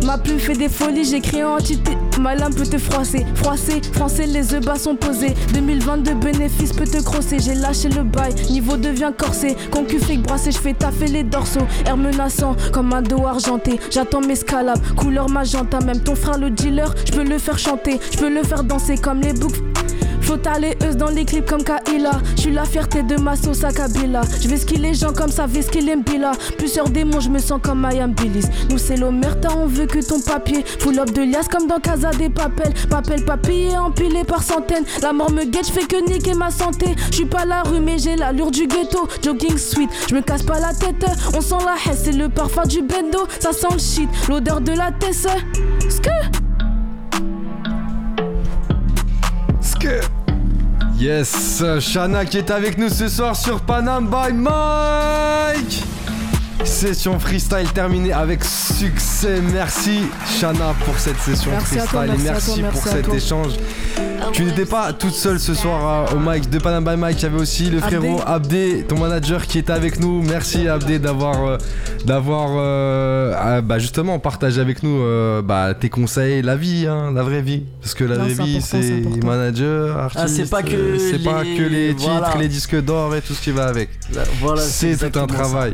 Ma 0.06 0.18
plume 0.18 0.40
fait 0.40 0.54
des 0.54 0.70
folies, 0.70 1.06
j'écris 1.06 1.44
en 1.44 1.56
entité. 1.56 1.98
Ma 2.20 2.34
lame 2.36 2.54
peut 2.54 2.66
te 2.66 2.78
froisser, 2.78 3.26
froisser, 3.36 3.82
français, 3.94 4.26
les 4.26 4.54
œufs 4.54 4.66
bas 4.66 4.78
sont 4.78 4.96
posés. 4.96 5.34
2022 5.54 6.16
bénéfices 6.16 6.74
peut 6.74 6.86
te 6.86 7.02
crosser, 7.02 7.38
j'ai 7.40 7.54
lâché 7.54 7.90
le 7.90 8.04
bail, 8.04 8.34
niveau 8.50 8.76
devient 8.76 9.12
corsé. 9.16 9.56
Concu 9.72 10.00
fait 10.00 10.16
que 10.16 10.22
brasser, 10.22 10.52
je 10.52 10.58
fais 10.58 10.74
taffer 10.74 11.08
les 11.08 11.24
dorsaux. 11.24 11.68
Air 11.86 11.98
menaçant 11.98 12.56
comme 12.74 12.94
un 12.94 13.02
dos 13.02 13.26
argenté. 13.26 13.80
J'attends 13.92 14.22
mes 14.22 14.36
scalabs, 14.36 14.82
couleur 14.96 15.30
magenta, 15.30 15.80
même 15.80 16.02
ton 16.02 16.16
frère 16.16 16.38
le 16.38 16.50
dealer, 16.50 16.94
je 17.06 17.12
peux 17.12 17.24
le 17.24 17.38
faire 17.38 17.60
chanter, 17.60 18.00
je 18.12 18.18
peux 18.18 18.34
le 18.34 18.44
faire 18.44 18.64
danser 18.64 18.98
comme 18.98 19.22
les 19.22 19.34
boucles. 19.34 19.62
Faut 20.22 20.38
aller 20.48 20.78
euse 20.86 20.98
dans 20.98 21.10
les 21.10 21.26
clips 21.26 21.46
comme 21.46 21.64
Kaila. 21.64 22.12
Je 22.36 22.42
suis 22.42 22.52
la 22.52 22.66
fierté 22.66 23.04
de 23.04 23.16
ma 23.20 23.36
sauce 23.36 23.64
à 23.64 23.72
Kabila. 23.72 24.22
Je 24.42 24.48
vais 24.48 24.58
les 24.78 24.94
gens 24.94 25.14
comme 25.14 25.32
ça, 25.32 25.46
vais 25.48 25.62
skier 25.62 25.96
Mbila. 25.96 26.32
Plusieurs 26.58 26.90
démons, 26.90 27.20
je 27.20 27.30
me 27.30 27.40
sens 27.40 27.60
comme 27.62 27.80
Mayam 27.80 28.14
Billis. 28.14 28.46
Nous 28.70 28.78
c'est 28.78 28.98
l'omerta, 28.98 29.50
on 29.58 29.66
veut 29.66 29.86
que 29.86 30.06
ton 30.06 30.20
papier. 30.20 30.64
Full 30.80 31.00
up 31.00 31.12
de 31.12 31.22
liasses 31.22 31.48
comme 31.48 31.68
dans 31.68 31.80
Casa 31.80 32.12
des 32.12 32.30
Papels. 32.30 32.74
Papel 32.90 33.24
papillé 33.24 33.78
empilé 33.78 34.24
par 34.24 34.44
centaines. 34.44 34.86
La 35.02 35.14
mort 35.14 35.32
me 35.32 35.46
guette, 35.46 35.68
je 35.68 35.72
fais 35.72 35.86
que 35.86 35.98
niquer 36.10 36.34
ma 36.34 36.52
santé. 36.52 36.96
Je 37.10 37.16
suis 37.16 37.26
pas 37.26 37.46
la 37.46 37.64
rue, 37.64 37.80
mais 37.80 37.98
j'ai 37.98 38.16
l'allure 38.16 38.52
du 38.52 38.68
ghetto. 38.68 39.08
Jogging 39.24 39.58
sweet, 39.58 39.90
je 40.10 40.16
me 40.16 40.22
casse 40.22 40.44
pas 40.44 40.60
la 40.60 40.74
tête. 40.74 41.06
On 41.36 41.42
sent 41.42 41.64
la 41.66 41.76
haine, 41.86 41.98
c'est 41.98 42.12
le 42.12 42.30
parfum 42.30 42.64
du 42.64 42.82
bendo. 42.82 43.28
Ça 43.40 43.52
sent 43.54 43.68
le 43.72 43.80
shit, 43.80 44.10
l'odeur 44.30 44.62
de 44.62 44.72
la 44.74 44.92
tesse. 44.92 45.28
Ske 45.90 46.47
Yes, 51.00 51.64
Shana 51.80 52.26
qui 52.26 52.40
est 52.40 52.50
avec 52.50 52.80
nous 52.80 52.90
ce 52.90 53.08
soir 53.08 53.36
sur 53.36 53.60
Panam 53.62 54.08
by 54.08 54.34
Mike. 54.34 55.84
Session 56.64 57.18
freestyle 57.20 57.72
terminée 57.74 58.12
avec 58.12 58.44
succès. 58.44 59.40
Merci 59.54 60.02
Shana 60.40 60.74
pour 60.86 60.98
cette 61.00 61.18
session 61.18 61.52
Merci 61.52 61.66
freestyle 61.78 61.90
toi, 61.92 62.06
et 62.06 62.10
merci 62.10 62.24
merci 62.30 62.60
toi, 62.60 62.70
pour 62.70 62.82
merci 62.84 62.90
cet 62.98 63.06
toi. 63.06 63.16
échange. 63.16 63.54
Tu 64.34 64.44
n'étais 64.44 64.66
pas 64.66 64.92
toute 64.92 65.14
seule 65.14 65.40
ce 65.40 65.54
soir 65.54 66.10
euh, 66.12 66.16
au 66.16 66.20
mic 66.20 66.50
de 66.50 66.60
Panam 66.60 66.84
by 66.84 66.98
Mike. 66.98 67.20
Il 67.22 67.24
y 67.24 67.26
avait 67.28 67.40
aussi 67.40 67.70
le 67.70 67.80
frérot 67.80 68.20
Abdé, 68.26 68.84
ton 68.88 69.00
manager 69.00 69.46
qui 69.48 69.60
était 69.60 69.72
avec 69.72 70.00
nous. 70.00 70.22
Merci 70.24 70.68
Abdé 70.68 71.00
d'avoir 71.00 71.46
euh, 71.48 71.58
d'avoir 72.06 72.50
euh, 72.58 73.34
ah, 73.38 73.62
bah, 73.62 73.80
justement 73.80 74.20
partagé 74.20 74.60
avec 74.60 74.84
nous 74.84 75.00
euh, 75.02 75.42
bah, 75.42 75.74
tes 75.80 75.90
conseils, 75.90 76.42
la 76.42 76.56
vie, 76.58 76.86
hein, 76.88 77.12
la 77.16 77.24
vraie 77.24 77.42
vie. 77.42 77.64
Parce 77.82 77.94
que 77.94 78.04
la 78.04 78.18
Non, 78.18 78.24
vraie 78.26 78.44
vie, 78.44 78.62
c'est 78.62 79.02
manager, 79.24 79.98
artiste. 79.98 80.24
Ah, 80.26 80.28
c'est 80.28 80.50
pas 80.50 80.62
que 80.64 80.74
euh, 80.76 80.98
c'est 81.00 81.24
pas 81.24 81.44
les- 81.44 81.56
que 81.58 81.64
les 81.64 81.96
titres, 81.96 82.10
voilà. 82.20 82.36
les 82.38 82.48
disques 82.50 82.82
d'or 82.84 83.16
et 83.16 83.22
tout 83.22 83.34
ce 83.34 83.42
qui 83.42 83.52
va 83.52 83.68
avec. 83.68 83.90
Voilà, 84.42 84.62
C'est 84.62 84.98
tout 85.12 85.20
un 85.20 85.28
ça. 85.28 85.68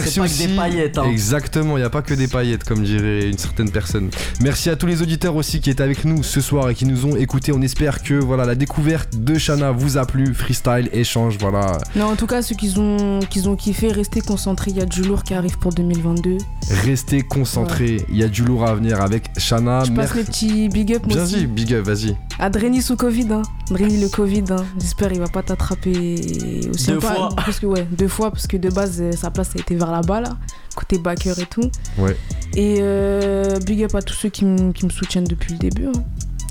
Merci 0.00 0.18
pas 0.20 0.26
que 0.26 0.30
aussi. 0.30 0.46
des 0.48 0.54
paillettes, 0.56 0.98
hein. 0.98 1.04
Exactement, 1.10 1.76
il 1.76 1.80
n'y 1.80 1.86
a 1.86 1.90
pas 1.90 2.02
que 2.02 2.14
des 2.14 2.28
paillettes, 2.28 2.64
comme 2.64 2.82
dirait 2.82 3.28
une 3.28 3.38
certaine 3.38 3.70
personne. 3.70 4.10
Merci 4.40 4.70
à 4.70 4.76
tous 4.76 4.86
les 4.86 5.02
auditeurs 5.02 5.34
aussi 5.36 5.60
qui 5.60 5.70
étaient 5.70 5.82
avec 5.82 6.04
nous 6.04 6.22
ce 6.22 6.40
soir 6.40 6.68
et 6.70 6.74
qui 6.74 6.84
nous 6.86 7.06
ont 7.06 7.16
écoutés. 7.16 7.52
On 7.52 7.62
espère 7.62 8.02
que 8.02 8.14
voilà 8.14 8.44
la 8.44 8.54
découverte 8.54 9.16
de 9.16 9.36
Shana 9.38 9.70
vous 9.72 9.96
a 9.98 10.06
plu. 10.06 10.34
Freestyle, 10.34 10.88
échange, 10.92 11.36
voilà. 11.40 11.78
Non, 11.96 12.06
en 12.06 12.16
tout 12.16 12.26
cas, 12.26 12.42
ceux 12.42 12.54
qui 12.54 12.74
ont, 12.78 13.20
qui 13.28 13.46
ont 13.48 13.56
kiffé, 13.56 13.92
restez 13.92 14.20
concentrés. 14.20 14.70
Il 14.70 14.76
y 14.78 14.82
a 14.82 14.86
du 14.86 15.02
lourd 15.02 15.22
qui 15.24 15.34
arrive 15.34 15.58
pour 15.58 15.72
2022. 15.72 16.38
Restez 16.84 17.22
concentrés. 17.22 18.04
Il 18.10 18.16
y 18.16 18.22
a 18.22 18.28
du 18.28 18.42
lourd 18.44 18.64
à 18.66 18.74
venir 18.74 19.00
avec 19.00 19.30
Shana. 19.36 19.84
Je 19.84 19.92
passe 19.92 20.14
Merci. 20.14 20.16
mes 20.18 20.24
petits 20.24 20.68
big 20.68 20.92
up 20.94 21.02
moi 21.06 21.14
Bien 21.14 21.24
aussi. 21.24 21.36
dit, 21.36 21.46
big 21.46 21.74
up, 21.74 21.86
vas-y. 21.86 22.16
À 22.38 22.50
Dreni 22.50 22.82
sous 22.82 22.96
Covid, 22.96 23.26
hein. 23.32 23.42
Dreni 23.70 24.00
le 24.00 24.08
Covid, 24.08 24.44
hein. 24.50 24.64
J'espère 24.80 25.12
il 25.12 25.18
va 25.18 25.26
pas 25.26 25.42
t'attraper 25.42 26.60
aussi 26.72 26.86
Deux 26.88 26.98
pas- 26.98 27.14
fois. 27.14 27.28
Parce 27.36 27.58
que 27.60 27.66
ouais, 27.66 27.86
deux 27.90 28.08
fois 28.08 28.30
parce 28.30 28.46
que 28.46 28.56
de 28.56 28.68
base 28.70 28.98
euh, 29.00 29.12
sa 29.12 29.30
place 29.30 29.50
a 29.56 29.58
été 29.58 29.74
là-bas 29.90 30.20
là, 30.20 30.36
côté 30.74 30.98
backer 30.98 31.38
et 31.38 31.46
tout. 31.46 31.70
Ouais. 31.98 32.16
Et 32.56 32.78
euh, 32.80 33.58
big 33.60 33.82
up 33.84 33.94
à 33.94 34.02
tous 34.02 34.14
ceux 34.14 34.28
qui 34.28 34.44
me 34.44 34.72
soutiennent 34.90 35.24
depuis 35.24 35.52
le 35.52 35.58
début. 35.58 35.86
hein. 35.86 35.92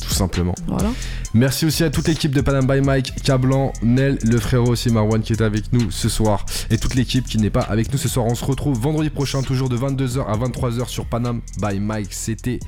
Tout 0.01 0.13
simplement. 0.13 0.55
Voilà. 0.67 0.89
Merci 1.33 1.65
aussi 1.65 1.83
à 1.83 1.89
toute 1.89 2.07
l'équipe 2.07 2.33
de 2.33 2.39
Panam 2.39 2.65
by 2.65 2.79
Mike, 2.79 3.21
Cablan, 3.23 3.73
Nel, 3.83 4.17
le 4.23 4.39
frérot 4.39 4.67
aussi 4.71 4.89
Marwan 4.89 5.21
qui 5.21 5.33
est 5.33 5.41
avec 5.41 5.73
nous 5.73 5.91
ce 5.91 6.07
soir 6.07 6.45
et 6.69 6.77
toute 6.77 6.95
l'équipe 6.95 7.25
qui 7.27 7.37
n'est 7.39 7.49
pas 7.49 7.61
avec 7.61 7.91
nous 7.91 7.97
ce 7.97 8.07
soir. 8.07 8.25
On 8.25 8.33
se 8.33 8.45
retrouve 8.45 8.79
vendredi 8.79 9.09
prochain 9.09 9.41
toujours 9.41 9.67
de 9.67 9.77
22h 9.77 10.25
à 10.25 10.37
23h 10.37 10.87
sur 10.87 11.05
Panam 11.07 11.41
by 11.61 11.79
Mike. 11.81 12.13
C'était 12.13 12.59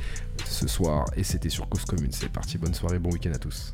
ce 0.46 0.68
soir 0.68 1.06
et 1.16 1.24
c'était 1.24 1.50
sur 1.50 1.70
Cause 1.70 1.86
Commune. 1.86 2.12
C'est 2.12 2.30
parti, 2.30 2.58
bonne 2.58 2.74
soirée, 2.74 3.00
bon 3.00 3.10
week-end 3.12 3.32
à 3.34 3.38
tous. 3.38 3.74